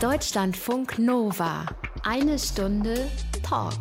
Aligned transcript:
Deutschlandfunk 0.00 0.98
Nova. 0.98 1.66
Eine 2.04 2.38
Stunde 2.38 3.06
Talk 3.42 3.74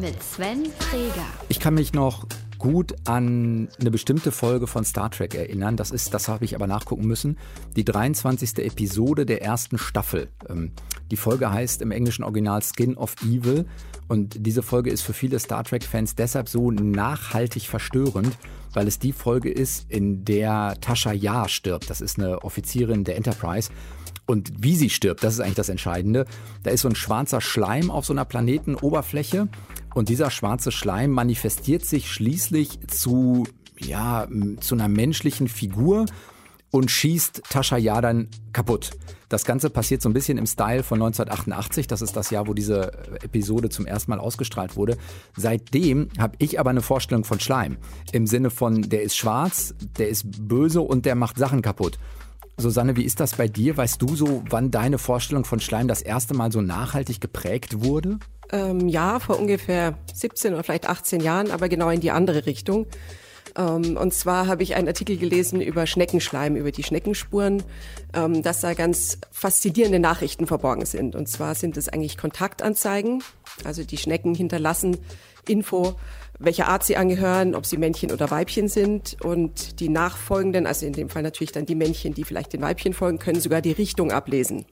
mit 0.00 0.22
Sven 0.22 0.64
Träger. 0.78 1.26
Ich 1.50 1.60
kann 1.60 1.74
mich 1.74 1.92
noch 1.92 2.26
gut 2.56 2.94
an 3.04 3.68
eine 3.78 3.90
bestimmte 3.90 4.32
Folge 4.32 4.66
von 4.66 4.86
Star 4.86 5.10
Trek 5.10 5.34
erinnern. 5.34 5.76
Das 5.76 5.90
ist, 5.90 6.14
das 6.14 6.28
habe 6.28 6.46
ich 6.46 6.54
aber 6.54 6.66
nachgucken 6.66 7.06
müssen, 7.06 7.36
die 7.76 7.84
23. 7.84 8.56
Episode 8.64 9.26
der 9.26 9.42
ersten 9.42 9.76
Staffel. 9.76 10.28
Ähm, 10.48 10.72
die 11.10 11.16
Folge 11.16 11.50
heißt 11.50 11.82
im 11.82 11.90
englischen 11.90 12.22
Original 12.22 12.62
Skin 12.62 12.96
of 12.96 13.16
Evil 13.22 13.66
und 14.08 14.46
diese 14.46 14.62
Folge 14.62 14.90
ist 14.90 15.02
für 15.02 15.12
viele 15.12 15.38
Star 15.40 15.62
Trek-Fans 15.62 16.14
deshalb 16.14 16.48
so 16.48 16.70
nachhaltig 16.70 17.68
verstörend, 17.68 18.36
weil 18.72 18.88
es 18.88 18.98
die 18.98 19.12
Folge 19.12 19.50
ist, 19.50 19.90
in 19.90 20.24
der 20.24 20.76
Tasha 20.80 21.12
Yar 21.12 21.48
stirbt. 21.48 21.90
Das 21.90 22.00
ist 22.00 22.18
eine 22.18 22.42
Offizierin 22.44 23.04
der 23.04 23.16
Enterprise. 23.16 23.70
Und 24.30 24.52
wie 24.62 24.76
sie 24.76 24.90
stirbt, 24.90 25.24
das 25.24 25.34
ist 25.34 25.40
eigentlich 25.40 25.56
das 25.56 25.68
Entscheidende. 25.68 26.24
Da 26.62 26.70
ist 26.70 26.82
so 26.82 26.88
ein 26.88 26.94
schwarzer 26.94 27.40
Schleim 27.40 27.90
auf 27.90 28.06
so 28.06 28.12
einer 28.12 28.24
Planetenoberfläche 28.24 29.48
und 29.92 30.08
dieser 30.08 30.30
schwarze 30.30 30.70
Schleim 30.70 31.10
manifestiert 31.10 31.84
sich 31.84 32.12
schließlich 32.12 32.78
zu, 32.86 33.48
ja, 33.76 34.28
zu 34.60 34.76
einer 34.76 34.86
menschlichen 34.86 35.48
Figur 35.48 36.06
und 36.70 36.92
schießt 36.92 37.42
Tascha 37.50 37.76
Yadan 37.76 38.28
kaputt. 38.52 38.92
Das 39.28 39.44
Ganze 39.44 39.68
passiert 39.68 40.00
so 40.00 40.08
ein 40.08 40.12
bisschen 40.12 40.38
im 40.38 40.46
Style 40.46 40.84
von 40.84 41.02
1988. 41.02 41.88
Das 41.88 42.00
ist 42.00 42.16
das 42.16 42.30
Jahr, 42.30 42.46
wo 42.46 42.54
diese 42.54 42.92
Episode 43.24 43.68
zum 43.68 43.84
ersten 43.84 44.12
Mal 44.12 44.20
ausgestrahlt 44.20 44.76
wurde. 44.76 44.96
Seitdem 45.36 46.08
habe 46.18 46.36
ich 46.38 46.60
aber 46.60 46.70
eine 46.70 46.82
Vorstellung 46.82 47.24
von 47.24 47.40
Schleim. 47.40 47.78
Im 48.12 48.28
Sinne 48.28 48.50
von, 48.50 48.82
der 48.82 49.02
ist 49.02 49.16
schwarz, 49.16 49.74
der 49.98 50.08
ist 50.08 50.48
böse 50.48 50.82
und 50.82 51.04
der 51.04 51.16
macht 51.16 51.36
Sachen 51.36 51.62
kaputt. 51.62 51.98
Susanne, 52.60 52.96
wie 52.96 53.04
ist 53.04 53.20
das 53.20 53.34
bei 53.34 53.48
dir? 53.48 53.76
Weißt 53.76 54.00
du 54.00 54.14
so, 54.16 54.42
wann 54.48 54.70
deine 54.70 54.98
Vorstellung 54.98 55.44
von 55.44 55.60
Schleim 55.60 55.88
das 55.88 56.02
erste 56.02 56.34
Mal 56.34 56.52
so 56.52 56.60
nachhaltig 56.60 57.20
geprägt 57.20 57.82
wurde? 57.82 58.18
Ähm, 58.52 58.88
ja, 58.88 59.20
vor 59.20 59.38
ungefähr 59.38 59.98
17 60.12 60.54
oder 60.54 60.64
vielleicht 60.64 60.88
18 60.88 61.20
Jahren, 61.20 61.50
aber 61.50 61.68
genau 61.68 61.90
in 61.90 62.00
die 62.00 62.10
andere 62.10 62.46
Richtung. 62.46 62.86
Ähm, 63.56 63.96
und 63.96 64.14
zwar 64.14 64.46
habe 64.46 64.62
ich 64.62 64.74
einen 64.74 64.88
Artikel 64.88 65.16
gelesen 65.16 65.60
über 65.60 65.86
Schneckenschleim, 65.86 66.56
über 66.56 66.70
die 66.70 66.82
Schneckenspuren, 66.82 67.62
ähm, 68.14 68.42
dass 68.42 68.60
da 68.60 68.74
ganz 68.74 69.18
faszinierende 69.30 69.98
Nachrichten 69.98 70.46
verborgen 70.46 70.86
sind. 70.86 71.14
Und 71.14 71.28
zwar 71.28 71.54
sind 71.54 71.76
es 71.76 71.88
eigentlich 71.88 72.16
Kontaktanzeigen. 72.16 73.22
Also 73.64 73.84
die 73.84 73.98
Schnecken 73.98 74.34
hinterlassen 74.34 74.98
Info, 75.48 75.96
welcher 76.40 76.68
Art 76.68 76.82
sie 76.82 76.96
angehören, 76.96 77.54
ob 77.54 77.66
sie 77.66 77.76
Männchen 77.76 78.10
oder 78.10 78.30
Weibchen 78.30 78.66
sind. 78.66 79.16
Und 79.22 79.78
die 79.78 79.88
nachfolgenden, 79.88 80.66
also 80.66 80.86
in 80.86 80.94
dem 80.94 81.08
Fall 81.08 81.22
natürlich 81.22 81.52
dann 81.52 81.66
die 81.66 81.74
Männchen, 81.74 82.14
die 82.14 82.24
vielleicht 82.24 82.52
den 82.54 82.62
Weibchen 82.62 82.94
folgen, 82.94 83.18
können 83.18 83.40
sogar 83.40 83.60
die 83.60 83.72
Richtung 83.72 84.10
ablesen. 84.10 84.64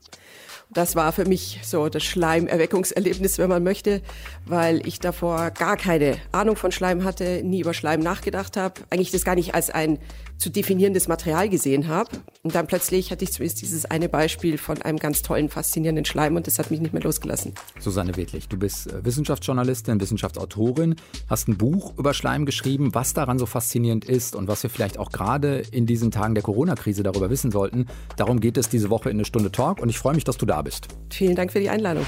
Das 0.71 0.97
war 0.97 1.13
für 1.13 1.25
mich 1.25 1.61
so 1.63 1.89
das 1.89 2.05
Schleimerweckungserlebnis, 2.05 3.39
wenn 3.39 3.49
man 3.49 3.63
möchte, 3.63 4.03
weil 4.45 4.87
ich 4.87 5.01
davor 5.01 5.51
gar 5.51 5.77
keine 5.79 6.19
Ahnung 6.33 6.57
von 6.57 6.73
Schleim 6.73 7.05
hatte, 7.05 7.43
nie 7.43 7.61
über 7.61 7.73
Schleim 7.73 8.01
nachgedacht 8.01 8.57
habe, 8.59 8.83
eigentlich 8.91 9.11
das 9.11 9.25
gar 9.25 9.35
nicht 9.35 9.55
als 9.55 9.71
ein 9.71 9.99
zu 10.39 10.51
definierendes 10.51 11.09
Material 11.09 11.49
gesehen 11.49 11.89
habe. 11.89 12.11
Und 12.43 12.55
dann 12.55 12.67
plötzlich 12.67 13.11
hatte 13.11 13.25
ich 13.25 13.33
zumindest 13.33 13.61
dieses 13.61 13.85
eine 13.85 14.09
Beispiel 14.09 14.57
von 14.57 14.81
einem 14.83 14.99
ganz 14.99 15.23
tollen, 15.23 15.49
faszinierenden 15.49 16.05
Schleim 16.05 16.37
und 16.37 16.47
das 16.47 16.59
hat 16.59 16.71
mich 16.71 16.81
nicht 16.81 16.93
mehr 16.93 17.03
losgelassen. 17.03 17.53
Susanne 17.79 18.17
Wedlich, 18.17 18.49
du 18.49 18.57
bist 18.57 18.91
äh, 18.93 19.05
Wissenschaftsjournalistin, 19.05 20.01
Wissenschaftsautorin, 20.01 20.97
hast 21.29 21.49
ein 21.49 21.59
Buch 21.59 21.99
über 21.99 22.15
Schleim 22.15 22.47
geschrieben, 22.47 22.95
was 22.95 23.13
daran 23.15 23.39
so 23.39 23.47
faszinierend 23.47 24.05
ist 24.05 24.37
und 24.37 24.49
was 24.49 24.63
wir 24.63 24.71
vielleicht 24.71 24.99
auch 24.99 25.11
gerade 25.11 25.63
in 25.73 25.87
diesen 25.87 26.11
Tagen 26.11 26.35
der 26.35 26.43
Corona-Krise 26.43 27.03
darüber 27.03 27.31
wissen 27.31 27.51
sollten. 27.51 27.87
Darum 28.17 28.41
geht 28.41 28.57
es 28.57 28.69
diese 28.69 28.91
Woche 28.91 29.11
in 29.11 29.17
eine 29.17 29.25
Stunde 29.25 29.51
Talk 29.51 29.81
und 29.81 29.89
ich 29.89 29.99
freue 29.99 30.15
mich, 30.15 30.25
dass 30.25 30.39
du 30.39 30.47
da 30.47 30.63
bist. 30.63 30.89
Vielen 31.11 31.35
Dank 31.35 31.53
für 31.53 31.61
die 31.61 31.69
Einladung. 31.69 32.07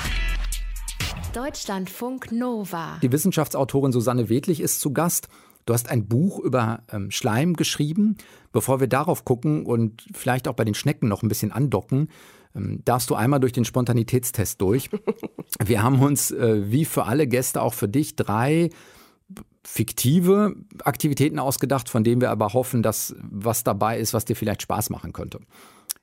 Deutschlandfunk 1.33 2.33
Nova. 2.33 2.99
Die 3.03 3.13
Wissenschaftsautorin 3.13 3.93
Susanne 3.93 4.29
Wedlich 4.29 4.61
ist 4.61 4.81
zu 4.81 4.93
Gast. 4.93 5.29
Du 5.71 5.75
hast 5.75 5.89
ein 5.89 6.09
Buch 6.09 6.41
über 6.41 6.83
ähm, 6.91 7.13
Schleim 7.13 7.55
geschrieben. 7.55 8.17
Bevor 8.51 8.81
wir 8.81 8.89
darauf 8.89 9.25
gucken 9.25 9.65
und 9.65 10.05
vielleicht 10.13 10.49
auch 10.49 10.55
bei 10.55 10.65
den 10.65 10.75
Schnecken 10.75 11.09
noch 11.09 11.23
ein 11.23 11.29
bisschen 11.29 11.53
andocken, 11.53 12.09
ähm, 12.57 12.83
darfst 12.85 13.09
du 13.09 13.15
einmal 13.15 13.39
durch 13.39 13.53
den 13.53 13.65
Spontanitätstest 13.65 14.61
durch. 14.61 14.91
Wir 15.65 15.85
haben 15.85 16.01
uns, 16.01 16.33
äh, 16.33 16.73
wie 16.73 16.85
für 16.85 17.05
alle 17.05 17.29
Gäste, 17.29 17.63
auch 17.63 17.75
für 17.75 17.87
dich 17.87 18.17
drei 18.17 18.71
fiktive 19.63 20.57
Aktivitäten 20.83 21.39
ausgedacht, 21.39 21.89
von 21.89 22.03
denen 22.03 22.21
wir 22.21 22.31
aber 22.31 22.53
hoffen, 22.53 22.83
dass 22.83 23.15
was 23.23 23.63
dabei 23.63 24.01
ist, 24.01 24.13
was 24.13 24.25
dir 24.25 24.35
vielleicht 24.35 24.63
Spaß 24.63 24.91
machen 24.91 25.13
könnte. 25.13 25.39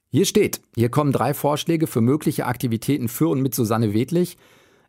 Hier 0.09 0.25
steht, 0.25 0.61
hier 0.77 0.87
kommen 0.87 1.11
drei 1.11 1.33
Vorschläge 1.33 1.87
für 1.87 1.99
mögliche 1.99 2.45
Aktivitäten 2.45 3.09
für 3.09 3.27
und 3.27 3.41
mit 3.41 3.53
Susanne 3.53 3.93
Wedlich. 3.93 4.37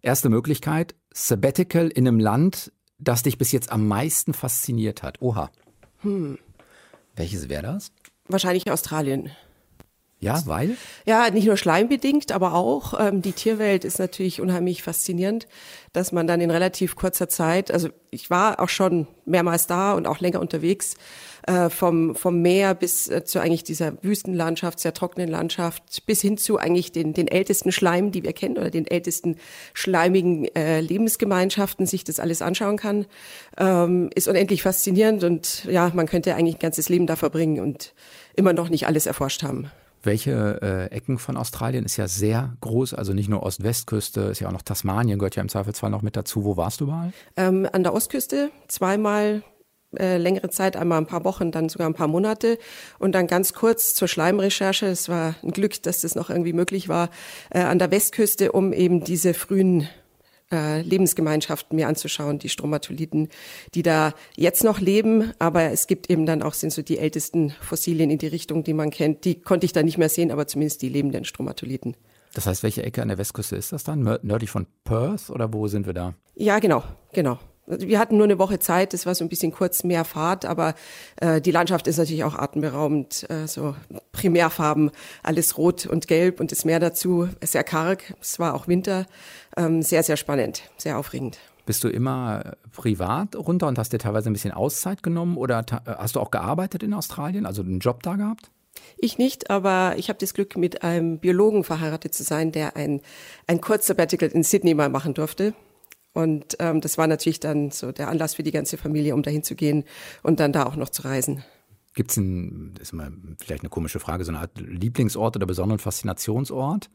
Erste 0.02 0.28
Möglichkeit, 0.28 0.94
Sabbatical 1.12 1.88
in 1.88 2.06
einem 2.06 2.20
Land, 2.20 2.70
das 2.98 3.22
dich 3.22 3.38
bis 3.38 3.52
jetzt 3.52 3.70
am 3.70 3.86
meisten 3.86 4.34
fasziniert 4.34 5.02
hat? 5.02 5.20
Oha. 5.22 5.50
Hm. 6.00 6.38
Welches 7.16 7.48
wäre 7.48 7.62
das? 7.62 7.92
Wahrscheinlich 8.28 8.70
Australien. 8.70 9.30
Ja, 10.20 10.42
weil? 10.46 10.76
Ja, 11.06 11.30
nicht 11.30 11.46
nur 11.46 11.56
schleimbedingt, 11.56 12.32
aber 12.32 12.54
auch 12.54 12.98
ähm, 12.98 13.22
die 13.22 13.32
Tierwelt 13.32 13.84
ist 13.84 14.00
natürlich 14.00 14.40
unheimlich 14.40 14.82
faszinierend, 14.82 15.46
dass 15.92 16.10
man 16.10 16.26
dann 16.26 16.40
in 16.40 16.50
relativ 16.50 16.96
kurzer 16.96 17.28
Zeit, 17.28 17.70
also 17.70 17.88
ich 18.10 18.28
war 18.28 18.58
auch 18.58 18.68
schon 18.68 19.06
mehrmals 19.26 19.68
da 19.68 19.92
und 19.92 20.08
auch 20.08 20.18
länger 20.18 20.40
unterwegs, 20.40 20.96
äh, 21.46 21.70
vom, 21.70 22.16
vom 22.16 22.42
Meer 22.42 22.74
bis 22.74 23.08
äh, 23.08 23.24
zu 23.24 23.40
eigentlich 23.40 23.62
dieser 23.62 24.02
Wüstenlandschaft, 24.02 24.80
sehr 24.80 24.92
trockenen 24.92 25.28
Landschaft, 25.28 26.04
bis 26.06 26.20
hin 26.20 26.36
zu 26.36 26.58
eigentlich 26.58 26.90
den, 26.90 27.12
den 27.12 27.28
ältesten 27.28 27.70
Schleim, 27.70 28.10
die 28.10 28.24
wir 28.24 28.32
kennen, 28.32 28.58
oder 28.58 28.70
den 28.70 28.88
ältesten 28.88 29.36
schleimigen 29.72 30.46
äh, 30.56 30.80
Lebensgemeinschaften, 30.80 31.86
sich 31.86 32.02
das 32.02 32.18
alles 32.18 32.42
anschauen 32.42 32.76
kann, 32.76 33.06
ähm, 33.56 34.10
ist 34.16 34.26
unendlich 34.26 34.62
faszinierend 34.62 35.22
und 35.22 35.64
ja, 35.66 35.92
man 35.94 36.06
könnte 36.06 36.34
eigentlich 36.34 36.56
ein 36.56 36.60
ganzes 36.60 36.88
Leben 36.88 37.06
da 37.06 37.14
verbringen 37.14 37.60
und 37.60 37.94
immer 38.34 38.52
noch 38.52 38.68
nicht 38.68 38.88
alles 38.88 39.06
erforscht 39.06 39.44
haben. 39.44 39.70
Welche 40.02 40.60
äh, 40.62 40.94
Ecken 40.94 41.18
von 41.18 41.36
Australien 41.36 41.84
ist 41.84 41.96
ja 41.96 42.08
sehr 42.08 42.56
groß, 42.60 42.94
also 42.94 43.12
nicht 43.12 43.28
nur 43.28 43.42
Ost-West-Küste, 43.42 44.22
ist 44.22 44.40
ja 44.40 44.48
auch 44.48 44.52
noch 44.52 44.62
Tasmanien, 44.62 45.18
gehört 45.18 45.36
ja 45.36 45.42
im 45.42 45.48
Zweifelsfall 45.48 45.90
noch 45.90 46.02
mit 46.02 46.16
dazu. 46.16 46.44
Wo 46.44 46.56
warst 46.56 46.80
du 46.80 46.84
überall? 46.84 47.12
Ähm, 47.36 47.68
an 47.72 47.82
der 47.82 47.94
Ostküste 47.94 48.50
zweimal 48.68 49.42
äh, 49.96 50.18
längere 50.18 50.50
Zeit, 50.50 50.76
einmal 50.76 50.98
ein 50.98 51.06
paar 51.06 51.24
Wochen, 51.24 51.50
dann 51.50 51.68
sogar 51.68 51.88
ein 51.88 51.94
paar 51.94 52.08
Monate 52.08 52.58
und 52.98 53.12
dann 53.12 53.26
ganz 53.26 53.54
kurz 53.54 53.94
zur 53.94 54.06
Schleimrecherche. 54.06 54.86
Es 54.86 55.08
war 55.08 55.34
ein 55.42 55.50
Glück, 55.50 55.82
dass 55.82 56.02
das 56.02 56.14
noch 56.14 56.28
irgendwie 56.28 56.52
möglich 56.52 56.88
war, 56.88 57.08
äh, 57.50 57.60
an 57.60 57.78
der 57.78 57.90
Westküste, 57.90 58.52
um 58.52 58.72
eben 58.72 59.02
diese 59.02 59.32
frühen 59.32 59.88
äh, 60.52 60.82
Lebensgemeinschaften 60.82 61.76
mir 61.76 61.88
anzuschauen, 61.88 62.38
die 62.38 62.48
Stromatoliten, 62.48 63.28
die 63.74 63.82
da 63.82 64.14
jetzt 64.36 64.64
noch 64.64 64.80
leben, 64.80 65.32
aber 65.38 65.70
es 65.70 65.86
gibt 65.86 66.10
eben 66.10 66.26
dann 66.26 66.42
auch, 66.42 66.54
sind 66.54 66.72
so 66.72 66.82
die 66.82 66.98
ältesten 66.98 67.50
Fossilien 67.60 68.10
in 68.10 68.18
die 68.18 68.26
Richtung, 68.26 68.64
die 68.64 68.74
man 68.74 68.90
kennt, 68.90 69.24
die 69.24 69.40
konnte 69.40 69.66
ich 69.66 69.72
da 69.72 69.82
nicht 69.82 69.98
mehr 69.98 70.08
sehen, 70.08 70.30
aber 70.30 70.46
zumindest 70.46 70.82
die 70.82 70.88
lebenden 70.88 71.24
Stromatoliten. 71.24 71.96
Das 72.34 72.46
heißt, 72.46 72.62
welche 72.62 72.82
Ecke 72.82 73.02
an 73.02 73.08
der 73.08 73.18
Westküste 73.18 73.56
ist 73.56 73.72
das 73.72 73.84
dann? 73.84 74.02
Nördlich 74.22 74.50
von 74.50 74.66
Perth 74.84 75.30
oder 75.30 75.52
wo 75.52 75.66
sind 75.66 75.86
wir 75.86 75.94
da? 75.94 76.14
Ja, 76.34 76.58
genau, 76.58 76.84
genau. 77.12 77.38
Wir 77.68 77.98
hatten 77.98 78.16
nur 78.16 78.24
eine 78.24 78.38
Woche 78.38 78.58
Zeit, 78.58 78.92
das 78.92 79.04
war 79.04 79.14
so 79.14 79.24
ein 79.24 79.28
bisschen 79.28 79.52
kurz 79.52 79.84
mehr 79.84 80.04
Fahrt, 80.04 80.44
aber 80.44 80.74
äh, 81.16 81.40
die 81.40 81.50
Landschaft 81.50 81.86
ist 81.86 81.98
natürlich 81.98 82.24
auch 82.24 82.34
atemberaubend, 82.34 83.28
äh, 83.28 83.46
so 83.46 83.74
Primärfarben, 84.12 84.90
alles 85.22 85.58
rot 85.58 85.86
und 85.86 86.08
gelb 86.08 86.40
und 86.40 86.50
das 86.50 86.64
Meer 86.64 86.80
dazu, 86.80 87.28
sehr 87.42 87.64
karg, 87.64 88.14
es 88.20 88.38
war 88.38 88.54
auch 88.54 88.68
Winter, 88.68 89.06
ähm, 89.56 89.82
sehr, 89.82 90.02
sehr 90.02 90.16
spannend, 90.16 90.62
sehr 90.78 90.98
aufregend. 90.98 91.38
Bist 91.66 91.84
du 91.84 91.88
immer 91.88 92.56
privat 92.72 93.36
runter 93.36 93.66
und 93.66 93.78
hast 93.78 93.92
dir 93.92 93.98
teilweise 93.98 94.30
ein 94.30 94.32
bisschen 94.32 94.52
Auszeit 94.52 95.02
genommen 95.02 95.36
oder 95.36 95.66
hast 95.84 96.16
du 96.16 96.20
auch 96.20 96.30
gearbeitet 96.30 96.82
in 96.82 96.94
Australien, 96.94 97.44
also 97.44 97.60
einen 97.60 97.80
Job 97.80 98.02
da 98.02 98.16
gehabt? 98.16 98.50
Ich 98.96 99.18
nicht, 99.18 99.50
aber 99.50 99.94
ich 99.98 100.08
habe 100.08 100.18
das 100.18 100.32
Glück, 100.32 100.56
mit 100.56 100.82
einem 100.82 101.18
Biologen 101.18 101.64
verheiratet 101.64 102.14
zu 102.14 102.22
sein, 102.22 102.52
der 102.52 102.76
ein, 102.76 103.02
ein 103.46 103.60
Kurzsabbatical 103.60 104.30
in 104.30 104.42
Sydney 104.42 104.74
mal 104.74 104.88
machen 104.88 105.12
durfte. 105.12 105.52
Und 106.18 106.56
ähm, 106.58 106.80
das 106.80 106.98
war 106.98 107.06
natürlich 107.06 107.38
dann 107.38 107.70
so 107.70 107.92
der 107.92 108.08
Anlass 108.08 108.34
für 108.34 108.42
die 108.42 108.50
ganze 108.50 108.76
Familie, 108.76 109.14
um 109.14 109.22
dahin 109.22 109.44
zu 109.44 109.54
gehen 109.54 109.84
und 110.24 110.40
dann 110.40 110.52
da 110.52 110.66
auch 110.66 110.74
noch 110.74 110.88
zu 110.88 111.02
reisen. 111.02 111.44
Gibt 111.94 112.10
es 112.10 112.16
ein, 112.16 112.72
das 112.74 112.88
ist 112.88 112.92
mal 112.92 113.12
vielleicht 113.38 113.62
eine 113.62 113.68
komische 113.68 114.00
Frage, 114.00 114.24
so 114.24 114.32
eine 114.32 114.40
Art 114.40 114.50
Lieblingsort 114.58 115.36
oder 115.36 115.46
besonderen 115.46 115.78
Faszinationsort 115.78 116.90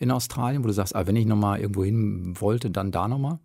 in 0.00 0.10
Australien, 0.10 0.64
wo 0.64 0.66
du 0.66 0.72
sagst, 0.72 0.96
ah, 0.96 1.06
wenn 1.06 1.14
ich 1.14 1.26
nochmal 1.26 1.60
irgendwo 1.60 1.84
hin 1.84 2.34
wollte, 2.40 2.72
dann 2.72 2.90
da 2.90 3.06
nochmal? 3.06 3.38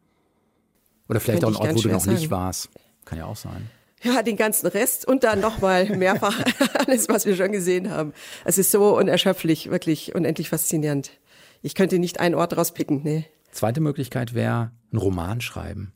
Oder 1.08 1.20
vielleicht 1.20 1.44
Könnte 1.44 1.60
auch 1.60 1.62
ein 1.62 1.68
Ort, 1.68 1.78
wo 1.78 1.82
du 1.84 1.90
noch 1.90 2.00
sagen. 2.00 2.18
nicht 2.18 2.32
warst. 2.32 2.70
Kann 3.06 3.20
ja 3.20 3.26
auch 3.26 3.36
sein. 3.36 3.70
Ja, 4.02 4.24
den 4.24 4.38
ganzen 4.38 4.66
Rest 4.66 5.08
und 5.08 5.24
dann 5.24 5.40
nochmal 5.40 5.86
mehrfach 5.98 6.44
alles, 6.80 7.10
was 7.10 7.28
wir 7.28 7.36
schon 7.36 7.52
gesehen 7.52 7.92
haben. 7.92 8.14
Es 8.44 8.58
ist 8.58 8.72
so 8.72 8.98
unerschöpflich, 8.98 9.70
wirklich 9.70 10.16
unendlich 10.16 10.50
faszinierend. 10.50 11.12
Ich 11.62 11.76
könnte 11.76 12.00
nicht 12.00 12.20
einen 12.20 12.34
Ort 12.34 12.58
rauspicken, 12.58 13.04
nee. 13.04 13.28
Zweite 13.51 13.81
Möglichkeit 13.81 14.33
wäre, 14.33 14.71
einen 14.92 15.00
Roman 15.00 15.42
schreiben. 15.42 15.94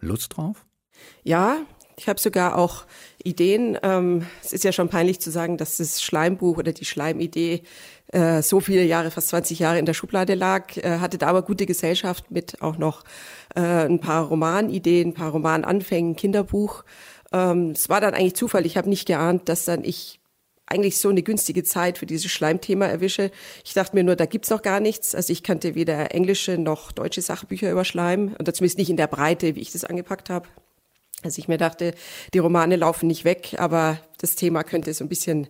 Lust 0.00 0.36
drauf? 0.36 0.66
Ja, 1.22 1.58
Ich 1.96 2.08
habe 2.08 2.18
sogar 2.18 2.56
auch 2.56 2.84
Ideen. 3.22 3.78
Ähm, 3.82 4.26
es 4.42 4.52
ist 4.54 4.64
ja 4.64 4.72
schon 4.72 4.88
peinlich 4.88 5.20
zu 5.20 5.30
sagen, 5.30 5.58
dass 5.58 5.76
das 5.76 6.02
Schleimbuch 6.02 6.56
oder 6.56 6.72
die 6.72 6.86
Schleimidee 6.86 7.62
äh, 8.08 8.42
so 8.42 8.60
viele 8.60 8.82
Jahre, 8.82 9.10
fast 9.10 9.28
20 9.28 9.58
Jahre 9.58 9.78
in 9.78 9.84
der 9.84 9.94
Schublade 9.94 10.34
lag, 10.34 10.76
äh, 10.78 10.98
hatte 10.98 11.18
da 11.18 11.28
aber 11.28 11.42
gute 11.42 11.66
Gesellschaft 11.66 12.30
mit 12.30 12.62
auch 12.62 12.78
noch 12.78 13.04
äh, 13.54 13.60
ein 13.60 14.00
paar 14.00 14.24
Romanideen, 14.24 15.08
ein 15.08 15.14
paar 15.14 15.32
Romananfängen, 15.32 16.16
Kinderbuch. 16.16 16.84
Ähm, 17.30 17.70
es 17.72 17.88
war 17.90 18.00
dann 18.00 18.14
eigentlich 18.14 18.36
Zufall. 18.36 18.64
Ich 18.64 18.76
habe 18.78 18.88
nicht 18.88 19.06
geahnt, 19.06 19.48
dass 19.50 19.66
dann 19.66 19.84
ich 19.84 20.21
eigentlich 20.72 20.98
so 20.98 21.10
eine 21.10 21.22
günstige 21.22 21.62
Zeit 21.62 21.98
für 21.98 22.06
dieses 22.06 22.30
Schleimthema 22.30 22.86
erwische. 22.86 23.30
Ich 23.64 23.74
dachte 23.74 23.94
mir 23.94 24.02
nur, 24.02 24.16
da 24.16 24.26
gibt's 24.26 24.50
noch 24.50 24.62
gar 24.62 24.80
nichts. 24.80 25.14
Also 25.14 25.32
ich 25.32 25.42
kannte 25.42 25.74
weder 25.74 26.14
englische 26.14 26.58
noch 26.58 26.92
deutsche 26.92 27.22
Sachbücher 27.22 27.70
über 27.70 27.84
Schleim, 27.84 28.34
oder 28.40 28.52
zumindest 28.54 28.78
nicht 28.78 28.90
in 28.90 28.96
der 28.96 29.06
Breite, 29.06 29.54
wie 29.54 29.60
ich 29.60 29.72
das 29.72 29.84
angepackt 29.84 30.30
habe. 30.30 30.48
Also 31.22 31.38
ich 31.38 31.46
mir 31.46 31.58
dachte, 31.58 31.94
die 32.34 32.38
Romane 32.38 32.76
laufen 32.76 33.06
nicht 33.06 33.24
weg, 33.24 33.54
aber 33.58 33.98
das 34.18 34.34
Thema 34.34 34.64
könnte 34.64 34.92
so 34.92 35.04
ein 35.04 35.08
bisschen 35.08 35.46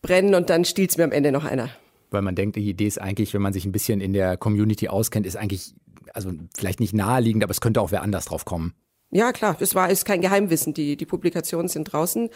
brennen 0.00 0.34
und 0.34 0.50
dann 0.50 0.64
stiehlt 0.64 0.96
mir 0.96 1.04
am 1.04 1.12
Ende 1.12 1.32
noch 1.32 1.44
einer. 1.44 1.70
Weil 2.10 2.22
man 2.22 2.36
denkt, 2.36 2.56
die 2.56 2.68
Idee 2.68 2.86
ist 2.86 3.00
eigentlich, 3.00 3.34
wenn 3.34 3.42
man 3.42 3.52
sich 3.52 3.64
ein 3.64 3.72
bisschen 3.72 4.00
in 4.00 4.12
der 4.12 4.36
Community 4.36 4.88
auskennt, 4.88 5.26
ist 5.26 5.36
eigentlich, 5.36 5.74
also 6.14 6.30
vielleicht 6.56 6.80
nicht 6.80 6.94
naheliegend, 6.94 7.42
aber 7.42 7.50
es 7.50 7.60
könnte 7.60 7.80
auch 7.80 7.90
wer 7.90 8.02
anders 8.02 8.26
drauf 8.26 8.44
kommen. 8.44 8.74
Ja, 9.10 9.32
klar, 9.32 9.56
das 9.58 9.74
war 9.74 9.88
ist 9.88 10.04
kein 10.04 10.20
Geheimwissen. 10.20 10.74
Die, 10.74 10.96
die 10.96 11.06
Publikationen 11.06 11.68
sind 11.68 11.84
draußen. 11.84 12.28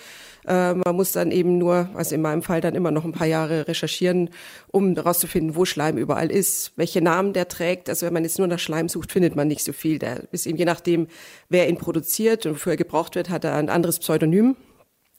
Äh, 0.47 0.75
man 0.75 0.97
muss 0.97 1.13
dann 1.13 1.31
eben 1.31 1.59
nur, 1.59 1.91
also 1.95 2.15
in 2.15 2.23
meinem 2.23 2.43
Fall 2.43 2.63
dann 2.63 2.75
immer 2.75 2.91
noch 2.91 3.05
ein 3.05 3.13
paar 3.13 3.27
Jahre 3.27 3.69
recherchieren, 3.69 4.31
um 4.69 4.95
herauszufinden, 4.95 5.55
wo 5.55 5.67
Schleim 5.67 5.99
überall 5.99 6.31
ist, 6.31 6.73
welche 6.77 7.03
Namen 7.03 7.35
der 7.35 7.49
trägt. 7.49 7.91
Also 7.91 8.07
wenn 8.07 8.15
man 8.15 8.25
jetzt 8.25 8.39
nur 8.39 8.49
nach 8.49 8.59
Schleim 8.59 8.89
sucht, 8.89 9.13
findet 9.13 9.37
man 9.37 9.49
nicht 9.49 9.65
so 9.65 9.75
viel. 9.75 9.99
Der 9.99 10.33
ist 10.33 10.47
eben 10.47 10.57
je 10.57 10.65
nachdem, 10.65 11.09
wer 11.51 11.69
ihn 11.69 11.77
produziert 11.77 12.47
und 12.47 12.53
wofür 12.53 12.73
er 12.73 12.79
gebraucht 12.79 13.17
wird, 13.17 13.29
hat 13.29 13.45
er 13.45 13.55
ein 13.57 13.69
anderes 13.69 13.99
Pseudonym. 13.99 14.57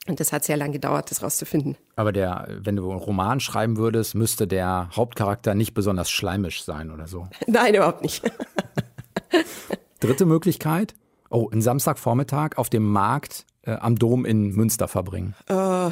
Und 0.06 0.20
das 0.20 0.32
hat 0.32 0.44
sehr 0.44 0.56
lange 0.56 0.72
gedauert, 0.72 1.10
das 1.10 1.22
rauszufinden. 1.22 1.76
Aber 1.96 2.12
der, 2.12 2.48
wenn 2.60 2.76
du 2.76 2.90
einen 2.90 2.98
Roman 2.98 3.40
schreiben 3.40 3.78
würdest, 3.78 4.14
müsste 4.14 4.46
der 4.46 4.90
Hauptcharakter 4.94 5.54
nicht 5.54 5.72
besonders 5.72 6.10
schleimisch 6.10 6.64
sein 6.64 6.90
oder 6.90 7.06
so. 7.06 7.28
Nein, 7.46 7.74
überhaupt 7.74 8.02
nicht. 8.02 8.22
Dritte 10.00 10.26
Möglichkeit, 10.26 10.94
Oh, 11.34 11.48
einen 11.50 11.62
Samstagvormittag 11.62 12.58
auf 12.58 12.70
dem 12.70 12.84
Markt 12.84 13.44
äh, 13.62 13.72
am 13.72 13.96
Dom 13.96 14.24
in 14.24 14.54
Münster 14.54 14.86
verbringen. 14.86 15.34
Äh, 15.48 15.90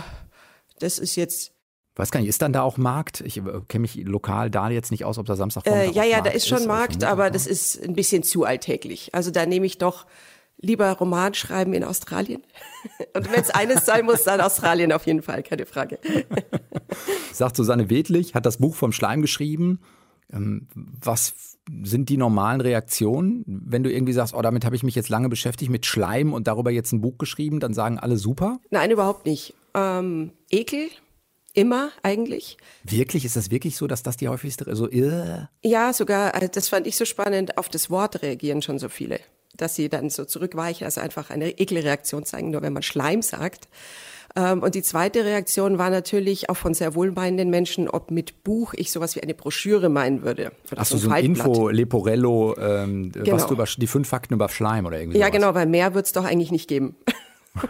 das 0.79 0.99
ist 1.01 1.17
jetzt 1.17 1.53
Weiß 1.97 2.11
gar 2.11 2.21
nicht, 2.21 2.29
ist 2.29 2.41
dann 2.41 2.53
da 2.53 2.63
auch 2.63 2.79
Markt? 2.79 3.21
Ich 3.23 3.39
äh, 3.39 3.43
kenne 3.67 3.83
mich 3.83 3.97
lokal 3.97 4.51
da 4.51 4.71
jetzt 4.71 4.93
nicht 4.93 5.05
aus, 5.05 5.19
ob 5.19 5.27
da 5.27 5.35
Samstagvormittag 5.35 5.95
äh, 5.95 5.97
Ja, 5.97 6.05
ja, 6.05 6.19
Markt 6.19 6.27
da 6.29 6.31
ist 6.31 6.47
schon 6.47 6.59
ist, 6.59 6.67
Markt, 6.67 7.05
aber 7.05 7.29
das 7.31 7.49
ist 7.49 7.83
ein 7.83 7.95
bisschen 7.95 8.23
zu 8.23 8.45
alltäglich. 8.45 9.15
Also 9.15 9.33
da 9.33 9.45
nehme 9.45 9.67
ich 9.67 9.79
doch 9.79 10.07
lieber 10.59 10.91
Roman 10.93 11.35
schreiben 11.35 11.75
in 11.75 11.83
Australien. 11.83 12.45
Und 13.15 13.31
wenn 13.33 13.41
es 13.41 13.51
eines 13.51 13.85
sein 13.85 14.05
muss, 14.07 14.23
dann 14.23 14.41
Australien 14.41 14.93
auf 14.93 15.07
jeden 15.07 15.23
Fall, 15.23 15.43
keine 15.43 15.67
Frage. 15.67 15.99
Sagt 17.33 17.57
Susanne 17.57 17.91
Wedlich, 17.91 18.37
hat 18.37 18.47
das 18.47 18.59
Buch 18.59 18.77
vom 18.77 18.93
Schleim 18.93 19.21
geschrieben. 19.23 19.81
Ähm, 20.33 20.69
was 20.75 21.59
sind 21.83 22.09
die 22.09 22.17
normalen 22.17 22.61
Reaktionen, 22.61 23.45
wenn 23.47 23.83
du 23.83 23.93
irgendwie 23.93 24.13
sagst, 24.13 24.35
oh, 24.35 24.43
damit 24.43 24.65
habe 24.65 24.75
ich 24.75 24.83
mich 24.83 24.95
jetzt 24.95 25.09
lange 25.09 25.29
beschäftigt 25.29 25.71
mit 25.71 25.87
Schleim 25.87 26.33
und 26.33 26.47
darüber 26.47 26.71
jetzt 26.71 26.93
ein 26.93 27.01
Buch 27.01 27.19
geschrieben, 27.19 27.61
dann 27.61 27.75
sagen 27.75 27.99
alle 27.99 28.17
super? 28.17 28.59
Nein, 28.71 28.91
überhaupt 28.91 29.27
nicht. 29.27 29.55
Ähm, 29.75 30.33
Ekel, 30.51 30.89
immer 31.55 31.91
eigentlich. 32.03 32.57
Wirklich? 32.85 33.25
Ist 33.25 33.37
das 33.37 33.51
wirklich 33.51 33.77
so, 33.77 33.87
dass 33.87 34.03
das 34.03 34.17
die 34.17 34.29
häufigste, 34.29 34.67
also, 34.67 34.87
uh. 34.87 35.47
Ja, 35.63 35.93
sogar, 35.93 36.35
also 36.35 36.49
das 36.49 36.69
fand 36.69 36.87
ich 36.87 36.97
so 36.97 37.05
spannend, 37.05 37.59
auf 37.59 37.69
das 37.69 37.91
Wort 37.91 38.23
reagieren 38.23 38.63
schon 38.63 38.79
so 38.79 38.89
viele. 38.89 39.21
Dass 39.57 39.75
sie 39.75 39.89
dann 39.89 40.11
so 40.11 40.25
zurückweichen, 40.25 40.85
also 40.85 41.01
einfach 41.01 41.31
eine 41.31 41.51
Ekelreaktion 41.59 42.25
zeigen, 42.25 42.51
nur 42.51 42.63
wenn 42.63 42.73
man 42.73 42.83
Schleim 42.83 43.23
sagt. 43.23 43.69
Ähm, 44.35 44.63
und 44.63 44.75
die 44.75 44.83
zweite 44.83 45.25
Reaktion 45.25 45.79
war 45.79 45.91
natürlich 45.91 46.49
auch 46.49 46.57
von 46.57 46.75
sehr 46.75 46.95
wohlmeinenden 46.95 47.51
Menschen, 47.51 47.89
ob 47.89 48.11
mit 48.11 48.43
Buch 48.45 48.73
ich 48.75 48.91
sowas 48.91 49.17
wie 49.17 49.23
eine 49.23 49.35
Broschüre 49.35 49.89
meinen 49.89 50.23
würde. 50.23 50.53
Ach 50.75 50.85
so, 50.85 50.97
so 50.97 51.11
ein 51.11 51.25
Info, 51.25 51.69
Leporello, 51.69 52.57
ähm, 52.59 53.13
genau. 53.13 53.33
was 53.33 53.47
du 53.47 53.55
über 53.55 53.65
die 53.65 53.87
fünf 53.87 54.09
Fakten 54.09 54.35
über 54.35 54.49
Schleim 54.49 54.87
oder 54.87 54.99
irgendwie 54.99 55.19
Ja, 55.19 55.27
sowas. 55.27 55.41
genau, 55.41 55.55
weil 55.55 55.67
mehr 55.67 55.95
wird 55.95 56.07
es 56.07 56.13
doch 56.13 56.25
eigentlich 56.25 56.51
nicht 56.51 56.69
geben. 56.69 56.97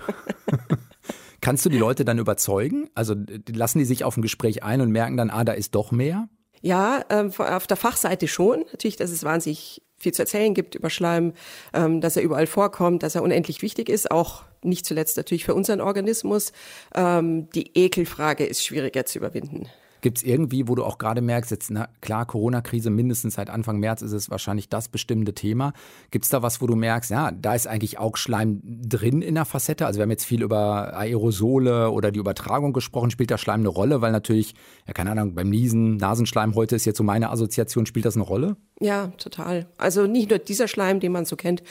Kannst 1.41 1.67
du 1.67 1.71
die 1.71 1.79
Leute 1.79 2.05
dann 2.05 2.19
überzeugen? 2.19 2.89
Also 2.95 3.17
lassen 3.53 3.81
die 3.81 3.85
sich 3.85 4.05
auf 4.05 4.17
ein 4.17 4.23
Gespräch 4.23 4.63
ein 4.63 4.81
und 4.81 4.93
merken 4.93 5.17
dann, 5.17 5.31
ah, 5.31 5.43
da 5.43 5.53
ist 5.53 5.75
doch 5.75 5.91
mehr? 5.91 6.29
Ja, 6.63 7.05
ähm, 7.11 7.33
auf 7.37 7.67
der 7.67 7.77
Fachseite 7.77 8.29
schon. 8.29 8.61
Natürlich, 8.71 8.97
dass 8.97 9.11
es 9.11 9.25
wahnsinnig 9.25 9.83
viel 9.99 10.13
zu 10.13 10.23
erzählen 10.23 10.55
gibt 10.55 10.75
über 10.75 10.91
Schleim, 10.91 11.33
ähm, 11.73 12.01
dass 12.01 12.17
er 12.17 12.23
überall 12.23 12.47
vorkommt, 12.47 13.03
dass 13.03 13.15
er 13.15 13.23
unendlich 13.23 13.63
wichtig 13.63 13.89
ist, 13.89 14.11
auch 14.11 14.45
nicht 14.63 14.87
zuletzt 14.87 15.17
natürlich 15.17 15.45
für 15.45 15.55
unseren 15.55 15.81
Organismus. 15.81 16.53
Ähm, 16.95 17.51
die 17.51 17.77
Ekelfrage 17.77 18.45
ist 18.45 18.65
schwieriger 18.65 19.05
zu 19.07 19.19
überwinden. 19.19 19.69
Gibt 20.03 20.19
es 20.19 20.25
irgendwie, 20.25 20.69
wo 20.69 20.75
du 20.75 20.85
auch 20.85 20.99
gerade 20.99 21.21
merkst, 21.21 21.53
jetzt 21.53 21.71
na, 21.71 21.89
klar, 22.01 22.27
Corona-Krise, 22.27 22.91
mindestens 22.91 23.35
seit 23.35 23.49
Anfang 23.49 23.79
März 23.79 24.03
ist 24.03 24.13
es 24.13 24.31
wahrscheinlich 24.31 24.69
das 24.69 24.89
bestimmte 24.89 25.33
Thema. 25.33 25.73
Gibt 26.11 26.25
es 26.25 26.31
da 26.31 26.43
was, 26.43 26.61
wo 26.61 26.67
du 26.67 26.75
merkst, 26.75 27.11
ja, 27.11 27.31
da 27.31 27.55
ist 27.55 27.69
eigentlich 27.69 27.99
auch 27.99 28.17
Schleim 28.17 28.61
drin 28.65 29.23
in 29.23 29.37
der 29.37 29.45
Facette? 29.45 29.87
Also 29.87 29.99
wir 29.99 30.03
haben 30.03 30.11
jetzt 30.11 30.25
viel 30.25 30.43
über 30.43 30.97
Aerosole 30.97 31.91
oder 31.91 32.11
die 32.11 32.19
Übertragung 32.19 32.73
gesprochen. 32.73 33.13
Spielt 33.13 33.31
da 33.31 33.39
Schleim 33.39 33.61
eine 33.61 33.69
Rolle? 33.69 34.01
Weil 34.01 34.11
natürlich, 34.11 34.55
ja 34.89 34.93
keine 34.93 35.13
Ahnung, 35.13 35.35
beim 35.35 35.49
Niesen, 35.49 35.99
Nasenschleim 35.99 36.57
heute 36.57 36.75
ist 36.75 36.85
jetzt 36.85 36.99
so 36.99 37.05
meine 37.05 37.31
Assoziation, 37.31 37.87
spielt 37.87 38.05
das 38.05 38.17
eine 38.17 38.25
Rolle? 38.25 38.57
Ja, 38.81 39.13
total. 39.19 39.69
Also 39.79 40.09
nicht 40.09 40.31
nur 40.31 40.41
dieser 40.41 40.67
Schleim, 40.67 40.99
den 40.99 41.13
man 41.13 41.25
so 41.25 41.37
kennt, 41.37 41.63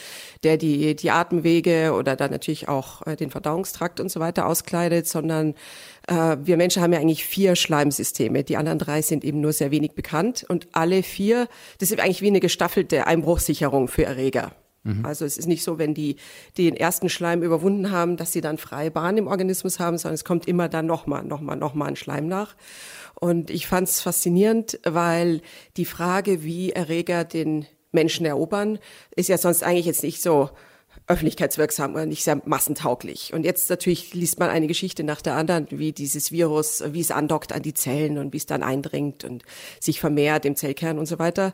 der 0.43 0.55
die, 0.55 0.95
die 0.95 1.11
Atemwege 1.11 1.91
oder 1.93 2.15
dann 2.15 2.31
natürlich 2.31 2.69
auch 2.69 3.05
äh, 3.05 3.17
den 3.17 3.29
Verdauungstrakt 3.29 3.99
und 3.99 4.09
so 4.09 4.21
weiter 4.21 4.45
auskleidet, 4.45 5.05
sondern 5.05 5.55
wir 6.07 6.57
Menschen 6.57 6.81
haben 6.81 6.93
ja 6.93 6.99
eigentlich 6.99 7.25
vier 7.25 7.55
Schleimsysteme. 7.55 8.43
Die 8.43 8.57
anderen 8.57 8.79
drei 8.79 9.01
sind 9.01 9.23
eben 9.23 9.39
nur 9.39 9.53
sehr 9.53 9.71
wenig 9.71 9.93
bekannt. 9.93 10.45
Und 10.49 10.67
alle 10.71 11.03
vier, 11.03 11.47
das 11.77 11.91
ist 11.91 11.99
eigentlich 11.99 12.21
wie 12.21 12.27
eine 12.27 12.39
gestaffelte 12.39 13.07
Einbruchsicherung 13.07 13.87
für 13.87 14.05
Erreger. 14.05 14.51
Mhm. 14.83 15.05
Also 15.05 15.25
es 15.25 15.37
ist 15.37 15.47
nicht 15.47 15.63
so, 15.63 15.77
wenn 15.77 15.93
die 15.93 16.15
den 16.57 16.75
ersten 16.75 17.09
Schleim 17.09 17.43
überwunden 17.43 17.91
haben, 17.91 18.17
dass 18.17 18.31
sie 18.31 18.41
dann 18.41 18.57
freie 18.57 18.91
Bahn 18.91 19.17
im 19.17 19.27
Organismus 19.27 19.79
haben, 19.79 19.97
sondern 19.97 20.15
es 20.15 20.25
kommt 20.25 20.47
immer 20.47 20.69
dann 20.69 20.85
nochmal, 20.85 21.23
nochmal, 21.23 21.55
nochmal 21.55 21.89
ein 21.89 21.95
Schleim 21.95 22.27
nach. 22.27 22.55
Und 23.19 23.51
ich 23.51 23.67
fand 23.67 23.87
es 23.87 24.01
faszinierend, 24.01 24.79
weil 24.83 25.41
die 25.77 25.85
Frage, 25.85 26.43
wie 26.43 26.71
Erreger 26.71 27.23
den 27.23 27.67
Menschen 27.91 28.25
erobern, 28.25 28.79
ist 29.15 29.29
ja 29.29 29.37
sonst 29.37 29.63
eigentlich 29.63 29.85
jetzt 29.85 30.03
nicht 30.03 30.21
so 30.21 30.49
öffentlichkeitswirksam 31.11 31.93
oder 31.93 32.05
nicht 32.05 32.23
sehr 32.23 32.41
massentauglich. 32.45 33.33
Und 33.33 33.43
jetzt 33.43 33.69
natürlich 33.69 34.13
liest 34.13 34.39
man 34.39 34.49
eine 34.49 34.67
Geschichte 34.67 35.03
nach 35.03 35.21
der 35.21 35.35
anderen, 35.35 35.67
wie 35.69 35.91
dieses 35.91 36.31
Virus, 36.31 36.83
wie 36.87 37.01
es 37.01 37.11
andockt 37.11 37.53
an 37.53 37.61
die 37.61 37.73
Zellen 37.73 38.17
und 38.17 38.33
wie 38.33 38.37
es 38.37 38.45
dann 38.45 38.63
eindringt 38.63 39.23
und 39.23 39.43
sich 39.79 39.99
vermehrt 39.99 40.45
im 40.45 40.55
Zellkern 40.55 40.97
und 40.97 41.05
so 41.05 41.19
weiter. 41.19 41.53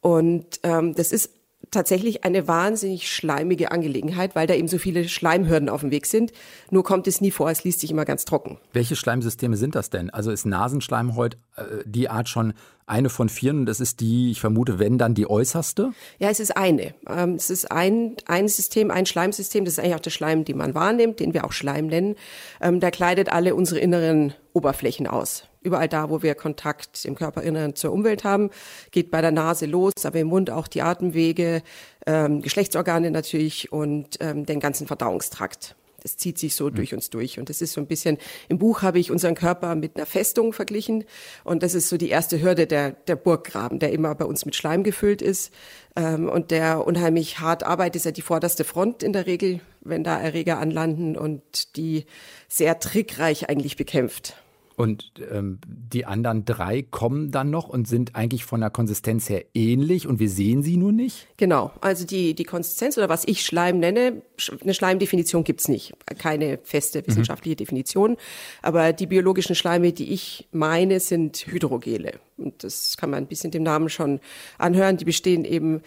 Und 0.00 0.60
ähm, 0.62 0.94
das 0.94 1.12
ist 1.12 1.30
tatsächlich 1.70 2.24
eine 2.24 2.48
wahnsinnig 2.48 3.10
schleimige 3.10 3.72
Angelegenheit, 3.72 4.34
weil 4.34 4.46
da 4.46 4.54
eben 4.54 4.68
so 4.68 4.78
viele 4.78 5.08
Schleimhürden 5.08 5.68
auf 5.68 5.80
dem 5.80 5.90
Weg 5.90 6.06
sind. 6.06 6.32
Nur 6.70 6.84
kommt 6.84 7.06
es 7.06 7.20
nie 7.20 7.30
vor, 7.30 7.50
es 7.50 7.64
liest 7.64 7.80
sich 7.80 7.90
immer 7.90 8.04
ganz 8.04 8.24
trocken. 8.24 8.58
Welche 8.72 8.96
Schleimsysteme 8.96 9.56
sind 9.56 9.74
das 9.74 9.90
denn? 9.90 10.10
Also 10.10 10.30
ist 10.30 10.46
Nasenschleim 10.46 11.16
heute 11.16 11.38
äh, 11.56 11.62
die 11.84 12.08
Art 12.08 12.28
schon 12.28 12.54
eine 12.88 13.10
von 13.10 13.28
vieren 13.28 13.60
und 13.60 13.66
das 13.66 13.80
ist 13.80 14.00
die, 14.00 14.30
ich 14.30 14.40
vermute, 14.40 14.78
wenn 14.78 14.98
dann 14.98 15.14
die 15.14 15.28
äußerste? 15.28 15.92
Ja, 16.18 16.30
es 16.30 16.40
ist 16.40 16.56
eine. 16.56 16.94
Ähm, 17.08 17.34
es 17.34 17.50
ist 17.50 17.70
ein, 17.70 18.16
ein 18.26 18.48
System, 18.48 18.90
ein 18.90 19.06
Schleimsystem, 19.06 19.64
das 19.64 19.74
ist 19.74 19.78
eigentlich 19.80 19.94
auch 19.94 20.00
der 20.00 20.10
Schleim, 20.10 20.44
den 20.44 20.56
man 20.56 20.74
wahrnimmt, 20.74 21.20
den 21.20 21.34
wir 21.34 21.44
auch 21.44 21.52
Schleim 21.52 21.86
nennen. 21.86 22.16
Ähm, 22.60 22.80
der 22.80 22.90
kleidet 22.90 23.30
alle 23.30 23.54
unsere 23.54 23.80
inneren 23.80 24.34
Oberflächen 24.52 25.06
aus. 25.06 25.44
Überall 25.60 25.88
da, 25.88 26.08
wo 26.08 26.22
wir 26.22 26.34
Kontakt 26.34 27.04
im 27.04 27.14
Körperinneren 27.14 27.74
zur 27.74 27.92
Umwelt 27.92 28.24
haben, 28.24 28.50
geht 28.90 29.10
bei 29.10 29.20
der 29.20 29.32
Nase 29.32 29.66
los, 29.66 29.92
aber 30.04 30.20
im 30.20 30.28
Mund 30.28 30.50
auch 30.50 30.68
die 30.68 30.82
Atemwege, 30.82 31.62
ähm, 32.06 32.42
Geschlechtsorgane 32.42 33.10
natürlich 33.10 33.72
und 33.72 34.18
den 34.20 34.60
ganzen 34.60 34.86
Verdauungstrakt. 34.86 35.76
Das 36.02 36.16
zieht 36.16 36.38
sich 36.38 36.54
so 36.54 36.66
mhm. 36.66 36.74
durch 36.74 36.94
uns 36.94 37.10
durch. 37.10 37.38
Und 37.38 37.48
das 37.48 37.60
ist 37.60 37.72
so 37.72 37.80
ein 37.80 37.86
bisschen, 37.86 38.18
im 38.48 38.58
Buch 38.58 38.82
habe 38.82 38.98
ich 38.98 39.10
unseren 39.10 39.34
Körper 39.34 39.74
mit 39.74 39.96
einer 39.96 40.06
Festung 40.06 40.52
verglichen. 40.52 41.04
Und 41.44 41.62
das 41.62 41.74
ist 41.74 41.88
so 41.88 41.96
die 41.96 42.08
erste 42.08 42.40
Hürde 42.40 42.66
der, 42.66 42.92
der 42.92 43.16
Burggraben, 43.16 43.78
der 43.78 43.92
immer 43.92 44.14
bei 44.14 44.24
uns 44.24 44.44
mit 44.44 44.54
Schleim 44.54 44.84
gefüllt 44.84 45.22
ist. 45.22 45.52
Ähm, 45.96 46.28
und 46.28 46.50
der 46.50 46.86
unheimlich 46.86 47.40
hart 47.40 47.64
arbeitet, 47.64 47.96
ist 47.96 48.04
ja 48.04 48.12
die 48.12 48.22
vorderste 48.22 48.64
Front 48.64 49.02
in 49.02 49.12
der 49.12 49.26
Regel, 49.26 49.60
wenn 49.80 50.04
da 50.04 50.20
Erreger 50.20 50.58
anlanden 50.58 51.16
und 51.16 51.76
die 51.76 52.06
sehr 52.48 52.78
trickreich 52.78 53.48
eigentlich 53.48 53.76
bekämpft. 53.76 54.36
Und 54.78 55.10
ähm, 55.32 55.58
die 55.66 56.06
anderen 56.06 56.44
drei 56.44 56.82
kommen 56.82 57.32
dann 57.32 57.50
noch 57.50 57.68
und 57.68 57.88
sind 57.88 58.14
eigentlich 58.14 58.44
von 58.44 58.60
der 58.60 58.70
Konsistenz 58.70 59.28
her 59.28 59.44
ähnlich 59.52 60.06
und 60.06 60.20
wir 60.20 60.30
sehen 60.30 60.62
sie 60.62 60.76
nur 60.76 60.92
nicht? 60.92 61.26
Genau, 61.36 61.72
also 61.80 62.06
die, 62.06 62.34
die 62.34 62.44
Konsistenz 62.44 62.96
oder 62.96 63.08
was 63.08 63.26
ich 63.26 63.44
Schleim 63.44 63.80
nenne, 63.80 64.22
eine 64.62 64.74
Schleimdefinition 64.74 65.42
gibt's 65.42 65.66
nicht. 65.66 65.94
Keine 66.18 66.60
feste 66.62 67.04
wissenschaftliche 67.04 67.54
mhm. 67.54 67.58
Definition. 67.58 68.16
Aber 68.62 68.92
die 68.92 69.08
biologischen 69.08 69.56
Schleime, 69.56 69.92
die 69.92 70.12
ich 70.12 70.46
meine, 70.52 71.00
sind 71.00 71.38
Hydrogele. 71.48 72.20
Und 72.36 72.62
das 72.62 72.96
kann 72.96 73.10
man 73.10 73.24
ein 73.24 73.26
bisschen 73.26 73.50
dem 73.50 73.64
Namen 73.64 73.88
schon 73.88 74.20
anhören. 74.58 74.96
Die 74.96 75.04
bestehen 75.04 75.44
eben 75.44 75.82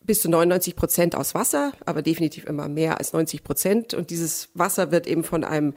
bis 0.00 0.22
zu 0.22 0.30
99 0.30 0.76
Prozent 0.76 1.14
aus 1.14 1.34
Wasser, 1.34 1.72
aber 1.84 2.00
definitiv 2.00 2.46
immer 2.46 2.68
mehr 2.68 2.96
als 2.96 3.12
90 3.12 3.44
Prozent. 3.44 3.92
Und 3.92 4.08
dieses 4.08 4.48
Wasser 4.54 4.92
wird 4.92 5.06
eben 5.06 5.24
von 5.24 5.44
einem 5.44 5.74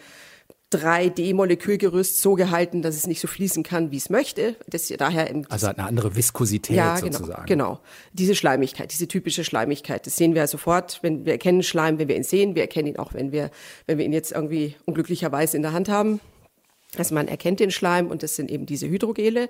3D-Molekülgerüst 0.73 2.21
so 2.21 2.35
gehalten, 2.35 2.81
dass 2.81 2.95
es 2.95 3.07
nicht 3.07 3.19
so 3.19 3.27
fließen 3.27 3.63
kann, 3.63 3.91
wie 3.91 3.97
es 3.97 4.09
möchte. 4.09 4.55
Das 4.67 4.87
daher 4.87 5.33
also 5.49 5.67
hat 5.67 5.79
eine 5.79 5.87
andere 5.87 6.15
Viskosität 6.15 6.75
ja, 6.75 6.97
sozusagen. 6.97 7.45
Genau, 7.45 7.73
genau. 7.73 7.79
Diese 8.13 8.35
Schleimigkeit, 8.35 8.91
diese 8.91 9.07
typische 9.07 9.43
Schleimigkeit, 9.43 10.05
das 10.05 10.15
sehen 10.15 10.35
wir 10.35 10.45
sofort, 10.47 10.99
wenn 11.01 11.25
wir 11.25 11.33
erkennen 11.33 11.63
Schleim, 11.63 11.99
wenn 11.99 12.07
wir 12.07 12.15
ihn 12.15 12.23
sehen. 12.23 12.55
Wir 12.55 12.63
erkennen 12.63 12.89
ihn 12.89 12.97
auch, 12.97 13.13
wenn 13.13 13.31
wir, 13.31 13.51
wenn 13.85 13.97
wir 13.97 14.05
ihn 14.05 14.13
jetzt 14.13 14.31
irgendwie 14.31 14.75
unglücklicherweise 14.85 15.57
in 15.57 15.63
der 15.63 15.73
Hand 15.73 15.89
haben. 15.89 16.19
Also 16.97 17.15
man 17.15 17.27
erkennt 17.27 17.59
den 17.59 17.71
Schleim 17.71 18.07
und 18.07 18.23
das 18.23 18.35
sind 18.35 18.51
eben 18.51 18.65
diese 18.65 18.87
Hydrogele. 18.87 19.49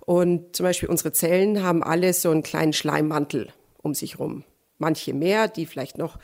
Und 0.00 0.56
zum 0.56 0.64
Beispiel 0.64 0.88
unsere 0.88 1.12
Zellen 1.12 1.62
haben 1.62 1.82
alle 1.82 2.12
so 2.12 2.30
einen 2.30 2.42
kleinen 2.42 2.72
Schleimmantel 2.72 3.48
um 3.82 3.94
sich 3.94 4.18
rum. 4.18 4.44
Manche 4.82 5.14
mehr, 5.14 5.46
die 5.46 5.64
vielleicht 5.64 5.96
noch 5.96 6.18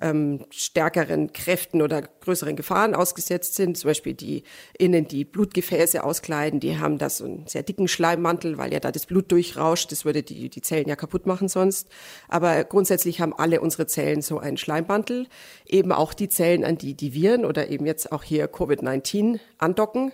ähm, 0.00 0.46
stärkeren 0.50 1.32
Kräften 1.32 1.82
oder 1.82 2.00
größeren 2.02 2.54
Gefahren 2.54 2.94
ausgesetzt 2.94 3.56
sind. 3.56 3.76
Zum 3.76 3.90
Beispiel 3.90 4.14
die 4.14 4.44
innen 4.78 5.08
die 5.08 5.24
Blutgefäße 5.24 6.04
auskleiden, 6.04 6.60
die 6.60 6.78
haben 6.78 6.98
da 6.98 7.10
so 7.10 7.24
einen 7.24 7.46
sehr 7.48 7.64
dicken 7.64 7.88
Schleimmantel, 7.88 8.56
weil 8.56 8.72
ja 8.72 8.78
da 8.78 8.92
das 8.92 9.06
Blut 9.06 9.32
durchrauscht. 9.32 9.90
Das 9.90 10.04
würde 10.04 10.22
die, 10.22 10.48
die 10.48 10.62
Zellen 10.62 10.88
ja 10.88 10.94
kaputt 10.94 11.26
machen 11.26 11.48
sonst. 11.48 11.88
Aber 12.28 12.62
grundsätzlich 12.62 13.20
haben 13.20 13.34
alle 13.34 13.60
unsere 13.60 13.88
Zellen 13.88 14.22
so 14.22 14.38
einen 14.38 14.56
Schleimmantel. 14.56 15.26
Eben 15.66 15.90
auch 15.90 16.14
die 16.14 16.28
Zellen, 16.28 16.64
an 16.64 16.78
die 16.78 16.94
die 16.94 17.14
Viren 17.14 17.44
oder 17.44 17.68
eben 17.68 17.84
jetzt 17.84 18.12
auch 18.12 18.22
hier 18.22 18.46
Covid-19 18.46 19.40
andocken. 19.58 20.12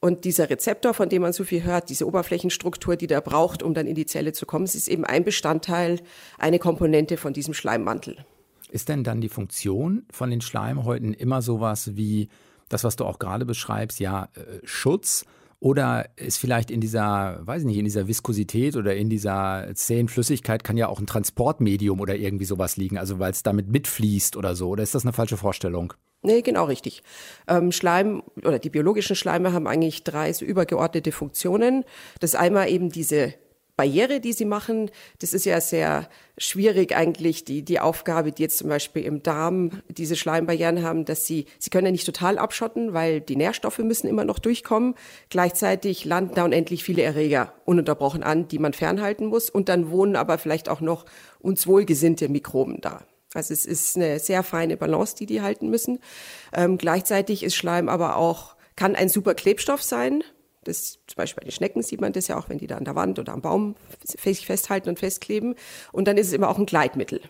Und 0.00 0.24
dieser 0.24 0.48
Rezeptor, 0.48 0.94
von 0.94 1.08
dem 1.08 1.22
man 1.22 1.32
so 1.32 1.42
viel 1.42 1.64
hört, 1.64 1.90
diese 1.90 2.06
Oberflächenstruktur, 2.06 2.94
die 2.94 3.08
der 3.08 3.20
braucht, 3.20 3.62
um 3.62 3.74
dann 3.74 3.88
in 3.88 3.96
die 3.96 4.06
Zelle 4.06 4.32
zu 4.32 4.46
kommen, 4.46 4.64
ist 4.64 4.86
eben 4.86 5.04
ein 5.04 5.24
Bestandteil, 5.24 6.00
eine 6.38 6.60
Komponente 6.60 7.16
von 7.16 7.32
diesem 7.32 7.52
Schleimmantel. 7.52 8.24
Ist 8.70 8.88
denn 8.88 9.02
dann 9.02 9.20
die 9.20 9.28
Funktion 9.28 10.04
von 10.12 10.30
den 10.30 10.40
Schleimhäuten 10.40 11.14
immer 11.14 11.42
sowas 11.42 11.96
wie 11.96 12.28
das, 12.68 12.84
was 12.84 12.96
du 12.96 13.06
auch 13.06 13.18
gerade 13.18 13.44
beschreibst, 13.44 13.98
ja, 13.98 14.28
äh, 14.34 14.60
Schutz? 14.62 15.24
Oder 15.60 16.10
ist 16.16 16.38
vielleicht 16.38 16.70
in 16.70 16.80
dieser, 16.80 17.40
weiß 17.40 17.62
ich 17.62 17.66
nicht, 17.66 17.78
in 17.78 17.84
dieser 17.84 18.06
Viskosität 18.06 18.76
oder 18.76 18.94
in 18.94 19.10
dieser 19.10 19.68
zähen 19.74 20.08
Flüssigkeit 20.08 20.62
kann 20.62 20.76
ja 20.76 20.88
auch 20.88 21.00
ein 21.00 21.06
Transportmedium 21.06 22.00
oder 22.00 22.14
irgendwie 22.14 22.44
sowas 22.44 22.76
liegen, 22.76 22.96
also 22.96 23.18
weil 23.18 23.32
es 23.32 23.42
damit 23.42 23.68
mitfließt 23.68 24.36
oder 24.36 24.54
so? 24.54 24.68
Oder 24.68 24.84
ist 24.84 24.94
das 24.94 25.04
eine 25.04 25.12
falsche 25.12 25.36
Vorstellung? 25.36 25.94
Nee, 26.22 26.42
genau 26.42 26.64
richtig. 26.64 27.02
Ähm, 27.46 27.72
Schleim 27.72 28.22
oder 28.44 28.58
die 28.58 28.70
biologischen 28.70 29.16
Schleime 29.16 29.52
haben 29.52 29.66
eigentlich 29.66 30.04
drei 30.04 30.32
so 30.32 30.44
übergeordnete 30.44 31.12
Funktionen. 31.12 31.84
Das 32.20 32.34
einmal 32.34 32.70
eben 32.70 32.90
diese 32.90 33.34
Barriere, 33.78 34.18
die 34.18 34.32
sie 34.32 34.44
machen. 34.44 34.90
Das 35.20 35.32
ist 35.32 35.46
ja 35.46 35.60
sehr 35.60 36.08
schwierig 36.36 36.96
eigentlich, 36.96 37.44
die, 37.44 37.62
die 37.62 37.78
Aufgabe, 37.78 38.32
die 38.32 38.42
jetzt 38.42 38.58
zum 38.58 38.68
Beispiel 38.68 39.04
im 39.04 39.22
Darm 39.22 39.82
diese 39.86 40.16
Schleimbarrieren 40.16 40.82
haben, 40.82 41.04
dass 41.04 41.26
sie, 41.26 41.46
sie 41.60 41.70
können 41.70 41.86
ja 41.86 41.92
nicht 41.92 42.04
total 42.04 42.38
abschotten, 42.38 42.92
weil 42.92 43.20
die 43.20 43.36
Nährstoffe 43.36 43.78
müssen 43.78 44.08
immer 44.08 44.24
noch 44.24 44.40
durchkommen. 44.40 44.96
Gleichzeitig 45.30 46.04
landen 46.04 46.34
da 46.34 46.44
unendlich 46.44 46.82
viele 46.82 47.02
Erreger 47.02 47.54
ununterbrochen 47.66 48.24
an, 48.24 48.48
die 48.48 48.58
man 48.58 48.72
fernhalten 48.72 49.26
muss. 49.26 49.48
Und 49.48 49.68
dann 49.68 49.92
wohnen 49.92 50.16
aber 50.16 50.38
vielleicht 50.38 50.68
auch 50.68 50.80
noch 50.80 51.04
uns 51.38 51.68
wohlgesinnte 51.68 52.28
Mikroben 52.28 52.80
da. 52.80 53.04
Also 53.32 53.54
es 53.54 53.64
ist 53.64 53.94
eine 53.94 54.18
sehr 54.18 54.42
feine 54.42 54.76
Balance, 54.76 55.14
die 55.14 55.26
die 55.26 55.40
halten 55.40 55.70
müssen. 55.70 56.00
Ähm, 56.52 56.78
gleichzeitig 56.78 57.44
ist 57.44 57.54
Schleim 57.54 57.88
aber 57.88 58.16
auch, 58.16 58.56
kann 58.74 58.96
ein 58.96 59.08
super 59.08 59.34
Klebstoff 59.34 59.84
sein. 59.84 60.24
Das, 60.64 60.98
zum 61.06 61.16
Beispiel 61.16 61.40
bei 61.40 61.46
den 61.46 61.52
Schnecken 61.52 61.82
sieht 61.82 62.00
man 62.00 62.12
das 62.12 62.28
ja 62.28 62.38
auch, 62.38 62.48
wenn 62.48 62.58
die 62.58 62.66
da 62.66 62.76
an 62.76 62.84
der 62.84 62.94
Wand 62.94 63.18
oder 63.18 63.32
am 63.32 63.40
Baum 63.40 63.76
sich 64.02 64.46
festhalten 64.46 64.88
und 64.88 64.98
festkleben. 64.98 65.54
Und 65.92 66.08
dann 66.08 66.16
ist 66.16 66.28
es 66.28 66.32
immer 66.32 66.48
auch 66.48 66.58
ein 66.58 66.66
Gleitmittel. 66.66 67.20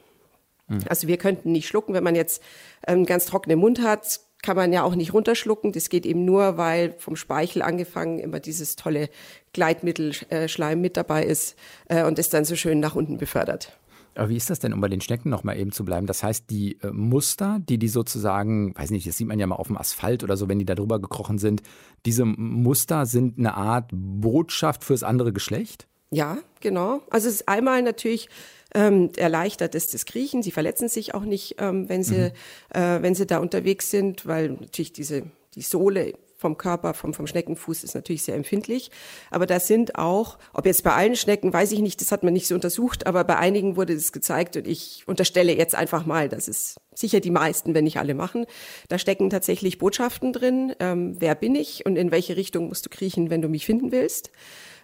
Mhm. 0.68 0.80
Also 0.88 1.08
wir 1.08 1.16
könnten 1.16 1.52
nicht 1.52 1.68
schlucken, 1.68 1.94
wenn 1.94 2.04
man 2.04 2.14
jetzt 2.14 2.42
einen 2.82 3.06
ganz 3.06 3.26
trockenen 3.26 3.58
Mund 3.58 3.82
hat, 3.82 4.20
kann 4.42 4.56
man 4.56 4.72
ja 4.72 4.82
auch 4.82 4.94
nicht 4.94 5.12
runterschlucken. 5.12 5.72
Das 5.72 5.88
geht 5.88 6.06
eben 6.06 6.24
nur, 6.24 6.56
weil 6.56 6.94
vom 6.98 7.16
Speichel 7.16 7.62
angefangen 7.62 8.18
immer 8.18 8.40
dieses 8.40 8.76
tolle 8.76 9.08
Gleitmittel 9.52 10.12
äh, 10.28 10.48
Schleim 10.48 10.80
mit 10.80 10.96
dabei 10.96 11.24
ist 11.24 11.56
äh, 11.88 12.04
und 12.04 12.18
es 12.18 12.28
dann 12.28 12.44
so 12.44 12.54
schön 12.54 12.80
nach 12.80 12.94
unten 12.94 13.18
befördert. 13.18 13.76
Aber 14.18 14.30
wie 14.30 14.36
ist 14.36 14.50
das 14.50 14.58
denn, 14.58 14.72
um 14.72 14.80
bei 14.80 14.88
den 14.88 15.00
Schnecken 15.00 15.30
nochmal 15.30 15.58
eben 15.58 15.70
zu 15.70 15.84
bleiben? 15.84 16.06
Das 16.06 16.22
heißt, 16.22 16.50
die 16.50 16.78
äh, 16.82 16.90
Muster, 16.90 17.60
die 17.60 17.78
die 17.78 17.88
sozusagen, 17.88 18.76
weiß 18.76 18.90
nicht, 18.90 19.06
das 19.06 19.16
sieht 19.16 19.28
man 19.28 19.38
ja 19.38 19.46
mal 19.46 19.56
auf 19.56 19.68
dem 19.68 19.78
Asphalt 19.78 20.24
oder 20.24 20.36
so, 20.36 20.48
wenn 20.48 20.58
die 20.58 20.64
da 20.64 20.74
drüber 20.74 20.98
gekrochen 21.00 21.38
sind, 21.38 21.62
diese 22.04 22.24
Muster 22.24 23.06
sind 23.06 23.38
eine 23.38 23.54
Art 23.54 23.90
Botschaft 23.92 24.84
fürs 24.84 25.02
andere 25.02 25.32
Geschlecht? 25.32 25.86
Ja, 26.10 26.38
genau. 26.60 27.02
Also 27.10 27.28
es 27.28 27.36
ist 27.36 27.48
einmal 27.48 27.82
natürlich 27.82 28.28
ähm, 28.74 29.10
erleichtert 29.16 29.74
es 29.74 29.88
das 29.88 30.04
Kriechen. 30.04 30.42
Sie 30.42 30.50
verletzen 30.50 30.88
sich 30.88 31.14
auch 31.14 31.24
nicht, 31.24 31.56
ähm, 31.58 31.88
wenn 31.88 32.02
sie 32.02 32.32
mhm. 32.74 32.78
äh, 32.78 33.02
wenn 33.02 33.14
sie 33.14 33.26
da 33.26 33.38
unterwegs 33.38 33.90
sind, 33.90 34.26
weil 34.26 34.50
natürlich 34.50 34.92
diese 34.92 35.24
die 35.54 35.62
Sohle 35.62 36.14
vom 36.38 36.56
Körper, 36.56 36.94
vom, 36.94 37.12
vom 37.12 37.26
Schneckenfuß 37.26 37.82
ist 37.82 37.94
natürlich 37.94 38.22
sehr 38.22 38.36
empfindlich. 38.36 38.90
Aber 39.30 39.44
da 39.44 39.58
sind 39.58 39.96
auch, 39.96 40.38
ob 40.54 40.66
jetzt 40.66 40.84
bei 40.84 40.92
allen 40.92 41.16
Schnecken, 41.16 41.52
weiß 41.52 41.72
ich 41.72 41.80
nicht, 41.80 42.00
das 42.00 42.12
hat 42.12 42.22
man 42.22 42.32
nicht 42.32 42.46
so 42.46 42.54
untersucht, 42.54 43.06
aber 43.06 43.24
bei 43.24 43.36
einigen 43.36 43.76
wurde 43.76 43.94
das 43.94 44.12
gezeigt 44.12 44.56
und 44.56 44.66
ich 44.66 45.02
unterstelle 45.06 45.54
jetzt 45.54 45.74
einfach 45.74 46.06
mal, 46.06 46.28
dass 46.28 46.46
es 46.46 46.76
sicher 46.94 47.18
die 47.18 47.32
meisten, 47.32 47.74
wenn 47.74 47.84
nicht 47.84 47.98
alle 47.98 48.14
machen. 48.14 48.46
Da 48.88 48.98
stecken 48.98 49.30
tatsächlich 49.30 49.78
Botschaften 49.78 50.32
drin. 50.32 50.74
Ähm, 50.78 51.16
wer 51.18 51.34
bin 51.34 51.56
ich 51.56 51.84
und 51.84 51.96
in 51.96 52.12
welche 52.12 52.36
Richtung 52.36 52.68
musst 52.68 52.86
du 52.86 52.90
kriechen, 52.90 53.30
wenn 53.30 53.42
du 53.42 53.48
mich 53.48 53.66
finden 53.66 53.90
willst? 53.90 54.30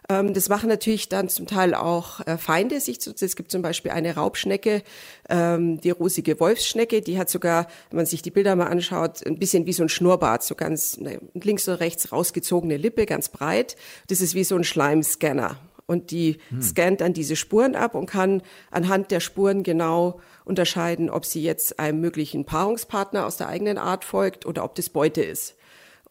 Ähm, 0.08 0.34
das 0.34 0.49
machen 0.49 0.68
natürlich 0.68 1.08
dann 1.08 1.28
zum 1.28 1.46
Teil 1.46 1.75
auch 1.75 2.20
äh, 2.26 2.37
Feinde 2.37 2.80
sich 2.80 3.00
zu. 3.00 3.14
Es 3.18 3.37
gibt 3.37 3.50
zum 3.50 3.62
Beispiel 3.62 3.90
eine 3.90 4.14
Raubschnecke, 4.14 4.82
ähm, 5.28 5.80
die 5.80 5.90
rosige 5.90 6.38
Wolfsschnecke, 6.40 7.00
die 7.00 7.18
hat 7.18 7.30
sogar, 7.30 7.68
wenn 7.90 7.99
man 7.99 8.06
sich 8.06 8.23
die 8.23 8.30
Bilder 8.30 8.56
mal 8.56 8.66
anschaut, 8.66 9.26
ein 9.26 9.38
bisschen 9.38 9.66
wie 9.66 9.73
so 9.73 9.82
ein 9.82 9.88
Schnurrbart, 9.88 10.42
so 10.42 10.54
ganz 10.54 10.99
ne, 10.99 11.20
links 11.34 11.68
und 11.68 11.75
rechts 11.75 12.12
rausgezogene 12.12 12.76
Lippe, 12.76 13.06
ganz 13.06 13.28
breit. 13.28 13.76
Das 14.08 14.20
ist 14.20 14.34
wie 14.34 14.44
so 14.44 14.56
ein 14.56 14.64
Schleimscanner. 14.64 15.58
Und 15.87 16.11
die 16.11 16.38
hm. 16.49 16.62
scannt 16.62 17.00
dann 17.02 17.12
diese 17.12 17.37
Spuren 17.37 17.75
ab 17.75 17.94
und 17.94 18.06
kann 18.06 18.42
anhand 18.70 19.11
der 19.11 19.20
Spuren 19.20 19.62
genau 19.62 20.20
unterscheiden, 20.46 21.11
ob 21.11 21.26
sie 21.26 21.42
jetzt 21.42 21.78
einem 21.78 22.00
möglichen 22.00 22.46
Paarungspartner 22.46 23.26
aus 23.26 23.37
der 23.37 23.49
eigenen 23.49 23.76
Art 23.76 24.04
folgt 24.04 24.46
oder 24.46 24.64
ob 24.64 24.75
das 24.75 24.88
Beute 24.88 25.23
ist. 25.23 25.56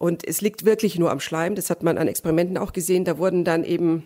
Und 0.04 0.28
es 0.28 0.42
liegt 0.42 0.66
wirklich 0.66 1.00
nur 1.00 1.12
am 1.12 1.22
Schleim. 1.22 1.56
Das 1.56 1.70
hat 1.70 1.82
man 1.82 1.98
an 1.98 2.10
Experimenten 2.10 2.58
auch 2.58 2.74
gesehen. 2.74 3.06
Da 3.06 3.18
wurden 3.18 3.46
dann 3.46 3.64
eben 3.64 4.06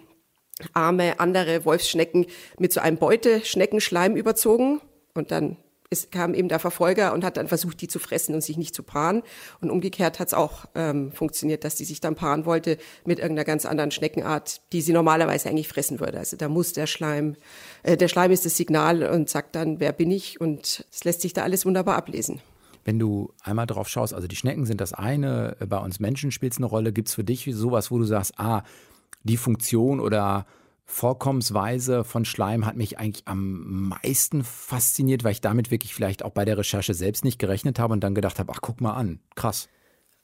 arme 0.72 1.20
andere 1.20 1.66
Wolfsschnecken 1.66 2.28
mit 2.60 2.72
so 2.72 2.82
einem 2.82 2.98
Beuteschneckenschleim 2.98 4.16
überzogen. 4.16 4.80
Und 5.16 5.32
dann 5.32 5.58
ist, 5.90 6.12
kam 6.12 6.36
eben 6.36 6.50
der 6.50 6.60
Verfolger 6.60 7.16
und 7.16 7.24
hat 7.24 7.38
dann 7.38 7.48
versucht, 7.48 7.82
die 7.82 7.88
zu 7.88 7.98
fressen 7.98 8.36
und 8.36 8.42
sich 8.42 8.58
nicht 8.58 8.76
zu 8.76 8.84
paaren. 8.84 9.24
Und 9.60 9.72
umgekehrt 9.72 10.20
hat 10.20 10.28
es 10.28 10.34
auch 10.36 10.66
ähm, 10.76 11.12
funktioniert, 11.14 11.64
dass 11.64 11.74
die 11.74 11.86
sich 11.86 12.00
dann 12.00 12.14
paaren 12.14 12.46
wollte 12.46 12.78
mit 13.04 13.18
irgendeiner 13.18 13.46
ganz 13.46 13.66
anderen 13.66 13.90
Schneckenart, 13.90 14.62
die 14.74 14.82
sie 14.82 14.94
normalerweise 14.94 15.50
eigentlich 15.50 15.68
fressen 15.68 16.00
würde. 16.00 16.20
Also 16.20 16.38
da 16.38 16.48
muss 16.48 16.74
der 16.74 16.86
Schleim, 16.86 17.38
äh, 17.82 17.98
der 17.98 18.08
Schleim 18.08 18.30
ist 18.30 18.46
das 18.46 18.56
Signal 18.56 19.02
und 19.02 19.32
sagt 19.32 19.56
dann, 19.56 19.80
wer 19.80 19.94
bin 19.94 20.12
ich? 20.12 20.40
Und 20.40 20.86
es 20.92 21.06
lässt 21.06 21.22
sich 21.22 21.34
da 21.34 21.42
alles 21.42 21.66
wunderbar 21.66 21.96
ablesen. 21.96 22.40
Wenn 22.88 23.00
du 23.00 23.34
einmal 23.44 23.66
drauf 23.66 23.90
schaust, 23.90 24.14
also 24.14 24.30
die 24.30 24.38
Schnecken 24.38 24.66
sind 24.66 24.80
das 24.80 24.94
eine, 24.94 25.58
bei 25.68 25.78
uns 25.78 26.00
Menschen 26.00 26.32
spielt 26.32 26.54
es 26.54 26.58
eine 26.58 26.68
Rolle. 26.68 26.94
Gibt 26.94 27.10
es 27.10 27.16
für 27.16 27.26
dich 27.26 27.46
sowas, 27.52 27.92
wo 27.92 27.98
du 27.98 28.06
sagst, 28.06 28.40
ah, 28.40 28.64
die 29.24 29.36
Funktion 29.36 30.00
oder 30.00 30.46
Vorkommensweise 30.86 32.06
von 32.06 32.24
Schleim 32.24 32.66
hat 32.66 32.78
mich 32.78 32.98
eigentlich 32.98 33.28
am 33.28 33.90
meisten 33.90 34.42
fasziniert, 34.46 35.26
weil 35.26 35.34
ich 35.34 35.42
damit 35.42 35.70
wirklich 35.70 35.94
vielleicht 35.94 36.24
auch 36.24 36.30
bei 36.30 36.46
der 36.46 36.58
Recherche 36.58 36.94
selbst 36.94 37.26
nicht 37.26 37.40
gerechnet 37.40 37.78
habe 37.78 37.92
und 37.92 38.06
dann 38.06 38.16
gedacht 38.16 38.40
habe, 38.40 38.54
ach, 38.56 38.62
guck 38.62 38.80
mal 38.80 38.94
an, 38.94 39.20
krass. 39.36 39.68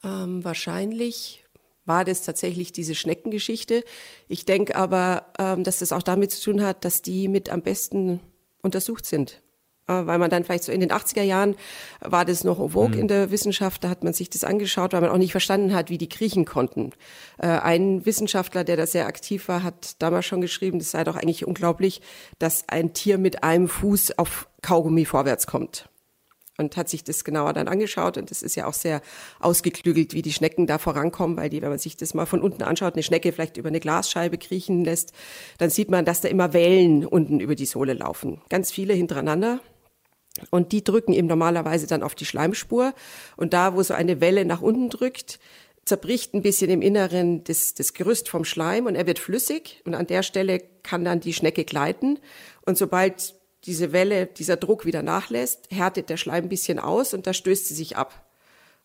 Ähm, 0.01 0.45
wahrscheinlich 0.45 1.43
war 1.83 2.05
das 2.05 2.23
tatsächlich 2.23 2.71
diese 2.71 2.95
Schneckengeschichte. 2.95 3.83
Ich 4.29 4.45
denke 4.45 4.77
aber, 4.77 5.33
ähm, 5.37 5.65
dass 5.65 5.79
das 5.79 5.91
auch 5.91 6.01
damit 6.01 6.31
zu 6.31 6.41
tun 6.41 6.61
hat, 6.61 6.85
dass 6.85 7.01
die 7.01 7.27
mit 7.27 7.49
am 7.49 7.61
besten 7.61 8.21
untersucht 8.61 9.05
sind. 9.05 9.43
Äh, 9.87 10.05
weil 10.05 10.17
man 10.17 10.29
dann 10.29 10.43
vielleicht 10.43 10.63
so 10.63 10.71
in 10.71 10.79
den 10.79 10.91
80er 10.91 11.23
Jahren 11.23 11.55
war 11.99 12.23
das 12.25 12.43
noch 12.43 12.57
vogue 12.71 12.95
mhm. 12.95 13.01
in 13.01 13.07
der 13.07 13.31
Wissenschaft, 13.31 13.83
da 13.83 13.89
hat 13.89 14.03
man 14.03 14.13
sich 14.13 14.29
das 14.29 14.43
angeschaut, 14.43 14.93
weil 14.93 15.01
man 15.01 15.09
auch 15.09 15.17
nicht 15.17 15.31
verstanden 15.31 15.73
hat, 15.73 15.89
wie 15.89 15.97
die 15.97 16.09
kriechen 16.09 16.45
konnten. 16.45 16.91
Äh, 17.37 17.47
ein 17.47 18.05
Wissenschaftler, 18.05 18.63
der 18.63 18.77
da 18.77 18.85
sehr 18.85 19.07
aktiv 19.07 19.47
war, 19.47 19.63
hat 19.63 20.01
damals 20.01 20.25
schon 20.25 20.41
geschrieben, 20.41 20.79
das 20.79 20.91
sei 20.91 21.03
doch 21.03 21.17
eigentlich 21.17 21.45
unglaublich, 21.45 22.01
dass 22.39 22.63
ein 22.69 22.93
Tier 22.93 23.17
mit 23.17 23.43
einem 23.43 23.67
Fuß 23.67 24.17
auf 24.17 24.47
Kaugummi 24.61 25.05
vorwärts 25.05 25.47
kommt 25.47 25.89
und 26.57 26.77
hat 26.77 26.87
sich 26.87 27.03
das 27.03 27.23
genauer 27.23 27.53
dann 27.53 27.67
angeschaut 27.67 28.17
und 28.17 28.31
das 28.31 28.43
ist 28.43 28.55
ja 28.55 28.67
auch 28.67 28.73
sehr 28.73 29.01
ausgeklügelt, 29.39 30.13
wie 30.13 30.21
die 30.21 30.31
Schnecken 30.31 30.67
da 30.67 30.77
vorankommen, 30.77 31.35
weil 31.35 31.49
die, 31.49 31.61
wenn 31.61 31.69
man 31.69 31.79
sich 31.79 31.97
das 31.97 32.13
mal 32.13 32.25
von 32.25 32.41
unten 32.41 32.63
anschaut, 32.63 32.93
eine 32.93 33.03
Schnecke 33.03 33.31
vielleicht 33.31 33.57
über 33.57 33.69
eine 33.69 33.79
Glasscheibe 33.79 34.37
kriechen 34.37 34.85
lässt, 34.85 35.13
dann 35.57 35.69
sieht 35.69 35.89
man, 35.89 36.05
dass 36.05 36.21
da 36.21 36.29
immer 36.29 36.53
Wellen 36.53 37.05
unten 37.05 37.39
über 37.39 37.55
die 37.55 37.65
Sohle 37.65 37.93
laufen. 37.93 38.41
Ganz 38.49 38.71
viele 38.71 38.93
hintereinander. 38.93 39.59
Und 40.49 40.71
die 40.71 40.83
drücken 40.83 41.13
eben 41.13 41.27
normalerweise 41.27 41.87
dann 41.87 42.03
auf 42.03 42.15
die 42.15 42.25
Schleimspur. 42.25 42.93
Und 43.37 43.53
da, 43.53 43.75
wo 43.75 43.83
so 43.83 43.93
eine 43.93 44.19
Welle 44.19 44.45
nach 44.45 44.61
unten 44.61 44.89
drückt, 44.89 45.39
zerbricht 45.85 46.33
ein 46.33 46.41
bisschen 46.41 46.69
im 46.69 46.81
Inneren 46.81 47.43
das, 47.43 47.73
das 47.73 47.93
Gerüst 47.93 48.29
vom 48.29 48.45
Schleim 48.45 48.85
und 48.85 48.95
er 48.95 49.05
wird 49.05 49.19
flüssig. 49.19 49.81
Und 49.85 49.95
an 49.95 50.07
der 50.07 50.23
Stelle 50.23 50.61
kann 50.81 51.05
dann 51.05 51.19
die 51.19 51.33
Schnecke 51.33 51.65
gleiten. 51.65 52.19
Und 52.65 52.77
sobald 52.77 53.35
diese 53.65 53.91
Welle, 53.91 54.25
dieser 54.25 54.57
Druck 54.57 54.85
wieder 54.85 55.03
nachlässt, 55.03 55.67
härtet 55.71 56.09
der 56.09 56.17
Schleim 56.17 56.45
ein 56.45 56.49
bisschen 56.49 56.79
aus 56.79 57.13
und 57.13 57.27
da 57.27 57.33
stößt 57.33 57.67
sie 57.67 57.75
sich 57.75 57.95
ab. 57.95 58.25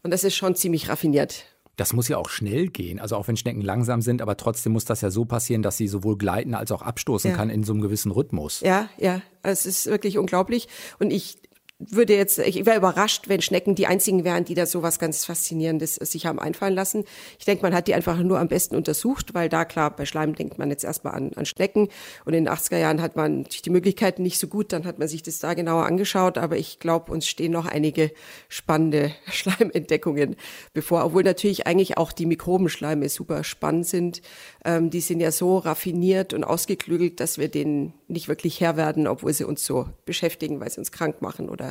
Und 0.03 0.13
das 0.13 0.25
ist 0.25 0.37
schon 0.37 0.55
ziemlich 0.55 0.89
raffiniert. 0.89 1.45
Das 1.79 1.93
muss 1.95 2.09
ja 2.09 2.19
auch 2.19 2.29
schnell 2.29 2.67
gehen. 2.69 2.99
Also 2.99 3.17
auch 3.17 3.29
wenn 3.29 3.37
Schnecken 3.37 3.63
langsam 3.63 4.03
sind, 4.03 4.21
aber 4.21 4.37
trotzdem 4.37 4.73
muss 4.73 4.85
das 4.85 5.01
ja 5.01 5.11
so 5.11 5.25
passieren, 5.25 5.63
dass 5.63 5.77
sie 5.77 5.89
sowohl 5.89 6.19
gleiten 6.19 6.55
als 6.55 6.73
auch 6.73 6.83
abstoßen 6.83 7.31
Ja. 7.31 7.37
kann 7.37 7.49
in 7.51 7.63
so 7.63 7.73
einem 7.73 7.81
gewissen 7.81 8.11
Rhythmus. 8.11 8.61
Ja, 8.61 8.89
ja, 8.99 9.23
es 9.43 9.65
ist 9.65 9.87
wirklich 9.87 10.19
unglaublich. 10.19 10.69
Und 10.99 11.13
ich 11.13 11.39
würde 11.79 12.17
jetzt, 12.17 12.41
ich 12.41 12.67
wäre 12.67 12.77
überrascht, 12.77 13.29
wenn 13.29 13.41
Schnecken 13.41 13.77
die 13.77 13.87
einzigen 13.87 14.25
wären, 14.25 14.45
die 14.45 14.55
da 14.55 14.67
so 14.67 14.83
was 14.83 14.99
ganz 14.99 15.25
Faszinierendes 15.25 15.95
sich 15.95 16.27
haben 16.27 16.41
einfallen 16.41 16.75
lassen. 16.75 17.05
Ich 17.39 17.45
denke, 17.45 17.63
man 17.63 17.73
hat 17.73 17.87
die 17.87 17.95
einfach 17.95 18.19
nur 18.19 18.41
am 18.41 18.49
besten 18.49 18.75
untersucht, 18.75 19.33
weil 19.33 19.49
da 19.49 19.65
klar, 19.65 19.95
bei 19.95 20.05
Schleim 20.05 20.35
denkt 20.35 20.59
man 20.59 20.71
jetzt 20.71 20.83
erstmal 20.83 21.15
an, 21.15 21.33
an 21.37 21.47
Schnecken. 21.47 21.89
Und 22.25 22.35
in 22.35 22.45
den 22.45 22.53
80er 22.53 22.79
Jahren 22.79 23.01
hat 23.01 23.15
man 23.15 23.45
die 23.45 23.71
Möglichkeiten 23.71 24.23
nicht 24.23 24.41
so 24.41 24.49
gut, 24.49 24.73
dann 24.73 24.87
hat 24.87 24.99
man 24.99 25.07
sich 25.07 25.23
das 25.23 25.39
da 25.39 25.55
genauer 25.55 25.87
angeschaut. 25.87 26.37
Aber 26.37 26.57
ich 26.57 26.81
glaube, 26.81 27.13
uns 27.13 27.29
stehen 27.29 27.53
noch 27.53 27.67
einige 27.67 28.11
spannende 28.49 29.13
Schleimentdeckungen 29.31 30.35
bevor, 30.73 31.05
obwohl 31.05 31.23
natürlich 31.23 31.69
eigentlich 31.69 31.97
auch 31.97 32.11
die 32.11 32.27
Mikrobenschleime 32.27 33.09
super 33.09 33.45
spannend 33.45 33.87
sind. 33.87 34.21
Ähm, 34.65 34.91
die 34.91 35.01
sind 35.01 35.21
ja 35.21 35.31
so 35.31 35.59
raffiniert 35.59 36.35
und 36.35 36.43
ausgeklügelt, 36.43 37.21
dass 37.21 37.39
wir 37.39 37.49
denen 37.49 37.95
nicht 38.09 38.27
wirklich 38.27 38.61
Herr 38.61 38.77
werden, 38.77 39.07
obwohl 39.07 39.33
sie 39.33 39.45
uns 39.45 39.65
so 39.65 39.87
beschäftigen, 40.07 40.59
weil 40.59 40.71
sie 40.71 40.81
uns 40.81 40.91
krank 40.91 41.23
machen 41.23 41.49
oder 41.49 41.68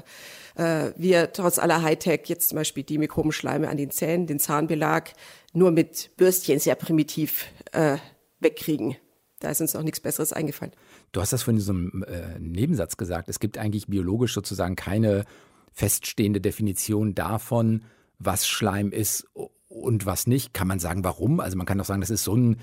äh, 0.55 0.91
wir 0.95 1.33
trotz 1.33 1.59
aller 1.59 1.81
Hightech 1.81 2.21
jetzt 2.25 2.49
zum 2.49 2.57
Beispiel 2.57 2.83
die 2.83 2.97
Mikrobenschleime 2.97 3.69
an 3.69 3.77
den 3.77 3.91
Zähnen, 3.91 4.27
den 4.27 4.39
Zahnbelag 4.39 5.13
nur 5.53 5.71
mit 5.71 6.11
Bürstchen 6.17 6.59
sehr 6.59 6.75
primitiv 6.75 7.45
äh, 7.71 7.97
wegkriegen. 8.39 8.95
Da 9.39 9.49
ist 9.49 9.61
uns 9.61 9.73
noch 9.73 9.83
nichts 9.83 9.99
Besseres 9.99 10.33
eingefallen. 10.33 10.73
Du 11.11 11.21
hast 11.21 11.31
das 11.31 11.43
von 11.43 11.55
diesem 11.55 12.03
äh, 12.03 12.39
Nebensatz 12.39 12.97
gesagt. 12.97 13.29
Es 13.29 13.39
gibt 13.39 13.57
eigentlich 13.57 13.87
biologisch 13.87 14.33
sozusagen 14.33 14.75
keine 14.75 15.25
feststehende 15.73 16.41
Definition 16.41 17.13
davon, 17.13 17.83
was 18.17 18.47
Schleim 18.47 18.91
ist 18.91 19.27
und 19.67 20.05
was 20.07 20.25
nicht. 20.25 20.53
Kann 20.53 20.67
man 20.67 20.79
sagen, 20.79 21.03
warum? 21.03 21.39
Also 21.39 21.55
man 21.55 21.67
kann 21.67 21.77
doch 21.77 21.85
sagen, 21.85 22.01
das 22.01 22.09
ist 22.09 22.23
so 22.23 22.33
eine 22.33 22.57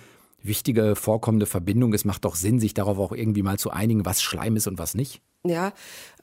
wichtige 0.45 0.95
vorkommende 0.95 1.47
Verbindung. 1.47 1.95
Es 1.95 2.05
macht 2.05 2.25
doch 2.25 2.37
Sinn, 2.37 2.61
sich 2.61 2.75
darauf 2.75 2.99
auch 2.99 3.13
irgendwie 3.13 3.43
mal 3.43 3.59
zu 3.59 3.71
einigen, 3.71 4.05
was 4.05 4.23
Schleim 4.23 4.57
ist 4.57 4.67
und 4.67 4.79
was 4.79 4.95
nicht. 4.95 5.21
Ja, 5.47 5.73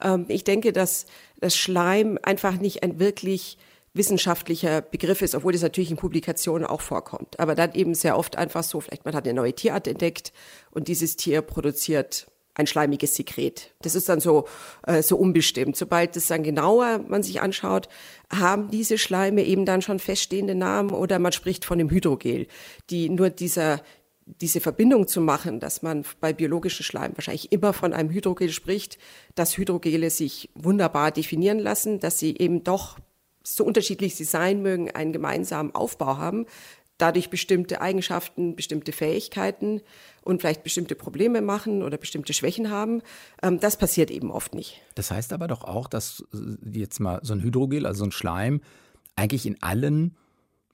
ähm, 0.00 0.26
ich 0.28 0.44
denke, 0.44 0.72
dass 0.72 1.06
das 1.40 1.56
Schleim 1.56 2.18
einfach 2.22 2.58
nicht 2.58 2.82
ein 2.82 2.98
wirklich 2.98 3.58
wissenschaftlicher 3.94 4.80
Begriff 4.80 5.20
ist, 5.22 5.34
obwohl 5.34 5.52
das 5.52 5.62
natürlich 5.62 5.90
in 5.90 5.96
Publikationen 5.96 6.66
auch 6.66 6.80
vorkommt. 6.80 7.38
Aber 7.38 7.54
dann 7.54 7.74
eben 7.74 7.94
sehr 7.94 8.16
oft 8.16 8.36
einfach 8.36 8.62
so, 8.62 8.80
vielleicht 8.80 9.04
man 9.04 9.14
hat 9.14 9.24
eine 9.24 9.34
neue 9.34 9.52
Tierart 9.52 9.86
entdeckt 9.86 10.32
und 10.70 10.88
dieses 10.88 11.16
Tier 11.16 11.42
produziert 11.42 12.26
ein 12.54 12.66
schleimiges 12.66 13.14
Sekret. 13.14 13.74
Das 13.80 13.94
ist 13.94 14.08
dann 14.08 14.20
so, 14.20 14.46
äh, 14.86 15.02
so 15.02 15.16
unbestimmt. 15.16 15.76
Sobald 15.76 16.16
es 16.16 16.26
dann 16.26 16.42
genauer 16.42 17.00
man 17.08 17.22
sich 17.22 17.40
anschaut, 17.40 17.88
haben 18.30 18.70
diese 18.70 18.98
Schleime 18.98 19.42
eben 19.42 19.64
dann 19.64 19.82
schon 19.82 19.98
feststehende 19.98 20.54
Namen 20.54 20.90
oder 20.90 21.18
man 21.18 21.32
spricht 21.32 21.64
von 21.64 21.78
dem 21.78 21.90
Hydrogel, 21.90 22.46
die 22.90 23.08
nur 23.08 23.30
dieser 23.30 23.80
diese 24.26 24.60
Verbindung 24.60 25.08
zu 25.08 25.20
machen, 25.20 25.60
dass 25.60 25.82
man 25.82 26.04
bei 26.20 26.32
biologischen 26.32 26.84
Schleim 26.84 27.12
wahrscheinlich 27.16 27.52
immer 27.52 27.72
von 27.72 27.92
einem 27.92 28.10
Hydrogel 28.10 28.50
spricht, 28.50 28.98
dass 29.34 29.56
Hydrogele 29.56 30.10
sich 30.10 30.50
wunderbar 30.54 31.10
definieren 31.10 31.58
lassen, 31.58 32.00
dass 32.00 32.18
sie 32.18 32.36
eben 32.38 32.64
doch, 32.64 32.98
so 33.44 33.64
unterschiedlich 33.64 34.14
sie 34.14 34.24
sein 34.24 34.62
mögen, 34.62 34.90
einen 34.92 35.12
gemeinsamen 35.12 35.74
Aufbau 35.74 36.16
haben, 36.16 36.46
dadurch 36.98 37.30
bestimmte 37.30 37.80
Eigenschaften, 37.80 38.54
bestimmte 38.54 38.92
Fähigkeiten 38.92 39.80
und 40.22 40.40
vielleicht 40.40 40.62
bestimmte 40.62 40.94
Probleme 40.94 41.42
machen 41.42 41.82
oder 41.82 41.98
bestimmte 41.98 42.32
Schwächen 42.32 42.70
haben. 42.70 43.02
Ähm, 43.42 43.58
Das 43.58 43.76
passiert 43.76 44.10
eben 44.10 44.30
oft 44.30 44.54
nicht. 44.54 44.80
Das 44.94 45.10
heißt 45.10 45.32
aber 45.32 45.48
doch 45.48 45.64
auch, 45.64 45.88
dass 45.88 46.24
äh, 46.32 46.78
jetzt 46.78 47.00
mal 47.00 47.18
so 47.22 47.34
ein 47.34 47.42
Hydrogel, 47.42 47.86
also 47.86 48.00
so 48.00 48.04
ein 48.04 48.12
Schleim, 48.12 48.60
eigentlich 49.16 49.46
in 49.46 49.60
allen, 49.62 50.16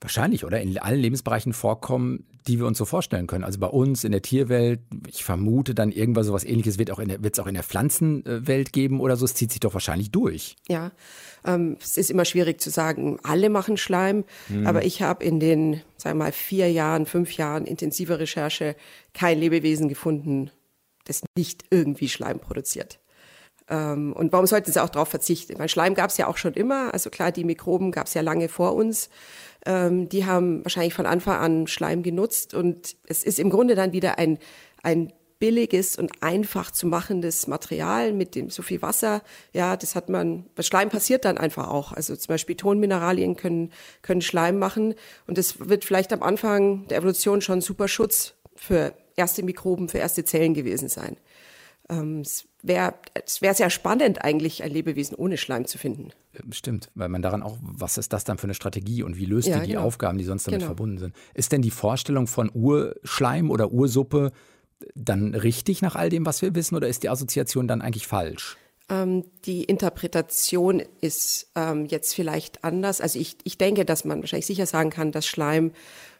wahrscheinlich, 0.01 0.45
oder? 0.45 0.61
In 0.61 0.77
allen 0.77 0.99
Lebensbereichen 0.99 1.53
vorkommen, 1.53 2.25
die 2.47 2.57
wir 2.57 2.65
uns 2.65 2.77
so 2.77 2.85
vorstellen 2.85 3.27
können. 3.27 3.43
Also 3.43 3.59
bei 3.59 3.67
uns 3.67 4.03
in 4.03 4.11
der 4.11 4.21
Tierwelt, 4.21 4.79
ich 5.07 5.23
vermute 5.23 5.75
dann 5.75 5.91
irgendwas 5.91 6.25
sowas 6.25 6.43
ähnliches 6.43 6.79
wird 6.79 6.91
auch 6.91 6.99
in 6.99 7.09
der, 7.09 7.23
wird 7.23 7.35
es 7.35 7.39
auch 7.39 7.47
in 7.47 7.53
der 7.53 7.63
Pflanzenwelt 7.63 8.73
geben 8.73 9.01
oder 9.01 9.17
so. 9.17 9.25
Es 9.25 9.33
zieht 9.33 9.51
sich 9.51 9.59
doch 9.59 9.73
wahrscheinlich 9.73 10.11
durch. 10.11 10.55
Ja, 10.67 10.91
ähm, 11.45 11.77
es 11.81 11.97
ist 11.97 12.09
immer 12.09 12.25
schwierig 12.25 12.61
zu 12.61 12.69
sagen, 12.69 13.19
alle 13.23 13.49
machen 13.49 13.77
Schleim, 13.77 14.23
aber 14.65 14.85
ich 14.85 15.01
habe 15.01 15.23
in 15.23 15.39
den, 15.39 15.81
sagen 15.97 16.17
wir 16.17 16.25
mal, 16.25 16.31
vier 16.31 16.71
Jahren, 16.71 17.05
fünf 17.05 17.33
Jahren 17.33 17.65
intensiver 17.65 18.19
Recherche 18.19 18.75
kein 19.13 19.39
Lebewesen 19.39 19.89
gefunden, 19.89 20.49
das 21.05 21.23
nicht 21.37 21.65
irgendwie 21.69 22.09
Schleim 22.09 22.39
produziert. 22.39 22.99
Ähm, 23.69 24.13
und 24.13 24.31
warum 24.31 24.47
sollten 24.47 24.71
sie 24.71 24.81
auch 24.81 24.89
darauf 24.89 25.09
verzichten? 25.09 25.55
Mein 25.57 25.69
Schleim 25.69 25.93
gab 25.93 26.09
es 26.09 26.17
ja 26.17 26.27
auch 26.27 26.37
schon 26.37 26.53
immer. 26.53 26.93
Also 26.93 27.09
klar, 27.09 27.31
die 27.31 27.43
Mikroben 27.43 27.91
gab 27.91 28.07
es 28.07 28.13
ja 28.15 28.21
lange 28.21 28.49
vor 28.49 28.75
uns. 28.75 29.09
Ähm, 29.65 30.09
die 30.09 30.25
haben 30.25 30.63
wahrscheinlich 30.63 30.93
von 30.93 31.05
Anfang 31.05 31.37
an 31.37 31.67
Schleim 31.67 32.03
genutzt. 32.03 32.53
Und 32.53 32.95
es 33.07 33.23
ist 33.23 33.39
im 33.39 33.49
Grunde 33.49 33.75
dann 33.75 33.93
wieder 33.93 34.17
ein, 34.17 34.37
ein 34.83 35.13
billiges 35.39 35.97
und 35.97 36.11
einfach 36.21 36.69
zu 36.71 36.85
machendes 36.85 37.47
Material 37.47 38.11
mit 38.13 38.35
dem 38.35 38.49
so 38.49 38.61
viel 38.61 38.81
Wasser. 38.81 39.23
Ja, 39.53 39.77
das 39.77 39.95
hat 39.95 40.09
man, 40.09 40.45
das 40.55 40.67
Schleim 40.67 40.89
passiert 40.89 41.25
dann 41.25 41.37
einfach 41.37 41.69
auch. 41.69 41.93
Also 41.93 42.15
zum 42.15 42.27
Beispiel 42.27 42.55
Tonmineralien 42.55 43.35
können, 43.35 43.71
können 44.01 44.21
Schleim 44.21 44.59
machen. 44.59 44.95
Und 45.27 45.37
das 45.37 45.67
wird 45.69 45.85
vielleicht 45.85 46.11
am 46.13 46.23
Anfang 46.23 46.87
der 46.87 46.97
Evolution 46.97 47.41
schon 47.41 47.61
super 47.61 47.87
Schutz 47.87 48.35
für 48.55 48.93
erste 49.15 49.43
Mikroben, 49.43 49.87
für 49.87 49.97
erste 49.97 50.25
Zellen 50.25 50.53
gewesen 50.53 50.89
sein. 50.89 51.15
Ähm, 51.89 52.21
es 52.21 52.45
wäre 52.61 52.93
es 53.25 53.41
wär 53.41 53.53
sehr 53.53 53.69
spannend, 53.69 54.23
eigentlich 54.23 54.63
ein 54.63 54.71
Lebewesen 54.71 55.15
ohne 55.15 55.37
Schleim 55.37 55.65
zu 55.65 55.77
finden. 55.77 56.09
Stimmt, 56.51 56.89
weil 56.95 57.09
man 57.09 57.21
daran 57.21 57.41
auch, 57.41 57.57
was 57.61 57.97
ist 57.97 58.13
das 58.13 58.23
dann 58.23 58.37
für 58.37 58.45
eine 58.45 58.53
Strategie 58.53 59.03
und 59.03 59.17
wie 59.17 59.25
löst 59.25 59.47
Ja, 59.47 59.59
die 59.59 59.67
die 59.67 59.71
genau. 59.73 59.85
Aufgaben, 59.85 60.17
die 60.17 60.23
sonst 60.23 60.45
damit 60.47 60.59
Genau. 60.59 60.69
verbunden 60.69 60.97
sind? 60.99 61.15
Ist 61.33 61.51
denn 61.51 61.61
die 61.61 61.71
Vorstellung 61.71 62.27
von 62.27 62.51
Urschleim 62.53 63.49
oder 63.49 63.71
Ursuppe 63.71 64.31
dann 64.95 65.35
richtig 65.35 65.81
nach 65.81 65.95
all 65.95 66.09
dem, 66.09 66.25
was 66.25 66.41
wir 66.41 66.55
wissen, 66.55 66.75
oder 66.75 66.87
ist 66.87 67.03
die 67.03 67.09
Assoziation 67.09 67.67
dann 67.67 67.81
eigentlich 67.81 68.07
falsch? 68.07 68.57
Ähm, 68.89 69.25
die 69.45 69.63
Interpretation 69.63 70.81
ist 71.01 71.51
ähm, 71.55 71.85
jetzt 71.85 72.13
vielleicht 72.15 72.63
anders. 72.63 73.01
Also 73.01 73.19
ich, 73.19 73.37
ich 73.43 73.57
denke, 73.57 73.83
dass 73.85 74.05
man 74.05 74.21
wahrscheinlich 74.21 74.45
sicher 74.45 74.65
sagen 74.65 74.89
kann, 74.89 75.11
dass 75.11 75.25
Schleim 75.25 75.71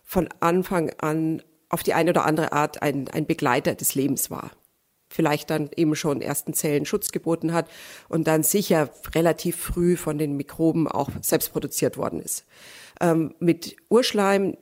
von 0.03 0.27
Anfang 0.39 0.91
an 0.99 1.41
auf 1.69 1.83
die 1.83 1.93
eine 1.93 2.09
oder 2.09 2.25
andere 2.25 2.51
Art 2.51 2.81
ein, 2.81 3.07
ein 3.09 3.25
Begleiter 3.27 3.75
des 3.75 3.95
Lebens 3.95 4.29
war. 4.31 4.51
Vielleicht 5.09 5.49
dann 5.49 5.69
eben 5.75 5.95
schon 5.95 6.21
ersten 6.21 6.53
Zellen 6.53 6.85
Schutz 6.85 7.11
geboten 7.11 7.53
hat 7.53 7.69
und 8.07 8.27
dann 8.27 8.43
sicher 8.43 8.89
relativ 9.15 9.57
früh 9.57 9.97
von 9.97 10.17
den 10.17 10.37
Mikroben 10.37 10.87
auch 10.87 11.09
selbst 11.21 11.51
produziert 11.51 11.97
worden 11.97 12.21
ist. 12.21 12.45
Ähm, 13.01 13.33
mit 13.39 13.75
Urschleim 13.89 14.55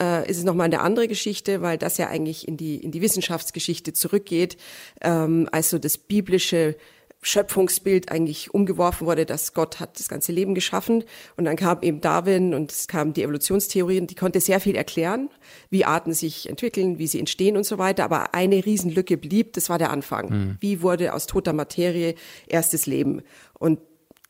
äh, 0.00 0.28
ist 0.28 0.38
es 0.38 0.44
nochmal 0.44 0.66
eine 0.66 0.80
andere 0.80 1.08
Geschichte, 1.08 1.62
weil 1.62 1.78
das 1.78 1.96
ja 1.98 2.08
eigentlich 2.08 2.46
in 2.46 2.56
die, 2.56 2.76
in 2.76 2.90
die 2.90 3.00
Wissenschaftsgeschichte 3.00 3.92
zurückgeht, 3.92 4.56
ähm, 5.00 5.48
also 5.52 5.78
das 5.78 5.98
biblische 5.98 6.76
Schöpfungsbild 7.22 8.10
eigentlich 8.10 8.54
umgeworfen 8.54 9.06
wurde, 9.06 9.26
dass 9.26 9.52
Gott 9.52 9.80
hat 9.80 9.98
das 9.98 10.08
ganze 10.08 10.32
Leben 10.32 10.54
geschaffen 10.54 11.04
und 11.36 11.44
dann 11.44 11.56
kam 11.56 11.82
eben 11.82 12.00
Darwin 12.00 12.54
und 12.54 12.70
es 12.70 12.86
kam 12.86 13.12
die 13.12 13.22
Evolutionstheorie 13.22 14.00
und 14.00 14.10
die 14.10 14.14
konnte 14.14 14.40
sehr 14.40 14.60
viel 14.60 14.76
erklären, 14.76 15.30
wie 15.70 15.84
Arten 15.84 16.12
sich 16.12 16.48
entwickeln, 16.48 16.98
wie 16.98 17.06
sie 17.06 17.18
entstehen 17.18 17.56
und 17.56 17.64
so 17.64 17.78
weiter, 17.78 18.04
aber 18.04 18.34
eine 18.34 18.64
Riesenlücke 18.64 19.16
blieb, 19.16 19.54
das 19.54 19.68
war 19.68 19.78
der 19.78 19.90
Anfang. 19.90 20.56
Wie 20.60 20.82
wurde 20.82 21.14
aus 21.14 21.26
toter 21.26 21.52
Materie 21.52 22.14
erstes 22.46 22.86
Leben? 22.86 23.22
Und 23.54 23.80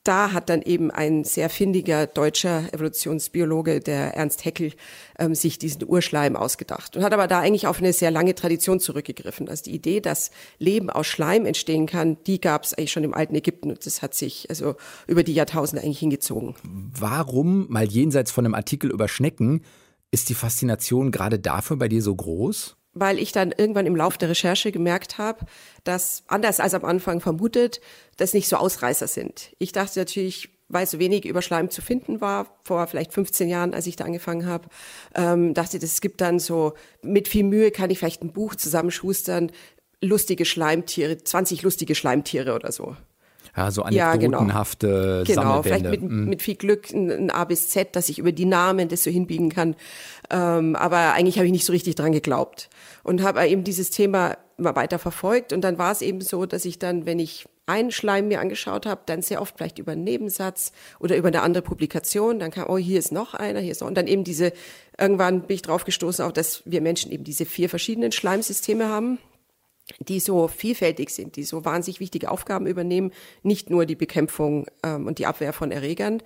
da 0.07 0.33
hat 0.33 0.49
dann 0.49 0.63
eben 0.63 0.91
ein 0.91 1.25
sehr 1.25 1.51
findiger 1.51 2.07
deutscher 2.07 2.73
Evolutionsbiologe, 2.73 3.81
der 3.81 4.15
Ernst 4.15 4.45
Haeckel, 4.45 4.73
ähm, 5.19 5.35
sich 5.35 5.59
diesen 5.59 5.85
Urschleim 5.87 6.37
ausgedacht 6.37 6.97
und 6.97 7.03
hat 7.03 7.13
aber 7.13 7.27
da 7.27 7.41
eigentlich 7.41 7.67
auf 7.67 7.79
eine 7.79 7.93
sehr 7.93 8.11
lange 8.11 8.35
Tradition 8.35 8.81
zurückgegriffen. 8.81 9.49
Also 9.49 9.65
die 9.65 9.75
Idee, 9.75 10.01
dass 10.01 10.31
Leben 10.59 10.91
aus 10.91 11.07
Schleim 11.07 11.47
entstehen 11.47 11.87
kann, 11.87 12.17
die 12.27 12.41
gab 12.41 12.65
es 12.65 12.75
eigentlich 12.75 12.93
schon 12.93 13.05
im 13.05 13.15
alten 13.15 13.35
Ägypten 13.35 13.71
und 13.71 13.85
das 13.85 14.03
hat 14.03 14.15
sich 14.15 14.49
also 14.49 14.77
über 15.07 15.23
die 15.23 15.35
Jahrtausende 15.35 15.83
eigentlich 15.83 15.99
hingezogen. 15.99 16.55
Warum, 16.63 17.67
mal 17.69 17.87
jenseits 17.87 18.31
von 18.31 18.45
einem 18.45 18.55
Artikel 18.55 18.91
über 18.91 19.09
Schnecken, 19.09 19.63
ist 20.11 20.29
die 20.29 20.35
Faszination 20.35 21.11
gerade 21.11 21.39
dafür 21.39 21.77
bei 21.77 21.89
dir 21.89 22.03
so 22.03 22.15
groß? 22.15 22.76
Weil 22.99 23.19
ich 23.19 23.31
dann 23.31 23.53
irgendwann 23.57 23.87
im 23.87 23.95
Lauf 23.95 24.17
der 24.17 24.31
Recherche 24.31 24.73
gemerkt 24.73 25.19
habe, 25.19 25.45
dass 25.85 26.25
anders 26.29 26.61
als 26.61 26.73
am 26.73 26.85
Anfang 26.85 27.21
vermutet, 27.21 27.81
das 28.17 28.33
nicht 28.33 28.49
so 28.49 28.57
Ausreißer 28.57 29.07
sind. 29.07 29.53
Ich 29.59 29.73
dachte 29.73 29.99
natürlich, 29.99 30.49
weil 30.69 30.87
so 30.87 30.99
wenig 30.99 31.27
über 31.27 31.43
Schleim 31.43 31.71
zu 31.71 31.83
finden 31.83 32.23
war, 32.23 32.59
vor 32.65 32.87
vielleicht 32.87 33.13
15 33.13 33.49
Jahren, 33.49 33.75
als 33.75 33.87
ich 33.87 33.97
da 33.97 34.05
angefangen 34.05 34.47
habe, 34.47 34.69
ähm, 35.15 35.53
dachte, 35.53 35.79
das 35.79 36.01
gibt 36.01 36.23
dann 36.23 36.39
so, 36.39 36.73
mit 37.03 37.29
viel 37.29 37.45
Mühe 37.45 37.71
kann 37.71 37.91
ich 37.91 37.99
vielleicht 37.99 38.23
ein 38.23 38.33
Buch 38.33 38.55
zusammenschustern, 38.55 39.53
lustige 40.01 40.47
Schleimtiere, 40.47 41.19
20 41.19 41.63
lustige 41.63 41.95
Schleimtiere 41.95 42.55
oder 42.55 42.73
so. 42.73 42.97
Ja, 43.57 43.71
so 43.71 43.83
Ja, 43.89 44.17
genau. 44.17 44.39
anekdotenhafte 44.39 45.25
Genau, 45.27 45.63
vielleicht 45.63 45.85
mit, 45.85 46.03
mit 46.03 46.43
viel 46.43 46.57
Glück 46.57 46.91
ein, 46.91 47.11
ein 47.11 47.31
A 47.31 47.45
bis 47.45 47.71
Z, 47.71 47.97
dass 47.97 48.09
ich 48.09 48.19
über 48.19 48.33
die 48.33 48.45
Namen 48.45 48.89
das 48.89 49.03
so 49.03 49.11
hinbiegen 49.11 49.49
kann. 49.49 49.77
Ähm, 50.31 50.77
aber 50.77 51.15
eigentlich 51.15 51.39
habe 51.39 51.47
ich 51.47 51.53
nicht 51.53 51.65
so 51.65 51.73
richtig 51.73 51.95
dran 51.95 52.13
geglaubt 52.13 52.69
und 53.03 53.23
habe 53.23 53.47
eben 53.47 53.65
dieses 53.65 53.91
Thema 53.91 54.37
immer 54.59 54.77
weiter 54.77 54.99
verfolgt. 54.99 55.53
Und 55.53 55.63
dann 55.63 55.79
war 55.79 55.93
es 55.93 56.03
eben 56.03 56.21
so, 56.21 56.47
dass 56.47 56.65
ich 56.65 56.79
dann, 56.79 57.07
wenn 57.07 57.19
ich 57.19 57.47
einen 57.67 57.91
Schleim 57.91 58.29
mir 58.29 58.41
angeschaut 58.41 58.87
habe, 58.87 59.03
dann 59.07 59.23
sehr 59.23 59.43
oft 59.43 59.57
vielleicht 59.57 59.79
über 59.79 59.93
einen 59.93 60.05
Nebensatz 60.05 60.73
oder 61.01 61.17
über 61.17 61.29
eine 61.29 61.43
andere 61.43 61.63
Publikation, 61.63 62.39
dann 62.39 62.53
kam, 62.53 62.67
oh, 62.69 62.79
hier 62.79 62.99
ist 62.99 63.11
noch 63.11 63.35
einer, 63.35 63.61
hier 63.61 63.73
ist 63.73 63.81
noch, 63.81 63.89
und 63.89 63.97
dann 63.97 64.07
eben 64.07 64.23
diese, 64.23 64.53
irgendwann 64.99 65.43
bin 65.43 65.57
ich 65.57 65.63
drauf 65.63 65.85
gestoßen, 65.85 66.25
auch 66.25 66.33
dass 66.33 66.63
wir 66.65 66.81
Menschen 66.81 67.11
eben 67.11 67.25
diese 67.25 67.45
vier 67.45 67.69
verschiedenen 67.69 68.13
Schleimsysteme 68.13 68.89
haben, 68.89 69.19
die 70.01 70.21
so 70.21 70.49
vielfältig 70.49 71.11
sind, 71.11 71.37
die 71.37 71.45
so 71.45 71.65
wahnsinnig 71.65 72.01
wichtige 72.01 72.31
Aufgaben 72.31 72.67
übernehmen, 72.67 73.13
nicht 73.43 73.71
nur 73.71 73.87
die 73.87 73.95
Bekämpfung 73.95 74.67
ähm, 74.83 75.07
und 75.07 75.19
die 75.19 75.27
Abwehr 75.27 75.53
von 75.53 75.71
Erregern, 75.71 76.23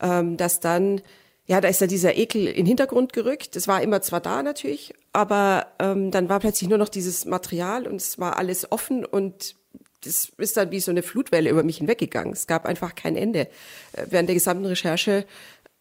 ähm, 0.00 0.36
dass 0.36 0.60
dann 0.60 1.02
ja, 1.48 1.60
da 1.60 1.68
ist 1.68 1.80
ja 1.80 1.86
dieser 1.86 2.16
Ekel 2.16 2.48
in 2.48 2.56
den 2.56 2.66
Hintergrund 2.66 3.12
gerückt. 3.12 3.54
Das 3.54 3.68
war 3.68 3.80
immer 3.80 4.02
zwar 4.02 4.20
da 4.20 4.42
natürlich, 4.42 4.94
aber 5.12 5.68
ähm, 5.78 6.10
dann 6.10 6.28
war 6.28 6.40
plötzlich 6.40 6.68
nur 6.68 6.78
noch 6.78 6.88
dieses 6.88 7.24
Material 7.24 7.86
und 7.86 7.96
es 7.96 8.18
war 8.18 8.36
alles 8.36 8.70
offen 8.72 9.04
und 9.04 9.54
das 10.02 10.32
ist 10.38 10.56
dann 10.56 10.70
wie 10.72 10.80
so 10.80 10.90
eine 10.90 11.02
Flutwelle 11.02 11.50
über 11.50 11.62
mich 11.62 11.78
hinweggegangen. 11.78 12.32
Es 12.32 12.46
gab 12.46 12.66
einfach 12.66 12.94
kein 12.94 13.16
Ende. 13.16 13.48
Äh, 13.92 14.06
während 14.10 14.28
der 14.28 14.34
gesamten 14.34 14.66
Recherche 14.66 15.24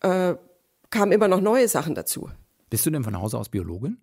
äh, 0.01 0.35
kamen 0.91 1.11
immer 1.11 1.27
noch 1.27 1.41
neue 1.41 1.67
Sachen 1.67 1.95
dazu. 1.95 2.29
Bist 2.69 2.85
du 2.85 2.91
denn 2.91 3.03
von 3.03 3.19
Hause 3.19 3.37
aus 3.37 3.49
Biologin? 3.49 3.97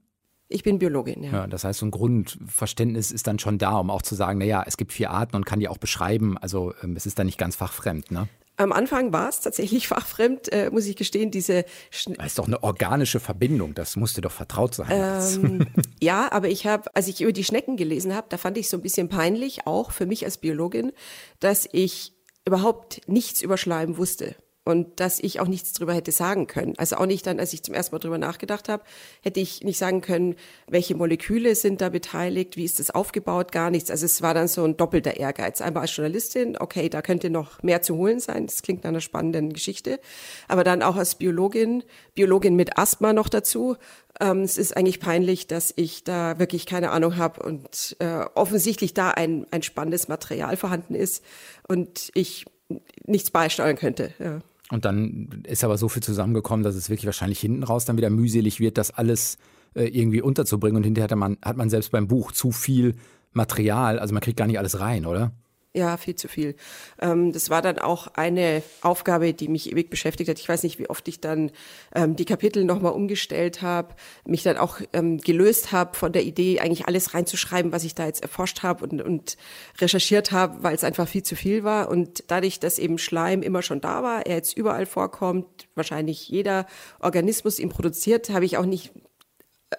Ich 0.53 0.63
bin 0.63 0.79
Biologin, 0.79 1.23
ja. 1.23 1.33
ja. 1.33 1.47
Das 1.47 1.65
heißt, 1.65 1.81
so 1.81 1.87
ein 1.87 1.91
Grundverständnis 1.91 3.11
ist 3.11 3.27
dann 3.27 3.39
schon 3.39 3.59
da, 3.59 3.77
um 3.79 3.91
auch 3.91 4.03
zu 4.03 4.15
sagen, 4.15 4.39
naja, 4.39 4.63
es 4.67 4.77
gibt 4.77 4.93
vier 4.93 5.11
Arten 5.11 5.37
und 5.37 5.47
kann 5.47 5.61
die 5.61 5.69
auch 5.69 5.79
beschreiben. 5.79 6.39
Also 6.39 6.75
ähm, 6.83 6.97
es 6.97 7.07
ist 7.07 7.19
dann 7.19 7.27
nicht 7.27 7.39
ganz 7.39 7.57
fachfremd, 7.57 8.11
ne? 8.11 8.29
Am 8.59 8.71
Anfang 8.73 9.13
war 9.13 9.29
es 9.29 9.41
tatsächlich 9.41 9.89
fachfremd, 9.89 10.53
äh, 10.53 10.71
muss 10.71 10.87
ich 10.87 10.97
gestehen, 10.97 11.31
diese. 11.31 11.65
Schn 11.91 12.15
das 12.15 12.27
ist 12.27 12.39
doch 12.39 12.47
eine 12.47 12.63
organische 12.63 13.19
Verbindung, 13.19 13.75
das 13.75 13.97
musste 13.97 14.21
doch 14.21 14.33
vertraut 14.33 14.75
sein. 14.75 14.89
Ähm, 15.43 15.67
ja, 16.01 16.31
aber 16.31 16.49
ich 16.49 16.67
habe, 16.67 16.95
als 16.95 17.09
ich 17.09 17.21
über 17.21 17.33
die 17.33 17.45
Schnecken 17.45 17.77
gelesen 17.77 18.15
habe, 18.15 18.27
da 18.29 18.37
fand 18.37 18.59
ich 18.59 18.69
so 18.69 18.77
ein 18.77 18.83
bisschen 18.83 19.09
peinlich, 19.09 19.67
auch 19.67 19.91
für 19.91 20.07
mich 20.07 20.25
als 20.25 20.39
Biologin, 20.39 20.93
dass 21.41 21.69
ich 21.73 22.13
überhaupt 22.45 23.01
nichts 23.09 23.41
über 23.41 23.57
Schleim 23.57 23.97
wusste 23.97 24.35
und 24.65 25.01
dass 25.01 25.19
ich 25.19 25.41
auch 25.41 25.49
nichts 25.49 25.73
drüber 25.73 25.93
hätte 25.93 26.13
sagen 26.13 26.47
können. 26.47 26.75
Also 26.77 26.97
auch 26.97 27.07
nicht 27.07 27.27
dann, 27.27 27.41
als 27.41 27.53
ich 27.53 27.63
zum 27.63 27.75
ersten 27.75 27.95
Mal 27.95 27.99
drüber 27.99 28.19
nachgedacht 28.19 28.69
habe, 28.69 28.85
hätte 29.21 29.41
ich 29.41 29.65
nicht 29.65 29.79
sagen 29.79 30.01
können, 30.03 30.37
welche 30.69 30.95
Moleküle 30.95 31.57
sind 31.57 31.81
da 31.81 31.89
beteiligt, 31.89 32.57
wie 32.57 32.65
ist 32.65 32.79
das 32.79 32.91
aufgebaut, 32.91 33.51
gar 33.51 33.71
nichts. 33.71 33.91
Also 33.91 34.07
es 34.07 34.23
war 34.23 34.35
dann 34.35 34.47
so 34.47 34.65
ein 34.65 34.77
doppelter 34.77 35.17
Ehrgeiz. 35.17 35.61
Einmal 35.61 35.83
als 35.83 35.97
Journalistin, 35.97 36.57
okay, 36.59 36.89
da 36.89 37.03
könnte 37.03 37.29
noch 37.29 37.63
mehr 37.63 37.83
zu 37.83 37.97
holen 37.97 38.21
sein, 38.21 38.47
das 38.47 38.63
klingt 38.63 38.85
nach 38.85 38.91
einer 38.91 39.01
spannenden 39.01 39.53
Geschichte, 39.53 39.99
aber 40.47 40.63
dann 40.63 40.83
auch 40.83 40.97
als 40.97 41.17
Biologin, 41.17 41.83
Biologin 42.15 42.55
mit 42.55 42.79
Asthma 42.79 43.13
noch 43.13 43.29
dazu. 43.29 43.77
Ähm, 44.21 44.43
es 44.43 44.59
ist 44.59 44.77
eigentlich 44.77 45.01
peinlich, 45.01 45.49
dass 45.49 45.73
ich 45.75 46.05
da 46.05 46.39
wirklich 46.39 46.67
keine 46.67 46.91
Ahnung 46.91 47.17
habe 47.17 47.43
und 47.43 47.97
äh, 47.99 48.25
offensichtlich 48.35 48.95
da 48.95 49.11
ein, 49.11 49.47
ein 49.51 49.63
spannendes 49.63 50.07
Material 50.07 50.57
vorhanden 50.57 50.95
ist 50.95 51.25
und 51.67 52.11
ich 52.15 52.45
nichts 53.05 53.31
beisteuern 53.31 53.77
könnte. 53.77 54.15
Ja. 54.19 54.41
Und 54.73 54.87
dann 54.87 55.43
ist 55.47 55.65
aber 55.65 55.77
so 55.77 55.91
viel 55.91 56.03
zusammengekommen, 56.03 56.65
dass 56.65 56.75
es 56.75 56.89
wirklich 56.89 57.05
wahrscheinlich 57.05 57.41
hinten 57.41 57.63
raus 57.63 57.85
dann 57.85 57.99
wieder 57.99 58.09
mühselig 58.09 58.59
wird, 58.59 58.79
das 58.79 58.91
alles 58.91 59.37
äh, 59.75 59.85
irgendwie 59.85 60.23
unterzubringen. 60.23 60.79
Und 60.79 60.85
hinterher 60.85 61.11
hat 61.11 61.19
man, 61.19 61.37
hat 61.43 61.59
man 61.59 61.69
selbst 61.69 61.93
beim 61.93 62.09
Buch 62.09 62.33
zu 62.33 62.53
viel 62.53 62.95
Material. 63.33 63.99
Also 63.99 64.15
man 64.15 64.23
kriegt 64.23 64.39
gar 64.39 64.47
nicht 64.47 64.59
alles 64.59 64.81
rein, 64.81 65.05
oder? 65.05 65.33
Ja, 65.75 65.97
viel 65.97 66.15
zu 66.15 66.29
viel. 66.29 66.55
Ähm, 67.01 67.33
das 67.33 67.49
war 67.49 67.63
dann 67.63 67.79
auch 67.79 68.09
eine 68.09 68.63
Aufgabe, 68.83 69.33
die 69.33 69.49
mich 69.49 69.73
ewig 69.73 69.89
beschäftigt 69.89 70.29
hat. 70.29 70.39
Ich 70.39 70.47
weiß 70.47 70.65
nicht, 70.65 70.79
wie 70.79 70.91
oft 70.91 71.09
ich 71.09 71.19
dann 71.19 71.51
ähm, 71.95 72.15
die 72.15 72.27
Kapitel 72.27 72.65
nochmal 72.65 72.93
umgestellt 72.93 73.63
habe, 73.63 73.95
mich 74.27 74.43
dann 74.43 74.59
auch 74.59 74.81
ähm, 74.93 75.17
gelöst 75.17 75.73
habe 75.73 75.97
von 75.97 76.13
der 76.13 76.25
Idee, 76.25 76.61
eigentlich 76.61 76.89
alles 76.89 77.15
reinzuschreiben, 77.15 77.73
was 77.73 77.85
ich 77.85 77.95
da 77.95 78.05
jetzt 78.05 78.21
erforscht 78.21 78.63
habe 78.63 78.85
und, 78.85 79.01
und 79.01 79.39
recherchiert 79.81 80.31
habe, 80.31 80.63
weil 80.63 80.75
es 80.75 80.85
einfach 80.85 81.09
viel 81.09 81.23
zu 81.23 81.37
viel 81.37 81.65
war. 81.65 81.89
Und 81.89 82.25
dadurch, 82.27 82.61
dass 82.61 82.79
eben 82.79 82.99
Schleim 82.99 83.41
immer 83.41 83.63
schon 83.63 83.81
da 83.81 84.03
war, 84.03 84.27
er 84.27 84.37
jetzt 84.37 84.55
überall 84.55 84.85
vorkommt, 84.85 85.47
wahrscheinlich 85.75 86.29
jeder 86.29 86.67
Organismus 87.01 87.59
ihn 87.59 87.71
produziert, 87.71 88.29
habe 88.29 88.45
ich 88.45 88.59
auch 88.59 88.67
nicht 88.67 88.93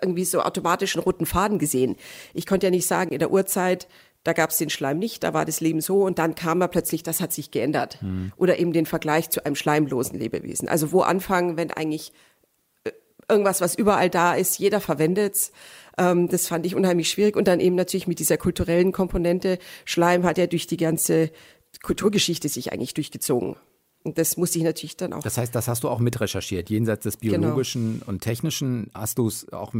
irgendwie 0.01 0.25
so 0.25 0.41
automatisch 0.41 0.95
einen 0.95 1.03
roten 1.03 1.27
Faden 1.27 1.59
gesehen. 1.59 1.97
Ich 2.33 2.47
konnte 2.47 2.65
ja 2.65 2.71
nicht 2.71 2.87
sagen, 2.87 3.11
in 3.11 3.19
der 3.19 3.29
Urzeit 3.29 3.87
da 4.23 4.33
gab 4.33 4.51
es 4.51 4.57
den 4.57 4.69
Schleim 4.69 4.99
nicht, 4.99 5.23
da 5.23 5.33
war 5.33 5.45
das 5.45 5.59
Leben 5.59 5.81
so 5.81 6.03
und 6.03 6.17
dann 6.17 6.35
kam 6.35 6.61
er 6.61 6.69
plötzlich, 6.69 7.03
das 7.03 7.19
hat 7.19 7.33
sich 7.33 7.51
geändert. 7.51 8.01
Mhm. 8.01 8.31
Oder 8.37 8.57
eben 8.57 8.71
den 8.71 8.85
Vergleich 8.85 9.29
zu 9.29 9.45
einem 9.45 9.55
schleimlosen 9.55 10.17
Lebewesen. 10.17 10.67
Also 10.67 10.91
wo 10.91 11.01
anfangen, 11.01 11.57
wenn 11.57 11.71
eigentlich 11.71 12.13
äh, 12.85 12.91
irgendwas, 13.27 13.59
was 13.59 13.75
überall 13.75 14.09
da 14.09 14.33
ist, 14.33 14.57
jeder 14.59 14.79
verwendet's. 14.79 15.51
Ähm, 15.97 16.29
das 16.29 16.47
fand 16.47 16.65
ich 16.65 16.75
unheimlich 16.75 17.09
schwierig. 17.09 17.35
Und 17.35 17.47
dann 17.47 17.59
eben 17.59 17.75
natürlich 17.75 18.07
mit 18.07 18.19
dieser 18.19 18.37
kulturellen 18.37 18.93
Komponente. 18.93 19.59
Schleim 19.83 20.23
hat 20.23 20.37
ja 20.37 20.47
durch 20.47 20.67
die 20.67 20.77
ganze 20.77 21.29
Kulturgeschichte 21.81 22.47
sich 22.47 22.71
eigentlich 22.71 22.93
durchgezogen. 22.93 23.57
Und 24.03 24.17
das 24.17 24.35
muss 24.35 24.55
ich 24.55 24.63
natürlich 24.63 24.97
dann 24.97 25.13
auch. 25.13 25.21
Das 25.21 25.37
heißt, 25.37 25.55
das 25.55 25.67
hast 25.67 25.83
du 25.83 25.89
auch 25.89 25.99
mit 25.99 26.19
recherchiert. 26.19 26.69
Jenseits 26.69 27.03
des 27.03 27.19
genau. 27.19 27.37
biologischen 27.37 27.99
genau. 27.99 28.09
und 28.09 28.19
technischen 28.21 28.91
hast 28.93 29.17
du 29.17 29.27
es 29.27 29.51
auch. 29.53 29.73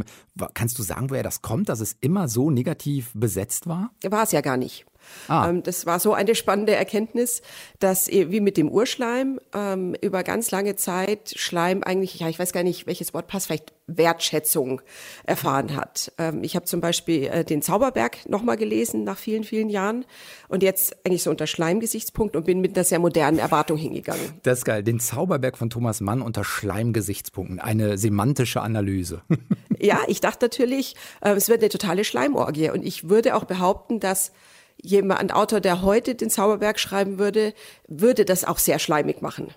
Kannst 0.54 0.78
du 0.78 0.82
sagen, 0.82 1.10
woher 1.10 1.22
das 1.22 1.42
kommt, 1.42 1.68
dass 1.68 1.80
es 1.80 1.96
immer 2.00 2.28
so 2.28 2.50
negativ 2.50 3.10
besetzt 3.14 3.66
war? 3.66 3.90
War 4.02 4.22
es 4.22 4.32
ja 4.32 4.40
gar 4.40 4.56
nicht. 4.56 4.86
Ah. 5.28 5.48
Ähm, 5.48 5.62
das 5.62 5.86
war 5.86 6.00
so 6.00 6.14
eine 6.14 6.34
spannende 6.34 6.74
Erkenntnis, 6.74 7.42
dass 7.78 8.08
wie 8.08 8.40
mit 8.40 8.56
dem 8.56 8.68
Urschleim 8.68 9.40
ähm, 9.54 9.94
über 10.00 10.22
ganz 10.22 10.50
lange 10.50 10.76
Zeit 10.76 11.34
Schleim 11.36 11.82
eigentlich, 11.82 12.20
ja, 12.20 12.28
ich 12.28 12.38
weiß 12.38 12.52
gar 12.52 12.62
nicht, 12.62 12.86
welches 12.86 13.14
Wort 13.14 13.26
passt, 13.26 13.46
vielleicht 13.46 13.72
Wertschätzung 13.86 14.80
erfahren 15.24 15.76
hat. 15.76 16.12
Ähm, 16.18 16.42
ich 16.42 16.56
habe 16.56 16.64
zum 16.64 16.80
Beispiel 16.80 17.24
äh, 17.24 17.44
den 17.44 17.60
Zauberberg 17.60 18.28
nochmal 18.28 18.56
gelesen 18.56 19.04
nach 19.04 19.18
vielen, 19.18 19.44
vielen 19.44 19.68
Jahren 19.68 20.06
und 20.48 20.62
jetzt 20.62 21.04
eigentlich 21.04 21.22
so 21.22 21.30
unter 21.30 21.46
Schleimgesichtspunkt 21.46 22.34
und 22.34 22.46
bin 22.46 22.60
mit 22.60 22.76
einer 22.76 22.84
sehr 22.84 22.98
modernen 22.98 23.38
Erwartung 23.38 23.76
hingegangen. 23.76 24.40
Das 24.42 24.58
ist 24.58 24.64
geil. 24.64 24.82
Den 24.82 25.00
Zauberberg 25.00 25.58
von 25.58 25.68
Thomas 25.68 26.00
Mann 26.00 26.22
unter 26.22 26.44
Schleimgesichtspunkten. 26.44 27.60
Eine 27.60 27.98
semantische 27.98 28.62
Analyse. 28.62 29.22
ja, 29.78 30.00
ich 30.08 30.20
dachte 30.20 30.46
natürlich, 30.46 30.94
äh, 31.20 31.32
es 31.32 31.48
wird 31.48 31.60
eine 31.60 31.68
totale 31.68 32.04
Schleimorgie 32.04 32.70
und 32.70 32.84
ich 32.84 33.08
würde 33.08 33.36
auch 33.36 33.44
behaupten, 33.44 34.00
dass 34.00 34.32
jemand, 34.84 35.20
ein 35.20 35.30
Autor, 35.30 35.60
der 35.60 35.82
heute 35.82 36.14
den 36.14 36.30
Zauberberg 36.30 36.78
schreiben 36.78 37.18
würde, 37.18 37.54
würde 37.88 38.24
das 38.24 38.44
auch 38.44 38.58
sehr 38.58 38.78
schleimig 38.78 39.22
machen. 39.22 39.48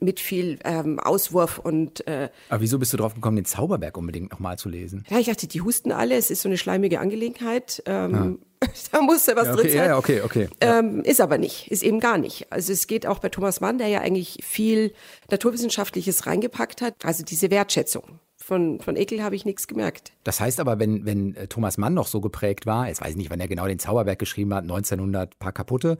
Mit 0.00 0.20
viel 0.20 0.58
ähm, 0.64 0.98
Auswurf 0.98 1.58
und. 1.58 2.06
Äh, 2.06 2.28
Aber 2.50 2.60
wieso 2.60 2.78
bist 2.78 2.92
du 2.92 2.96
drauf 2.96 3.14
gekommen, 3.14 3.36
den 3.36 3.44
Zauberberg 3.44 3.96
unbedingt 3.96 4.32
nochmal 4.32 4.58
zu 4.58 4.68
lesen? 4.68 5.04
Ja, 5.08 5.18
ich 5.18 5.26
dachte, 5.26 5.46
die 5.46 5.60
husten 5.60 5.92
alle, 5.92 6.16
es 6.16 6.30
ist 6.30 6.42
so 6.42 6.48
eine 6.48 6.58
schleimige 6.58 6.98
Angelegenheit. 6.98 7.82
Ähm, 7.86 8.40
ja. 8.62 8.68
da 8.90 9.00
musste 9.00 9.36
was 9.36 9.46
ja, 9.46 9.52
okay, 9.54 9.62
drin 9.62 9.72
sein. 9.72 9.88
Ja, 9.88 9.96
okay, 9.96 10.20
okay. 10.22 10.48
Ähm, 10.60 11.02
ist 11.02 11.20
aber 11.20 11.38
nicht, 11.38 11.70
ist 11.70 11.84
eben 11.84 12.00
gar 12.00 12.18
nicht. 12.18 12.52
Also 12.52 12.72
es 12.72 12.88
geht 12.88 13.06
auch 13.06 13.20
bei 13.20 13.28
Thomas 13.28 13.60
Mann, 13.60 13.78
der 13.78 13.86
ja 13.86 14.00
eigentlich 14.00 14.40
viel 14.42 14.92
Naturwissenschaftliches 15.30 16.26
reingepackt 16.26 16.82
hat. 16.82 16.96
Also 17.04 17.22
diese 17.22 17.50
Wertschätzung 17.50 18.18
von, 18.44 18.78
von 18.80 18.96
Ekel 18.96 19.22
habe 19.22 19.36
ich 19.36 19.46
nichts 19.46 19.66
gemerkt. 19.66 20.12
Das 20.22 20.38
heißt 20.38 20.60
aber, 20.60 20.78
wenn, 20.78 21.06
wenn 21.06 21.34
äh, 21.34 21.46
Thomas 21.46 21.78
Mann 21.78 21.94
noch 21.94 22.06
so 22.06 22.20
geprägt 22.20 22.66
war, 22.66 22.88
jetzt 22.88 23.00
weiß 23.00 23.10
ich 23.10 23.16
nicht, 23.16 23.30
wann 23.30 23.40
er 23.40 23.48
genau 23.48 23.66
den 23.66 23.78
Zauberberg 23.78 24.18
geschrieben 24.18 24.52
hat, 24.52 24.64
1900, 24.64 25.38
paar 25.38 25.52
kaputte, 25.52 25.96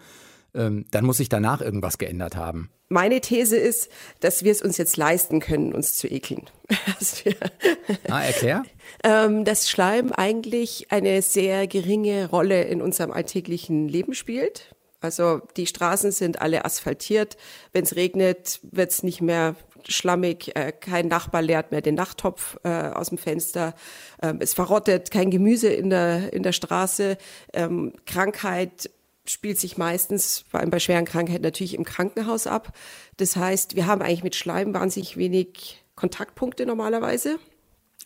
ähm, 0.55 0.85
dann 0.91 1.07
muss 1.07 1.17
sich 1.17 1.31
danach 1.31 1.63
irgendwas 1.63 1.97
geändert 1.97 2.37
haben. 2.37 2.71
Meine 2.91 3.23
These 3.23 3.57
ist, 3.57 3.89
dass 4.21 4.45
wir 4.45 4.53
es 4.53 4.61
uns 4.61 4.77
jetzt 4.77 4.99
leisten 4.99 5.41
können, 5.41 5.73
uns 5.73 5.97
zu 5.97 6.07
ekeln. 6.07 6.43
ah, 8.09 8.23
erklär. 8.23 8.65
ähm, 9.05 9.47
dass 9.47 9.71
Schleim 9.71 10.13
eigentlich 10.13 10.93
eine 10.93 11.23
sehr 11.23 11.67
geringe 11.67 12.29
Rolle 12.29 12.65
in 12.65 12.83
unserem 12.83 13.11
alltäglichen 13.11 13.89
Leben 13.89 14.15
spielt. 14.15 14.75
Also 15.01 15.41
die 15.57 15.67
Straßen 15.67 16.13
sind 16.13 16.43
alle 16.43 16.65
asphaltiert. 16.67 17.39
Wenn 17.73 17.85
es 17.85 17.97
regnet, 17.97 18.61
wird 18.63 18.91
es 18.91 19.03
nicht 19.03 19.23
mehr 19.23 19.57
schlammig, 19.89 20.55
äh, 20.57 20.73
kein 20.73 21.09
Nachbar 21.09 21.43
leert 21.43 21.71
mehr 21.71 21.81
den 21.81 21.95
Nachttopf 21.95 22.57
äh, 22.65 22.69
aus 22.69 23.09
dem 23.09 23.19
Fenster, 23.19 23.75
ähm, 24.23 24.39
es 24.41 24.55
verrottet 24.55 25.11
kein 25.11 25.31
Gemüse 25.31 25.69
in 25.69 25.91
der, 25.91 26.33
in 26.33 26.43
der 26.43 26.53
Straße, 26.53 27.17
ähm, 27.53 27.93
Krankheit 28.07 28.91
spielt 29.27 29.59
sich 29.59 29.79
meistens, 29.79 30.45
vor 30.51 30.61
allem 30.61 30.71
bei 30.71 30.79
schweren 30.79 31.07
Krankheiten, 31.07 31.43
natürlich 31.43 31.75
im 31.75 31.85
Krankenhaus 31.85 32.47
ab. 32.47 32.77
Das 33.17 33.37
heißt, 33.37 33.75
wir 33.75 33.87
haben 33.87 34.03
eigentlich 34.03 34.23
mit 34.23 34.37
Schleim 34.37 34.75
wahnsinnig 34.75 35.17
wenig 35.17 35.83
Kontaktpunkte 35.95 36.67
normalerweise. 36.67 37.39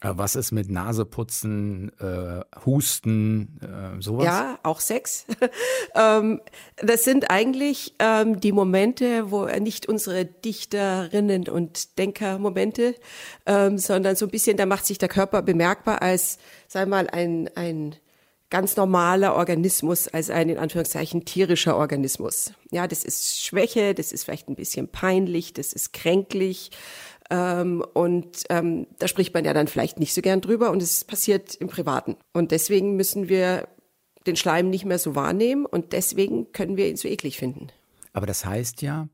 Äh, 0.01 0.13
was 0.15 0.37
ist 0.37 0.53
mit 0.53 0.71
Naseputzen, 0.71 1.91
äh, 1.99 2.41
Husten, 2.65 3.59
äh, 3.61 4.01
sowas? 4.01 4.25
Ja, 4.25 4.59
auch 4.63 4.81
Sex. 4.81 5.27
ähm, 5.95 6.41
das 6.77 7.05
sind 7.05 7.31
eigentlich 7.31 7.95
ähm, 7.99 8.41
die 8.41 8.53
Momente, 8.53 9.31
wo 9.31 9.47
nicht 9.47 9.87
unsere 9.87 10.25
Dichterinnen 10.25 11.49
und 11.49 11.99
Denkermomente, 11.99 12.95
ähm, 13.47 13.79
sondern 13.79 14.15
so 14.15 14.27
ein 14.27 14.31
bisschen, 14.31 14.57
da 14.57 14.67
macht 14.67 14.87
sich 14.87 14.99
der 14.99 15.09
Körper 15.09 15.43
bemerkbar 15.43 16.01
als, 16.01 16.39
sei 16.69 16.87
mal, 16.87 17.09
ein, 17.11 17.51
ein 17.57 17.97
ganz 18.51 18.77
normaler 18.77 19.35
Organismus, 19.35 20.09
als 20.09 20.31
ein 20.31 20.49
in 20.49 20.59
Anführungszeichen 20.59 21.25
tierischer 21.25 21.77
Organismus. 21.77 22.53
Ja, 22.71 22.87
das 22.87 23.05
ist 23.05 23.43
Schwäche, 23.45 23.95
das 23.95 24.13
ist 24.13 24.25
vielleicht 24.25 24.49
ein 24.49 24.55
bisschen 24.55 24.89
peinlich, 24.89 25.53
das 25.53 25.73
ist 25.73 25.93
kränklich. 25.93 26.71
Ähm, 27.31 27.85
und 27.95 28.45
ähm, 28.49 28.87
da 28.99 29.09
spricht 29.09 29.35
man 29.35 29.45
ja 29.45 29.53
dann 29.53 29.69
vielleicht 29.69 29.99
nicht 29.99 30.15
so 30.15 30.23
gern 30.23 30.41
drüber 30.41 30.71
und 30.71 30.83
es 30.83 31.05
passiert 31.05 31.55
im 31.57 31.69
Privaten. 31.69 32.17
Und 32.33 32.51
deswegen 32.51 32.97
müssen 32.97 33.29
wir 33.29 33.69
den 34.27 34.37
Schleim 34.37 34.71
nicht 34.71 34.85
mehr 34.85 34.99
so 34.99 35.15
wahrnehmen 35.15 35.67
und 35.67 35.93
deswegen 35.93 36.53
können 36.53 36.77
wir 36.77 36.89
ihn 36.89 36.97
so 36.97 37.09
eklig 37.09 37.37
finden. 37.37 37.69
Aber 38.13 38.27
das 38.27 38.45
heißt 38.45 38.83
ja, 38.83 39.09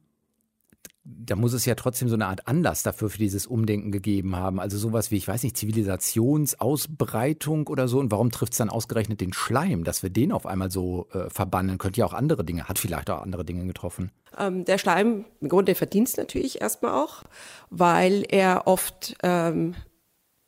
da 1.05 1.37
muss 1.37 1.53
es 1.53 1.67
ja 1.67 1.75
trotzdem 1.75 2.09
so 2.09 2.15
eine 2.15 2.27
Art 2.27 2.49
Anlass 2.49 2.83
dafür 2.83 3.11
für 3.11 3.19
dieses 3.19 3.47
Umdenken 3.47 3.93
gegeben 3.93 4.37
haben. 4.37 4.59
Also 4.59 4.79
sowas 4.79 5.11
wie, 5.11 5.17
ich 5.17 5.29
weiß 5.29 5.43
nicht, 5.43 5.55
Zivilisationsausbreitung 5.57 7.67
oder 7.67 7.89
so. 7.89 7.99
Und 7.99 8.11
warum 8.11 8.31
trifft 8.31 8.53
es 8.53 8.59
dann 8.59 8.71
ausgerechnet 8.71 9.21
den 9.21 9.35
Schleim, 9.35 9.85
dass 9.85 10.03
wir 10.03 10.09
den 10.09 10.33
auf 10.33 10.47
einmal 10.47 10.71
so 10.71 11.09
äh, 11.13 11.29
verbannen? 11.29 11.77
Könnte 11.77 12.01
ja 12.01 12.07
auch 12.07 12.15
andere 12.15 12.43
Dinge, 12.43 12.69
hat 12.69 12.79
vielleicht 12.79 13.11
auch 13.11 13.21
andere 13.21 13.45
Dinge 13.45 13.67
getroffen. 13.67 14.13
Ähm, 14.39 14.65
der 14.65 14.79
Schleim, 14.79 15.27
im 15.41 15.49
Grunde 15.51 15.75
verdient 15.75 16.09
es 16.09 16.17
natürlich 16.17 16.63
erstmal 16.63 16.95
auch, 16.95 17.25
weil 17.69 18.25
er 18.29 18.67
oft 18.67 19.15
ähm, 19.23 19.75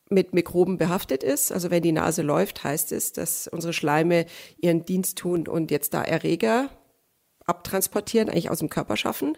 mit 0.09 0.33
Mikroben 0.33 0.77
behaftet 0.77 1.23
ist. 1.23 1.51
Also 1.51 1.69
wenn 1.69 1.83
die 1.83 1.91
Nase 1.91 2.23
läuft, 2.23 2.63
heißt 2.63 2.93
es, 2.93 3.13
dass 3.13 3.47
unsere 3.47 3.73
Schleime 3.73 4.25
ihren 4.59 4.85
Dienst 4.85 5.19
tun 5.19 5.47
und 5.47 5.69
jetzt 5.69 5.93
da 5.93 6.01
Erreger 6.01 6.71
abtransportieren, 7.47 8.29
eigentlich 8.29 8.49
aus 8.51 8.59
dem 8.59 8.69
Körper 8.69 8.97
schaffen. 8.97 9.37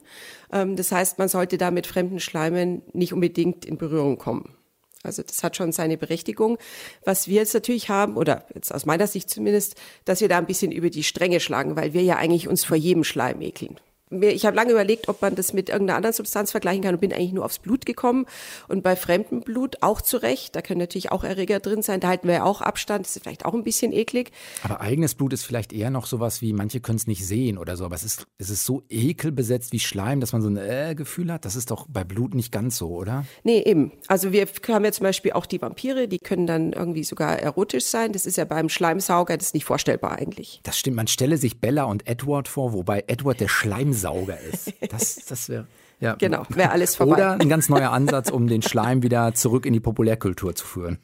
Ähm, 0.52 0.76
das 0.76 0.92
heißt, 0.92 1.20
man 1.20 1.30
sollte 1.30 1.58
da 1.58 1.72
mit 1.72 1.88
fremden 1.88 2.20
Schleimen 2.20 2.82
nicht 2.94 3.14
unbedingt 3.14 3.66
in 3.66 3.78
Berührung 3.78 4.18
kommen. 4.18 4.56
Also 5.02 5.24
das 5.24 5.44
hat 5.44 5.56
schon 5.56 5.72
seine 5.72 5.98
Berechtigung. 5.98 6.58
Was 7.06 7.28
wir 7.28 7.36
jetzt 7.36 7.54
natürlich 7.54 7.90
haben, 7.90 8.18
oder 8.18 8.46
jetzt 8.54 8.74
aus 8.74 8.86
meiner 8.86 9.08
Sicht 9.08 9.30
zumindest, 9.30 9.76
dass 10.04 10.20
wir 10.20 10.28
da 10.28 10.38
ein 10.38 10.46
bisschen 10.46 10.74
über 10.74 10.90
die 10.90 11.04
Stränge 11.04 11.40
schlagen, 11.40 11.78
weil 11.78 11.94
wir 11.94 12.04
ja 12.04 12.18
eigentlich 12.18 12.50
uns 12.50 12.66
vor 12.66 12.76
jedem 12.76 13.06
Schleim 13.06 13.42
ekeln 13.42 13.80
ich 14.12 14.46
habe 14.46 14.56
lange 14.56 14.72
überlegt, 14.72 15.08
ob 15.08 15.22
man 15.22 15.36
das 15.36 15.54
mit 15.54 15.70
irgendeiner 15.70 15.98
anderen 15.98 16.14
Substanz 16.14 16.50
vergleichen 16.50 16.84
kann 16.84 16.96
und 16.96 17.02
bin 17.02 17.14
eigentlich 17.14 17.32
nur 17.32 17.46
aufs 17.46 17.60
Blut 17.60 17.86
gekommen. 17.86 18.26
Und 18.68 18.82
bei 18.82 18.96
fremdem 18.96 19.42
Blut 19.42 19.78
auch 19.82 20.02
zurecht. 20.02 20.56
Da 20.56 20.62
können 20.62 20.80
natürlich 20.80 21.12
auch 21.12 21.24
Erreger 21.24 21.60
drin 21.60 21.84
sein. 21.84 22.00
Da 22.00 22.08
halten 22.08 22.28
wir 22.28 22.36
ja 22.36 22.44
auch 22.44 22.62
Abstand. 22.62 23.06
Das 23.06 23.16
ist 23.16 23.22
vielleicht 23.22 23.46
auch 23.46 23.54
ein 23.54 23.64
bisschen 23.64 23.94
eklig. 23.94 24.32
Aber 24.64 24.82
eigenes 24.82 25.14
Blut 25.14 25.34
ist 25.34 25.44
vielleicht 25.44 25.74
eher 25.74 25.92
noch 25.92 26.08
sowas 26.08 26.42
wie, 26.42 26.54
manche 26.54 26.80
können 26.80 26.98
es 26.98 27.06
nicht 27.06 27.26
sehen 27.26 27.60
oder 27.60 27.78
so. 27.78 27.86
Aber 27.86 27.94
es 27.94 28.04
ist, 28.04 28.26
es 28.40 28.50
ist 28.50 28.66
so 28.66 28.82
ekelbesetzt 28.90 29.74
wie 29.74 29.80
Schleim, 29.80 30.22
dass 30.22 30.34
man 30.34 30.42
so 30.42 30.50
ein 30.50 30.58
äh, 30.58 30.96
Gefühl 30.96 31.32
hat. 31.32 31.46
Das 31.46 31.56
ist 31.56 31.70
doch 31.70 31.86
bei 31.88 32.04
Blut 32.04 32.34
nicht 32.34 32.52
ganz 32.52 32.78
so, 32.78 32.90
oder? 32.90 33.26
Nee, 33.44 33.62
eben. 33.62 33.92
Also 34.08 34.32
wir 34.32 34.48
haben 34.70 34.86
ja 34.86 34.92
zum 34.92 35.04
Beispiel 35.04 35.34
auch 35.34 35.46
die 35.46 35.62
Vampire, 35.62 36.08
die 36.08 36.20
können 36.20 36.48
dann 36.48 36.74
irgendwie 36.74 37.04
sogar 37.04 37.38
erotisch 37.38 37.86
sein. 37.86 38.12
Das 38.12 38.26
ist 38.26 38.38
ja 38.38 38.46
beim 38.46 38.70
Schleimsauger, 38.70 39.38
das 39.38 39.48
ist 39.48 39.54
nicht 39.54 39.66
vorstellbar 39.66 40.14
eigentlich. 40.18 40.62
Das 40.64 40.80
stimmt. 40.80 40.96
Man 40.96 41.08
stelle 41.08 41.38
sich 41.38 41.60
Bella 41.60 41.84
und 41.84 42.08
Edward 42.08 42.48
vor, 42.48 42.74
wobei 42.74 43.04
Edward 43.08 43.40
der 43.40 43.48
Schleimsauger 43.48 43.99
Sauger 44.00 44.40
ist. 44.40 44.74
Das, 44.90 45.16
das 45.28 45.50
wäre. 45.50 45.68
Ja. 46.00 46.16
Genau, 46.16 46.44
wäre 46.50 46.72
alles 46.72 46.96
vorbei. 46.96 47.14
Oder 47.14 47.32
ein 47.34 47.50
ganz 47.50 47.70
neuer 47.70 47.92
Ansatz, 47.92 48.30
um 48.30 48.48
den 48.48 48.62
Schleim 48.62 49.04
wieder 49.04 49.34
zurück 49.34 49.66
in 49.66 49.74
die 49.74 49.80
Populärkultur 49.80 50.56
zu 50.56 50.66
führen. 50.66 51.00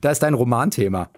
Da 0.00 0.10
ist 0.10 0.22
dein 0.22 0.34
Romanthema. 0.34 1.10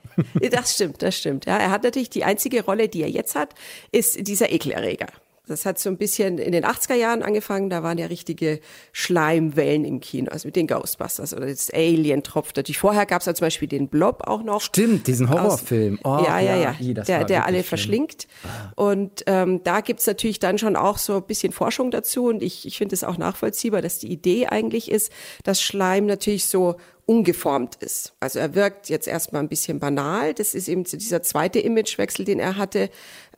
Das 0.53 0.75
stimmt, 0.75 1.03
das 1.03 1.17
stimmt. 1.17 1.47
Ja, 1.47 1.57
er 1.57 1.71
hat 1.71 1.83
natürlich 1.83 2.11
die 2.11 2.25
einzige 2.25 2.65
Rolle, 2.65 2.89
die 2.89 3.03
er 3.03 3.11
jetzt 3.11 3.35
hat, 3.35 3.55
ist 3.91 4.27
dieser 4.29 4.53
Ekelerreger. 4.53 5.07
Das 5.49 5.67
hat 5.67 5.77
so 5.81 5.91
ein 5.91 5.97
bisschen 5.97 6.39
in 6.39 6.53
den 6.53 6.65
80er 6.65 6.95
Jahren 6.95 7.23
angefangen, 7.23 7.69
da 7.69 7.83
waren 7.83 7.99
ja 7.99 8.07
richtige 8.07 8.61
Schleimwellen 8.93 9.85
im 9.85 9.99
Kino, 9.99 10.31
also 10.31 10.47
mit 10.47 10.55
den 10.55 10.69
Ghostbusters 10.69 11.35
oder 11.35 11.47
das 11.47 11.69
Alien 11.73 12.23
tropft 12.23 12.57
natürlich. 12.57 12.79
Vorher 12.79 13.07
gab 13.07 13.23
es 13.23 13.27
ja 13.27 13.35
zum 13.35 13.47
Beispiel 13.47 13.67
den 13.67 13.89
Blob 13.89 14.23
auch 14.29 14.45
noch. 14.45 14.61
Stimmt, 14.61 15.09
diesen 15.09 15.29
Horrorfilm. 15.29 15.99
Oh, 16.05 16.23
ja, 16.25 16.39
ja, 16.39 16.57
ja, 16.57 16.77
ja. 16.79 17.03
der, 17.03 17.25
der 17.25 17.45
alle 17.45 17.65
verschlingt. 17.65 18.29
Und 18.77 19.25
ähm, 19.27 19.65
da 19.65 19.81
gibt's 19.81 20.07
natürlich 20.07 20.39
dann 20.39 20.59
schon 20.59 20.77
auch 20.77 20.99
so 20.99 21.17
ein 21.17 21.25
bisschen 21.25 21.53
Forschung 21.53 21.91
dazu 21.91 22.27
und 22.27 22.41
ich, 22.41 22.65
ich 22.65 22.79
finde 22.79 22.95
es 22.95 23.03
auch 23.03 23.19
nachvollziehbar, 23.19 23.83
dass 23.83 23.99
die 23.99 24.13
Idee 24.13 24.47
eigentlich 24.47 24.93
ist, 24.93 25.11
dass 25.43 25.61
Schleim 25.61 26.07
natürlich 26.07 26.47
so 26.47 26.77
ungeformt 27.05 27.77
ist. 27.77 28.15
Also 28.21 28.39
er 28.39 28.55
wirkt 28.55 28.89
jetzt 28.89 29.09
erstmal 29.09 29.43
ein 29.43 29.49
bisschen 29.49 29.81
banal. 29.81 30.35
Das 30.35 30.55
ist 30.55 30.69
eben 30.69 30.85
dieser 30.85 31.23
zweite 31.23 31.59
Imagewechsel, 31.59 32.25
den 32.25 32.39
er 32.39 32.57
hatte, 32.57 32.91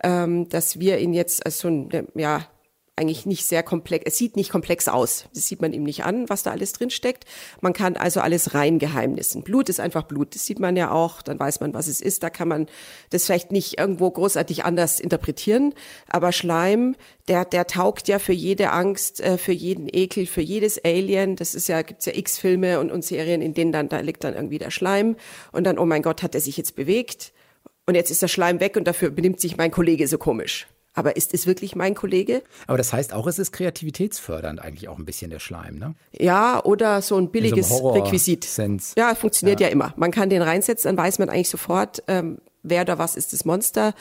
ähm, 0.05 0.49
dass 0.51 0.79
wir 0.79 0.99
ihn 0.99 1.14
jetzt 1.14 1.45
als 1.45 1.59
so 1.59 1.69
ein, 1.69 1.88
ja, 2.14 2.47
eigentlich 2.97 3.27
nicht 3.27 3.45
sehr 3.45 3.64
komplex, 3.64 4.05
es 4.07 4.19
sieht 4.19 4.37
nicht 4.37 4.51
komplex 4.51 4.87
aus. 4.87 5.25
Das 5.35 5.49
sieht 5.49 5.61
man 5.61 5.73
ihm 5.73 5.83
nicht 5.83 6.05
an, 6.05 6.29
was 6.29 6.45
da 6.45 6.53
alles 6.53 6.73
drin 6.73 6.90
steckt. 6.90 7.25
Man 7.61 7.73
kann 7.73 7.97
also 7.97 8.21
alles 8.21 8.55
rein 8.55 8.79
geheimnissen. 8.79 9.43
Blut 9.43 9.69
ist 9.69 9.81
einfach 9.81 10.05
Blut. 10.05 10.37
Das 10.37 10.47
sieht 10.47 10.61
man 10.61 10.77
ja 10.77 10.93
auch. 10.93 11.21
Dann 11.21 11.40
weiß 11.40 11.59
man, 11.59 11.75
was 11.75 11.88
es 11.88 12.01
ist. 12.01 12.23
Da 12.23 12.31
kann 12.31 12.47
man 12.47 12.67
das 13.11 13.25
vielleicht 13.25 13.51
nicht 13.51 13.81
irgendwo 13.81 14.09
großartig 14.09 14.64
anders 14.64 15.01
interpretieren. 15.01 15.75
Aber 16.09 16.31
Schleim, 16.31 16.95
der, 17.27 17.45
der 17.45 17.67
taugt 17.67 18.07
ja 18.07 18.21
für 18.21 18.33
jede 18.33 18.71
Angst, 18.71 19.21
äh, 19.21 19.38
für 19.38 19.53
jeden 19.53 19.88
Ekel, 19.93 20.27
für 20.27 20.43
jedes 20.43 20.85
Alien. 20.85 21.35
Das 21.35 21.57
ist 21.57 21.67
ja, 21.67 21.83
gibt's 21.83 22.07
ja 22.07 22.14
x 22.14 22.38
Filme 22.38 22.79
und, 22.79 22.93
und 22.93 23.05
Serien, 23.05 23.43
in 23.43 23.55
denen 23.55 23.73
dann, 23.73 23.88
da 23.88 23.99
liegt 23.99 24.23
dann 24.23 24.35
irgendwie 24.35 24.59
der 24.59 24.71
Schleim. 24.71 25.17
Und 25.51 25.64
dann, 25.64 25.79
oh 25.79 25.87
mein 25.87 26.03
Gott, 26.03 26.23
hat 26.23 26.37
er 26.37 26.40
sich 26.40 26.57
jetzt 26.57 26.77
bewegt? 26.77 27.33
Und 27.87 27.94
jetzt 27.94 28.11
ist 28.11 28.23
der 28.23 28.29
Schleim 28.29 28.61
weg 28.61 28.77
und 28.77 28.85
dafür 28.85 29.11
benimmt 29.11 29.40
sich 29.40 29.57
mein 29.57 29.70
Kollege 29.70 30.09
so 30.09 30.18
komisch. 30.18 30.66
Aber 30.94 31.16
ist 31.16 31.35
es 31.35 31.47
wirklich 31.47 31.75
mein 31.75 31.94
Kollege? 31.94 32.42
Aber 32.68 32.79
das 32.79 32.92
heißt 32.92 33.12
auch, 33.12 33.27
es 33.27 33.40
ist 33.40 33.51
kreativitätsfördernd 33.51 34.61
eigentlich 34.61 34.88
auch 34.88 34.97
ein 34.97 35.05
bisschen 35.05 35.31
der 35.31 35.40
Schleim, 35.40 35.77
ne? 35.77 35.97
Ja, 36.12 36.64
oder 36.64 37.03
so 37.03 37.16
ein 37.16 37.31
billiges 37.31 37.68
so 37.68 37.90
Requisit. 37.90 38.44
Sense. 38.44 38.94
Ja, 38.97 39.14
funktioniert 39.16 39.61
ja. 39.61 39.66
ja. 39.66 39.73
immer. 39.73 39.92
Man 39.97 40.12
kann 40.12 40.31
den 40.31 40.40
reinsetzen, 40.40 40.88
dann 40.88 41.05
weiß 41.05 41.18
man 41.18 41.29
eigentlich 41.31 41.49
sofort, 41.49 42.03
ähm, 42.07 42.38
wer 42.62 42.83
oder 42.83 42.97
was 42.97 43.16
ist 43.16 43.33
das 43.33 43.44
Monster, 43.44 43.92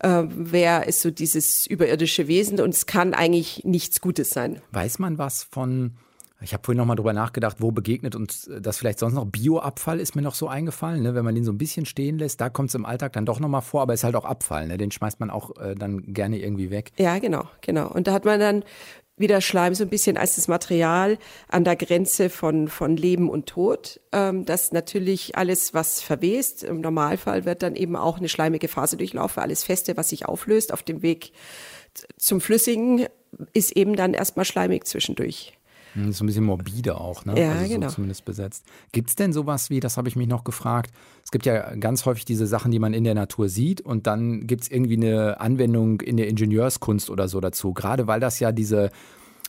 äh, 0.00 0.24
wer 0.28 0.86
ist 0.86 1.00
so 1.00 1.10
dieses 1.10 1.66
überirdische 1.66 2.28
Wesen 2.28 2.60
und 2.60 2.74
es 2.74 2.84
kann 2.84 3.14
eigentlich 3.14 3.64
nichts 3.64 4.02
Gutes 4.02 4.28
sein. 4.28 4.60
Weiß 4.72 4.98
man 4.98 5.16
was 5.16 5.44
von 5.44 5.96
ich 6.42 6.52
habe 6.52 6.62
vorhin 6.64 6.78
noch 6.78 6.86
mal 6.86 6.94
drüber 6.94 7.12
nachgedacht, 7.12 7.56
wo 7.60 7.70
begegnet 7.70 8.14
uns 8.14 8.50
das 8.60 8.78
vielleicht 8.78 8.98
sonst 8.98 9.14
noch. 9.14 9.26
Bioabfall 9.26 10.00
ist 10.00 10.16
mir 10.16 10.22
noch 10.22 10.34
so 10.34 10.48
eingefallen, 10.48 11.02
ne? 11.02 11.14
wenn 11.14 11.24
man 11.24 11.34
den 11.34 11.44
so 11.44 11.52
ein 11.52 11.58
bisschen 11.58 11.86
stehen 11.86 12.18
lässt, 12.18 12.40
da 12.40 12.48
kommt 12.48 12.70
es 12.70 12.74
im 12.74 12.84
Alltag 12.84 13.12
dann 13.12 13.26
doch 13.26 13.40
noch 13.40 13.48
mal 13.48 13.60
vor, 13.60 13.82
aber 13.82 13.94
es 13.94 14.00
ist 14.00 14.04
halt 14.04 14.16
auch 14.16 14.24
Abfall, 14.24 14.66
ne? 14.66 14.76
den 14.76 14.90
schmeißt 14.90 15.20
man 15.20 15.30
auch 15.30 15.56
äh, 15.56 15.74
dann 15.74 16.12
gerne 16.12 16.38
irgendwie 16.38 16.70
weg. 16.70 16.92
Ja, 16.98 17.18
genau, 17.18 17.44
genau. 17.60 17.88
Und 17.88 18.06
da 18.06 18.12
hat 18.12 18.24
man 18.24 18.40
dann 18.40 18.64
wieder 19.16 19.40
Schleim 19.40 19.74
so 19.74 19.84
ein 19.84 19.90
bisschen 19.90 20.16
als 20.16 20.36
das 20.36 20.48
Material 20.48 21.18
an 21.48 21.64
der 21.64 21.76
Grenze 21.76 22.30
von, 22.30 22.68
von 22.68 22.96
Leben 22.96 23.30
und 23.30 23.46
Tod. 23.46 24.00
Ähm, 24.12 24.44
das 24.44 24.72
natürlich 24.72 25.36
alles, 25.36 25.74
was 25.74 26.02
verwest, 26.02 26.64
im 26.64 26.80
Normalfall 26.80 27.44
wird 27.44 27.62
dann 27.62 27.76
eben 27.76 27.96
auch 27.96 28.18
eine 28.18 28.28
schleimige 28.28 28.68
Phase 28.68 28.96
durchlaufen. 28.96 29.42
Alles 29.42 29.64
Feste, 29.64 29.96
was 29.96 30.08
sich 30.08 30.26
auflöst 30.26 30.72
auf 30.72 30.82
dem 30.82 31.02
Weg 31.02 31.32
zum 32.16 32.40
Flüssigen, 32.40 33.06
ist 33.52 33.72
eben 33.72 33.96
dann 33.96 34.14
erstmal 34.14 34.44
schleimig 34.44 34.86
zwischendurch. 34.86 35.58
Hm, 35.94 36.12
so 36.12 36.24
ein 36.24 36.26
bisschen 36.26 36.44
morbide 36.44 36.98
auch, 36.98 37.24
ne? 37.24 37.38
Ja, 37.38 37.52
also 37.52 37.64
so 37.64 37.74
genau. 37.74 37.88
zumindest 37.88 38.24
besetzt. 38.24 38.64
Gibt 38.92 39.10
es 39.10 39.16
denn 39.16 39.32
sowas 39.32 39.70
wie, 39.70 39.80
das 39.80 39.96
habe 39.96 40.08
ich 40.08 40.16
mich 40.16 40.28
noch 40.28 40.44
gefragt, 40.44 40.90
es 41.24 41.30
gibt 41.30 41.46
ja 41.46 41.74
ganz 41.76 42.06
häufig 42.06 42.24
diese 42.24 42.46
Sachen, 42.46 42.70
die 42.70 42.78
man 42.78 42.94
in 42.94 43.04
der 43.04 43.14
Natur 43.14 43.48
sieht 43.48 43.80
und 43.80 44.06
dann 44.06 44.46
gibt 44.46 44.64
es 44.64 44.70
irgendwie 44.70 44.96
eine 44.96 45.40
Anwendung 45.40 46.00
in 46.00 46.16
der 46.16 46.28
Ingenieurskunst 46.28 47.10
oder 47.10 47.28
so 47.28 47.40
dazu. 47.40 47.72
Gerade 47.72 48.06
weil 48.06 48.20
das 48.20 48.40
ja 48.40 48.52
diese 48.52 48.90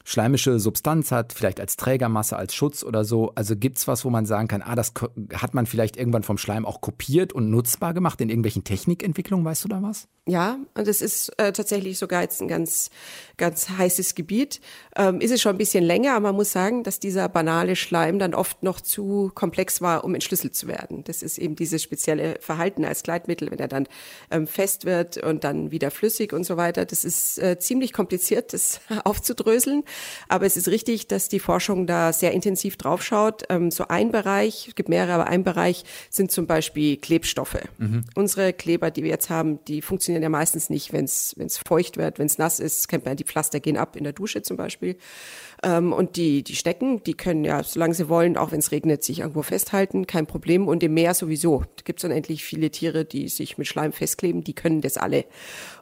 schleimische 0.03 0.59
Substanz 0.59 1.11
hat, 1.11 1.33
vielleicht 1.33 1.59
als 1.59 1.77
Trägermasse, 1.77 2.35
als 2.37 2.53
Schutz 2.53 2.83
oder 2.83 3.05
so. 3.05 3.31
Also 3.35 3.55
gibt 3.55 3.77
es 3.77 3.87
was, 3.87 4.03
wo 4.05 4.09
man 4.09 4.25
sagen 4.25 4.47
kann, 4.47 4.61
ah, 4.61 4.75
das 4.75 4.93
hat 5.33 5.53
man 5.53 5.65
vielleicht 5.65 5.97
irgendwann 5.97 6.23
vom 6.23 6.37
Schleim 6.37 6.65
auch 6.65 6.81
kopiert 6.81 7.33
und 7.33 7.49
nutzbar 7.49 7.93
gemacht 7.93 8.19
in 8.21 8.29
irgendwelchen 8.29 8.63
Technikentwicklungen, 8.63 9.45
weißt 9.45 9.63
du 9.63 9.67
da 9.69 9.81
was? 9.81 10.07
Ja, 10.25 10.57
und 10.73 10.87
das 10.87 11.01
ist 11.01 11.37
äh, 11.37 11.51
tatsächlich 11.51 11.99
sogar 11.99 12.21
jetzt 12.21 12.41
ein 12.41 12.47
ganz, 12.47 12.89
ganz 13.35 13.67
heißes 13.69 14.15
Gebiet. 14.15 14.61
Ähm, 14.95 15.19
ist 15.19 15.31
es 15.31 15.41
schon 15.41 15.53
ein 15.53 15.57
bisschen 15.57 15.83
länger, 15.83 16.13
aber 16.13 16.27
man 16.27 16.35
muss 16.35 16.53
sagen, 16.53 16.83
dass 16.83 16.99
dieser 17.01 17.27
banale 17.27 17.75
Schleim 17.75 18.19
dann 18.19 18.33
oft 18.33 18.63
noch 18.63 18.79
zu 18.79 19.31
komplex 19.35 19.81
war, 19.81 20.05
um 20.05 20.13
entschlüsselt 20.15 20.55
zu 20.55 20.67
werden. 20.67 21.03
Das 21.03 21.23
ist 21.23 21.37
eben 21.37 21.57
dieses 21.57 21.83
spezielle 21.83 22.37
Verhalten 22.39 22.85
als 22.85 23.03
Gleitmittel, 23.03 23.51
wenn 23.51 23.59
er 23.59 23.67
dann 23.67 23.85
ähm, 24.31 24.47
fest 24.47 24.85
wird 24.85 25.17
und 25.17 25.43
dann 25.43 25.71
wieder 25.71 25.91
flüssig 25.91 26.31
und 26.31 26.45
so 26.45 26.55
weiter. 26.55 26.85
Das 26.85 27.03
ist 27.03 27.37
äh, 27.39 27.59
ziemlich 27.59 27.91
kompliziert, 27.91 28.53
das 28.53 28.79
aufzudröseln. 29.03 29.83
Aber 30.27 30.45
es 30.45 30.58
ist 30.58 30.67
richtig, 30.67 31.08
dass 31.08 31.29
die 31.29 31.39
Forschung 31.39 31.88
da 31.88 32.13
sehr 32.13 32.32
intensiv 32.32 32.77
draufschaut. 32.77 33.43
Ähm, 33.49 33.71
so 33.71 33.88
ein 33.88 34.12
Bereich, 34.12 34.67
es 34.69 34.75
gibt 34.75 34.89
mehrere, 34.89 35.13
aber 35.13 35.27
ein 35.27 35.43
Bereich 35.43 35.84
sind 36.10 36.32
zum 36.32 36.47
Beispiel 36.47 36.97
Klebstoffe. 36.97 37.58
Mhm. 37.77 38.03
Unsere 38.15 38.53
Kleber, 38.53 38.91
die 38.91 39.03
wir 39.03 39.10
jetzt 39.10 39.29
haben, 39.29 39.63
die 39.65 39.82
funktionieren 39.82 40.23
ja 40.23 40.29
meistens 40.29 40.69
nicht, 40.69 40.93
wenn 40.93 41.06
es 41.06 41.36
feucht 41.65 41.97
wird, 41.97 42.19
wenn 42.19 42.27
es 42.27 42.38
nass 42.38 42.60
ist, 42.60 42.88
kennt 42.88 43.06
man, 43.06 43.15
die 43.15 43.23
Pflaster 43.23 43.60
gehen 43.60 43.77
ab 43.77 43.95
in 43.95 44.03
der 44.03 44.13
Dusche 44.13 44.41
zum 44.41 44.58
Beispiel. 44.58 44.97
Ähm, 45.63 45.93
und 45.93 46.15
die, 46.17 46.43
die 46.43 46.56
Schnecken, 46.56 47.02
die 47.04 47.13
können 47.13 47.43
ja, 47.43 47.63
solange 47.63 47.93
sie 47.93 48.10
wollen, 48.10 48.38
auch 48.38 48.52
wenn 48.52 48.60
es 48.60 48.71
regnet, 48.71 49.04
sich 49.04 49.19
irgendwo 49.19 49.41
festhalten, 49.41 50.08
kein 50.08 50.28
Problem. 50.28 50.67
Und 50.67 50.84
im 50.84 50.93
Meer 50.93 51.13
sowieso. 51.13 51.63
Es 51.78 51.84
gibt 51.84 52.04
unendlich 52.04 52.43
viele 52.43 52.69
Tiere, 52.69 53.06
die 53.06 53.30
sich 53.30 53.58
mit 53.58 53.67
Schleim 53.67 53.93
festkleben, 53.93 54.43
die 54.43 54.54
können 54.54 54.82
das 54.82 54.97
alle. 54.97 55.26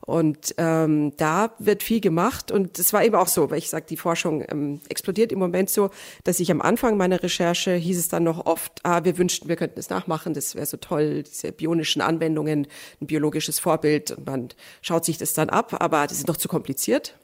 Und 0.01 0.55
ähm, 0.57 1.13
da 1.17 1.53
wird 1.59 1.83
viel 1.83 2.01
gemacht. 2.01 2.51
Und 2.51 2.79
es 2.79 2.93
war 2.93 3.03
eben 3.03 3.15
auch 3.15 3.27
so, 3.27 3.49
weil 3.49 3.57
ich 3.57 3.69
sage, 3.69 3.85
die 3.89 3.97
Forschung 3.97 4.43
ähm, 4.49 4.81
explodiert 4.89 5.31
im 5.31 5.39
Moment 5.39 5.69
so, 5.69 5.89
dass 6.23 6.39
ich 6.39 6.51
am 6.51 6.61
Anfang 6.61 6.97
meiner 6.97 7.21
Recherche 7.21 7.73
hieß 7.73 7.97
es 7.97 8.07
dann 8.07 8.23
noch 8.23 8.45
oft, 8.45 8.79
ah, 8.83 9.03
wir 9.03 9.17
wünschten, 9.17 9.49
wir 9.49 9.55
könnten 9.55 9.79
es 9.79 9.89
nachmachen, 9.89 10.33
das 10.33 10.55
wäre 10.55 10.65
so 10.65 10.77
toll, 10.77 11.23
diese 11.23 11.51
bionischen 11.51 12.01
Anwendungen, 12.01 12.67
ein 12.99 13.07
biologisches 13.07 13.59
Vorbild 13.59 14.11
und 14.11 14.25
man 14.25 14.49
schaut 14.81 15.05
sich 15.05 15.17
das 15.17 15.33
dann 15.33 15.49
ab, 15.49 15.75
aber 15.79 16.05
das 16.07 16.17
ist 16.17 16.27
noch 16.27 16.37
zu 16.37 16.47
kompliziert. 16.47 17.15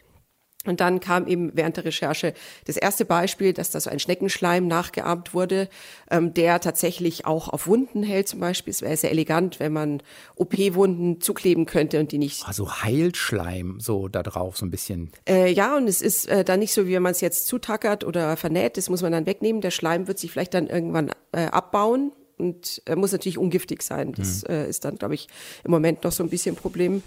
Und 0.65 0.81
dann 0.81 0.99
kam 0.99 1.27
eben 1.27 1.51
während 1.53 1.77
der 1.77 1.85
Recherche 1.85 2.33
das 2.65 2.77
erste 2.77 3.05
Beispiel, 3.05 3.53
dass 3.53 3.69
da 3.71 3.79
so 3.79 3.89
ein 3.89 3.99
Schneckenschleim 3.99 4.67
nachgeahmt 4.67 5.33
wurde, 5.33 5.69
ähm, 6.11 6.33
der 6.33 6.59
tatsächlich 6.59 7.25
auch 7.25 7.47
auf 7.47 7.67
Wunden 7.67 8.03
hält 8.03 8.27
zum 8.27 8.39
Beispiel. 8.39 8.71
Es 8.71 8.81
wäre 8.81 8.97
sehr 8.97 9.11
elegant, 9.11 9.59
wenn 9.59 9.71
man 9.71 10.03
OP-Wunden 10.35 11.21
zukleben 11.21 11.65
könnte 11.65 11.99
und 11.99 12.11
die 12.11 12.17
nicht. 12.17 12.45
Also 12.45 12.69
Heilschleim 12.83 13.79
so 13.79 14.07
da 14.09 14.23
drauf 14.23 14.57
so 14.57 14.65
ein 14.65 14.71
bisschen. 14.71 15.11
Äh, 15.27 15.51
ja, 15.51 15.77
und 15.77 15.87
es 15.87 16.01
ist 16.01 16.27
äh, 16.27 16.43
dann 16.43 16.59
nicht 16.59 16.73
so, 16.73 16.85
wie 16.85 16.93
wenn 16.93 17.03
man 17.03 17.13
es 17.13 17.21
jetzt 17.21 17.47
zutackert 17.47 18.03
oder 18.03 18.35
vernäht. 18.35 18.77
Das 18.77 18.89
muss 18.89 19.01
man 19.01 19.11
dann 19.11 19.25
wegnehmen. 19.25 19.61
Der 19.61 19.71
Schleim 19.71 20.07
wird 20.07 20.19
sich 20.19 20.31
vielleicht 20.31 20.53
dann 20.53 20.67
irgendwann 20.67 21.11
äh, 21.31 21.45
abbauen 21.45 22.11
und 22.37 22.81
äh, 22.85 22.95
muss 22.95 23.11
natürlich 23.11 23.37
ungiftig 23.37 23.81
sein. 23.81 24.13
Das 24.13 24.43
mhm. 24.43 24.53
äh, 24.53 24.69
ist 24.69 24.85
dann, 24.85 24.97
glaube 24.97 25.15
ich, 25.15 25.27
im 25.63 25.71
Moment 25.71 26.03
noch 26.03 26.11
so 26.11 26.23
ein 26.23 26.29
bisschen 26.29 26.55
ein 26.55 26.59
Problem. 26.59 27.03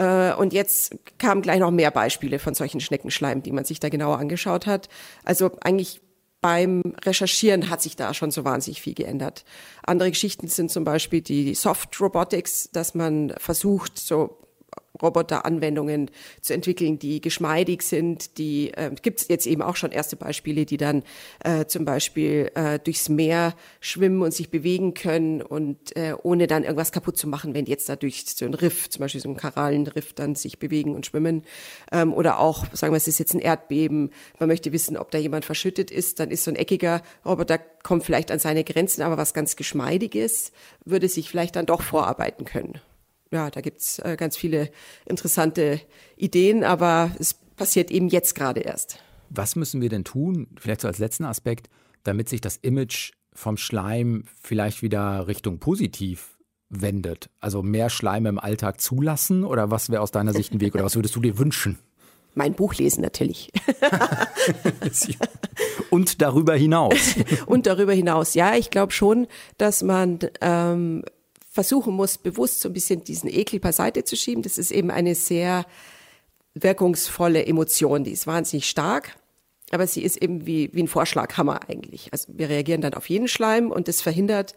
Äh, 0.00 0.32
und 0.34 0.54
jetzt 0.54 0.96
kamen 1.18 1.42
gleich 1.42 1.60
noch 1.60 1.70
mehr 1.70 1.90
Beispiele 1.90 2.38
von 2.38 2.54
solchen 2.54 2.80
Schneckenschleim, 2.80 3.42
die 3.42 3.52
man 3.52 3.64
sich 3.64 3.80
da 3.80 3.90
genauer 3.90 4.18
angeschaut 4.18 4.66
hat. 4.66 4.88
Also 5.24 5.50
eigentlich 5.60 6.00
beim 6.40 6.80
Recherchieren 7.04 7.68
hat 7.68 7.82
sich 7.82 7.96
da 7.96 8.14
schon 8.14 8.30
so 8.30 8.44
wahnsinnig 8.44 8.80
viel 8.80 8.94
geändert. 8.94 9.44
Andere 9.82 10.10
Geschichten 10.10 10.48
sind 10.48 10.70
zum 10.70 10.84
Beispiel 10.84 11.20
die 11.20 11.54
Soft 11.54 12.00
Robotics, 12.00 12.70
dass 12.72 12.94
man 12.94 13.34
versucht, 13.36 13.98
so 13.98 14.38
Roboteranwendungen 15.02 16.10
zu 16.40 16.54
entwickeln, 16.54 16.98
die 16.98 17.20
geschmeidig 17.20 17.82
sind. 17.82 18.38
Die 18.38 18.72
äh, 18.74 18.90
gibt 19.02 19.20
es 19.22 19.28
jetzt 19.28 19.46
eben 19.46 19.62
auch 19.62 19.76
schon 19.76 19.92
erste 19.92 20.16
Beispiele, 20.16 20.66
die 20.66 20.76
dann 20.76 21.02
äh, 21.44 21.66
zum 21.66 21.84
Beispiel 21.84 22.50
äh, 22.54 22.78
durchs 22.78 23.08
Meer 23.08 23.54
schwimmen 23.80 24.22
und 24.22 24.32
sich 24.32 24.50
bewegen 24.50 24.94
können 24.94 25.42
und 25.42 25.96
äh, 25.96 26.14
ohne 26.22 26.46
dann 26.46 26.64
irgendwas 26.64 26.92
kaputt 26.92 27.16
zu 27.16 27.28
machen, 27.28 27.54
wenn 27.54 27.64
die 27.64 27.70
jetzt 27.70 27.88
da 27.88 27.96
durch 27.96 28.24
so 28.26 28.44
ein 28.44 28.54
Riff, 28.54 28.90
zum 28.90 29.00
Beispiel 29.00 29.20
so 29.20 29.28
ein 29.28 29.36
Korallenriff, 29.36 30.12
dann 30.12 30.34
sich 30.34 30.58
bewegen 30.58 30.94
und 30.94 31.06
schwimmen. 31.06 31.42
Ähm, 31.92 32.12
oder 32.12 32.40
auch, 32.40 32.66
sagen 32.72 32.92
wir, 32.92 32.98
es 32.98 33.08
ist 33.08 33.18
jetzt 33.18 33.34
ein 33.34 33.40
Erdbeben, 33.40 34.10
man 34.38 34.48
möchte 34.48 34.72
wissen, 34.72 34.96
ob 34.96 35.10
da 35.10 35.18
jemand 35.18 35.44
verschüttet 35.44 35.90
ist, 35.90 36.20
dann 36.20 36.30
ist 36.30 36.44
so 36.44 36.50
ein 36.50 36.56
eckiger 36.56 37.02
Roboter, 37.24 37.58
kommt 37.82 38.04
vielleicht 38.04 38.30
an 38.30 38.38
seine 38.38 38.64
Grenzen, 38.64 39.02
aber 39.02 39.16
was 39.16 39.34
ganz 39.34 39.56
Geschmeidiges 39.56 40.52
würde 40.84 41.08
sich 41.08 41.28
vielleicht 41.28 41.56
dann 41.56 41.66
doch 41.66 41.82
vorarbeiten 41.82 42.44
können 42.44 42.80
ja, 43.32 43.50
da 43.50 43.60
gibt's 43.60 43.98
äh, 44.00 44.16
ganz 44.16 44.36
viele 44.36 44.70
interessante 45.06 45.80
Ideen, 46.16 46.64
aber 46.64 47.12
es 47.18 47.34
passiert 47.56 47.90
eben 47.90 48.08
jetzt 48.08 48.34
gerade 48.34 48.60
erst. 48.60 48.98
Was 49.28 49.54
müssen 49.54 49.80
wir 49.80 49.88
denn 49.88 50.04
tun, 50.04 50.48
vielleicht 50.58 50.80
so 50.80 50.88
als 50.88 50.98
letzten 50.98 51.24
Aspekt, 51.24 51.68
damit 52.02 52.28
sich 52.28 52.40
das 52.40 52.56
Image 52.56 53.12
vom 53.32 53.56
Schleim 53.56 54.24
vielleicht 54.40 54.82
wieder 54.82 55.28
Richtung 55.28 55.58
positiv 55.60 56.38
wendet? 56.68 57.30
Also 57.38 57.62
mehr 57.62 57.90
Schleim 57.90 58.26
im 58.26 58.38
Alltag 58.38 58.80
zulassen 58.80 59.44
oder 59.44 59.70
was 59.70 59.90
wäre 59.90 60.02
aus 60.02 60.10
deiner 60.10 60.32
Sicht 60.32 60.52
ein 60.52 60.60
Weg 60.60 60.74
oder 60.74 60.84
was 60.84 60.96
würdest 60.96 61.14
du 61.14 61.20
dir 61.20 61.38
wünschen? 61.38 61.78
Mein 62.34 62.54
Buch 62.54 62.74
lesen 62.74 63.02
natürlich. 63.02 63.50
Und 65.90 66.22
darüber 66.22 66.54
hinaus. 66.54 67.16
Und 67.46 67.66
darüber 67.66 67.92
hinaus. 67.92 68.34
Ja, 68.34 68.54
ich 68.54 68.70
glaube 68.70 68.92
schon, 68.92 69.26
dass 69.58 69.82
man 69.82 70.20
ähm, 70.40 71.02
versuchen 71.50 71.94
muss, 71.94 72.16
bewusst 72.16 72.60
so 72.60 72.68
ein 72.68 72.72
bisschen 72.72 73.04
diesen 73.04 73.28
Ekel 73.28 73.58
beiseite 73.58 74.04
zu 74.04 74.16
schieben. 74.16 74.42
Das 74.42 74.56
ist 74.56 74.70
eben 74.70 74.90
eine 74.90 75.14
sehr 75.14 75.66
wirkungsvolle 76.54 77.44
Emotion, 77.44 78.04
die 78.04 78.12
ist 78.12 78.26
wahnsinnig 78.26 78.68
stark, 78.68 79.16
aber 79.70 79.86
sie 79.86 80.02
ist 80.02 80.20
eben 80.20 80.46
wie, 80.46 80.70
wie 80.72 80.82
ein 80.82 80.88
Vorschlaghammer 80.88 81.68
eigentlich. 81.68 82.08
Also 82.12 82.32
wir 82.36 82.48
reagieren 82.48 82.80
dann 82.80 82.94
auf 82.94 83.08
jeden 83.08 83.28
Schleim 83.28 83.70
und 83.70 83.88
das 83.88 84.00
verhindert, 84.00 84.54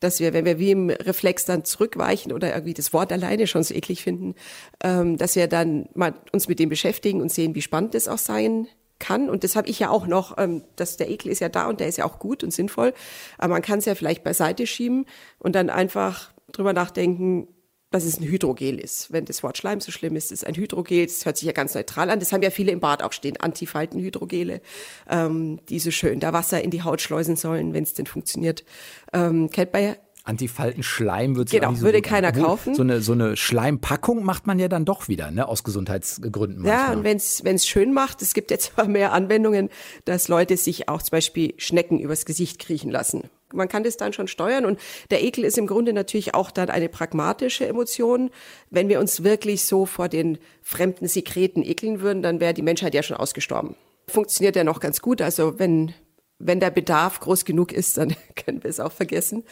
dass 0.00 0.20
wir, 0.20 0.32
wenn 0.32 0.44
wir 0.44 0.58
wie 0.58 0.72
im 0.72 0.90
Reflex 0.90 1.44
dann 1.44 1.64
zurückweichen 1.64 2.32
oder 2.32 2.52
irgendwie 2.52 2.74
das 2.74 2.92
Wort 2.92 3.12
alleine 3.12 3.46
schon 3.46 3.62
so 3.62 3.74
eklig 3.74 4.02
finden, 4.02 4.34
ähm, 4.82 5.16
dass 5.16 5.36
wir 5.36 5.46
dann 5.48 5.88
mal 5.94 6.14
uns 6.32 6.48
mit 6.48 6.58
dem 6.58 6.68
beschäftigen 6.68 7.20
und 7.20 7.32
sehen, 7.32 7.54
wie 7.54 7.62
spannend 7.62 7.94
es 7.94 8.08
auch 8.08 8.18
sein 8.18 8.68
kann. 8.98 9.30
Und 9.30 9.44
das 9.44 9.56
habe 9.56 9.68
ich 9.68 9.78
ja 9.78 9.90
auch 9.90 10.06
noch, 10.06 10.36
ähm, 10.38 10.64
dass 10.76 10.96
der 10.96 11.10
Ekel 11.10 11.30
ist 11.30 11.40
ja 11.40 11.48
da 11.48 11.68
und 11.68 11.80
der 11.80 11.88
ist 11.88 11.98
ja 11.98 12.04
auch 12.04 12.18
gut 12.18 12.42
und 12.42 12.52
sinnvoll. 12.52 12.92
Aber 13.38 13.54
man 13.54 13.62
kann 13.62 13.78
es 13.78 13.84
ja 13.84 13.94
vielleicht 13.94 14.24
beiseite 14.24 14.66
schieben 14.66 15.06
und 15.38 15.54
dann 15.54 15.70
einfach 15.70 16.32
drüber 16.56 16.72
nachdenken, 16.72 17.48
dass 17.90 18.04
es 18.04 18.18
ein 18.18 18.24
Hydrogel 18.24 18.78
ist. 18.78 19.12
Wenn 19.12 19.24
das 19.24 19.42
Wort 19.42 19.56
Schleim 19.56 19.80
so 19.80 19.92
schlimm 19.92 20.16
ist, 20.16 20.32
ist 20.32 20.42
es 20.42 20.44
ein 20.44 20.54
Hydrogel. 20.54 21.06
Das 21.06 21.24
hört 21.24 21.36
sich 21.36 21.46
ja 21.46 21.52
ganz 21.52 21.74
neutral 21.74 22.10
an. 22.10 22.18
Das 22.18 22.32
haben 22.32 22.42
ja 22.42 22.50
viele 22.50 22.72
im 22.72 22.80
Bad 22.80 23.02
auch 23.02 23.12
stehen, 23.12 23.36
Antifaltenhydrogele, 23.38 24.60
ähm, 25.08 25.60
die 25.68 25.78
so 25.78 25.90
schön 25.90 26.20
da 26.20 26.32
Wasser 26.32 26.62
in 26.62 26.70
die 26.70 26.82
Haut 26.82 27.00
schleusen 27.00 27.36
sollen, 27.36 27.74
wenn 27.74 27.84
es 27.84 27.94
denn 27.94 28.06
funktioniert. 28.06 28.64
Ähm, 29.12 29.50
kennt 29.50 29.72
man 29.72 29.82
ja 29.82 29.96
Antifaltenschleim 30.26 31.36
wird 31.36 31.50
genau, 31.50 31.72
so 31.74 31.82
würde 31.82 32.02
keiner 32.02 32.32
kaufen. 32.32 32.74
So 32.74 32.82
eine, 32.82 33.00
so 33.00 33.12
eine 33.12 33.36
Schleimpackung 33.36 34.24
macht 34.24 34.48
man 34.48 34.58
ja 34.58 34.66
dann 34.66 34.84
doch 34.84 35.06
wieder, 35.06 35.30
ne, 35.30 35.46
aus 35.46 35.62
Gesundheitsgründen. 35.62 36.62
Manchmal. 36.62 36.86
Ja, 36.88 36.92
und 36.92 37.04
wenn 37.04 37.16
es 37.54 37.66
schön 37.66 37.92
macht, 37.92 38.22
es 38.22 38.34
gibt 38.34 38.50
jetzt 38.50 38.72
aber 38.76 38.88
mehr 38.88 39.12
Anwendungen, 39.12 39.70
dass 40.04 40.26
Leute 40.26 40.56
sich 40.56 40.88
auch 40.88 41.00
zum 41.00 41.12
Beispiel 41.12 41.54
Schnecken 41.58 42.00
übers 42.00 42.26
Gesicht 42.26 42.58
kriechen 42.58 42.90
lassen. 42.90 43.30
Man 43.52 43.68
kann 43.68 43.84
das 43.84 43.96
dann 43.96 44.12
schon 44.12 44.28
steuern 44.28 44.64
und 44.64 44.80
der 45.10 45.22
Ekel 45.22 45.44
ist 45.44 45.58
im 45.58 45.66
Grunde 45.66 45.92
natürlich 45.92 46.34
auch 46.34 46.50
dann 46.50 46.68
eine 46.68 46.88
pragmatische 46.88 47.66
Emotion. 47.66 48.30
Wenn 48.70 48.88
wir 48.88 48.98
uns 48.98 49.22
wirklich 49.22 49.64
so 49.64 49.86
vor 49.86 50.08
den 50.08 50.38
fremden 50.62 51.06
Sekreten 51.06 51.62
ekeln 51.62 52.00
würden, 52.00 52.22
dann 52.22 52.40
wäre 52.40 52.54
die 52.54 52.62
Menschheit 52.62 52.94
ja 52.94 53.02
schon 53.02 53.16
ausgestorben. 53.16 53.76
Funktioniert 54.08 54.56
ja 54.56 54.64
noch 54.64 54.80
ganz 54.80 55.00
gut. 55.00 55.22
Also 55.22 55.58
wenn 55.58 55.94
wenn 56.38 56.60
der 56.60 56.70
Bedarf 56.70 57.20
groß 57.20 57.44
genug 57.44 57.72
ist, 57.72 57.96
dann 57.96 58.14
können 58.36 58.62
wir 58.62 58.70
es 58.70 58.80
auch 58.80 58.92
vergessen. 58.92 59.44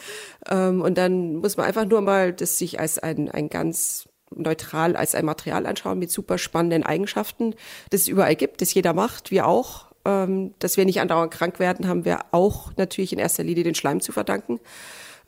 Ähm, 0.49 0.81
und 0.81 0.97
dann 0.97 1.37
muss 1.37 1.57
man 1.57 1.65
einfach 1.65 1.85
nur 1.85 2.01
mal 2.01 2.33
das 2.33 2.57
sich 2.57 2.79
als 2.79 2.99
ein, 2.99 3.29
ein 3.29 3.49
ganz 3.49 4.07
neutral 4.35 4.95
als 4.95 5.15
ein 5.15 5.25
Material 5.25 5.65
anschauen 5.65 5.99
mit 5.99 6.11
super 6.11 6.37
spannenden 6.37 6.83
Eigenschaften, 6.83 7.55
das 7.89 8.01
es 8.01 8.07
überall 8.07 8.35
gibt, 8.35 8.61
das 8.61 8.73
jeder 8.73 8.93
macht, 8.93 9.31
wir 9.31 9.47
auch. 9.47 9.91
Ähm, 10.05 10.53
dass 10.59 10.77
wir 10.77 10.85
nicht 10.85 11.01
andauernd 11.01 11.31
krank 11.31 11.59
werden, 11.59 11.87
haben 11.87 12.05
wir 12.05 12.19
auch 12.31 12.71
natürlich 12.77 13.11
in 13.11 13.19
erster 13.19 13.43
Linie 13.43 13.63
den 13.63 13.75
Schleim 13.75 14.01
zu 14.01 14.11
verdanken. 14.11 14.59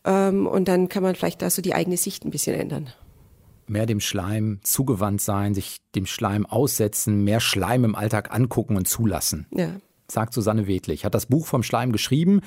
Ähm, 0.06 0.48
und 0.48 0.68
dann 0.68 0.88
kann 0.88 1.04
man 1.04 1.16
vielleicht 1.16 1.42
da 1.42 1.50
so 1.50 1.62
die 1.62 1.74
eigene 1.74 1.98
Sicht 1.98 2.26
ein 2.26 2.32
bisschen 2.32 2.60
ändern 2.60 2.90
mehr 3.70 3.86
dem 3.86 4.00
Schleim 4.00 4.62
zugewandt 4.64 5.20
sein, 5.20 5.54
sich 5.54 5.82
dem 5.94 6.06
Schleim 6.06 6.46
aussetzen, 6.46 7.26
mehr 7.26 7.42
Schleim 7.42 7.84
im 7.84 7.96
Alltag 7.96 8.34
angucken 8.34 8.78
und 8.78 8.88
zulassen. 8.88 9.46
Ja 9.52 9.72
sagt 10.12 10.34
Susanne 10.34 10.68
Wedlich. 10.68 11.06
Hat 11.06 11.16
das 11.16 11.26
Buch 11.26 11.46
vom 11.46 11.64
Schleim 11.64 11.92
geschrieben. 11.92 12.42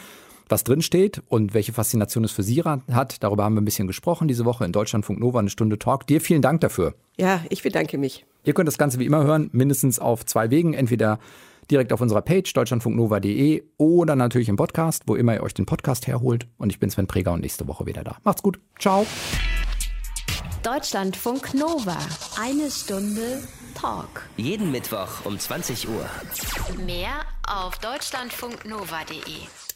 Was 0.48 0.64
drin 0.64 0.82
steht 0.82 1.22
und 1.28 1.54
welche 1.54 1.72
Faszination 1.72 2.24
es 2.24 2.32
für 2.32 2.42
sie 2.42 2.60
hat, 2.64 3.22
darüber 3.22 3.44
haben 3.44 3.54
wir 3.54 3.60
ein 3.60 3.64
bisschen 3.64 3.86
gesprochen 3.86 4.26
diese 4.26 4.44
Woche 4.44 4.64
in 4.64 4.72
Deutschlandfunk 4.72 5.20
Nova, 5.20 5.38
eine 5.38 5.48
Stunde 5.48 5.78
Talk. 5.78 6.08
Dir 6.08 6.20
vielen 6.20 6.42
Dank 6.42 6.60
dafür. 6.60 6.94
Ja, 7.16 7.44
ich 7.50 7.62
bedanke 7.62 7.98
mich. 7.98 8.26
Ihr 8.42 8.52
könnt 8.52 8.66
das 8.66 8.76
Ganze 8.76 8.98
wie 8.98 9.06
immer 9.06 9.22
hören, 9.22 9.48
mindestens 9.52 10.00
auf 10.00 10.26
zwei 10.26 10.50
Wegen. 10.50 10.74
Entweder 10.74 11.20
direkt 11.70 11.92
auf 11.92 12.00
unserer 12.00 12.22
Page 12.22 12.52
deutschlandfunknova.de 12.52 13.62
oder 13.76 14.16
natürlich 14.16 14.48
im 14.48 14.56
Podcast, 14.56 15.04
wo 15.06 15.14
immer 15.14 15.34
ihr 15.34 15.42
euch 15.42 15.54
den 15.54 15.66
Podcast 15.66 16.06
herholt. 16.06 16.46
Und 16.58 16.70
ich 16.70 16.78
bin 16.78 16.90
Sven 16.90 17.06
Preger 17.06 17.32
und 17.32 17.40
nächste 17.40 17.66
Woche 17.68 17.86
wieder 17.86 18.04
da. 18.04 18.16
Macht's 18.24 18.42
gut. 18.42 18.58
Ciao. 18.78 19.06
Deutschlandfunk 20.62 21.54
Nova. 21.54 21.96
Eine 22.38 22.70
Stunde 22.70 23.42
Talk. 23.74 24.28
Jeden 24.36 24.70
Mittwoch 24.70 25.24
um 25.24 25.38
20 25.38 25.88
Uhr. 25.88 26.04
Mehr 26.84 27.20
auf 27.46 27.78
deutschlandfunknova.de. 27.78 29.69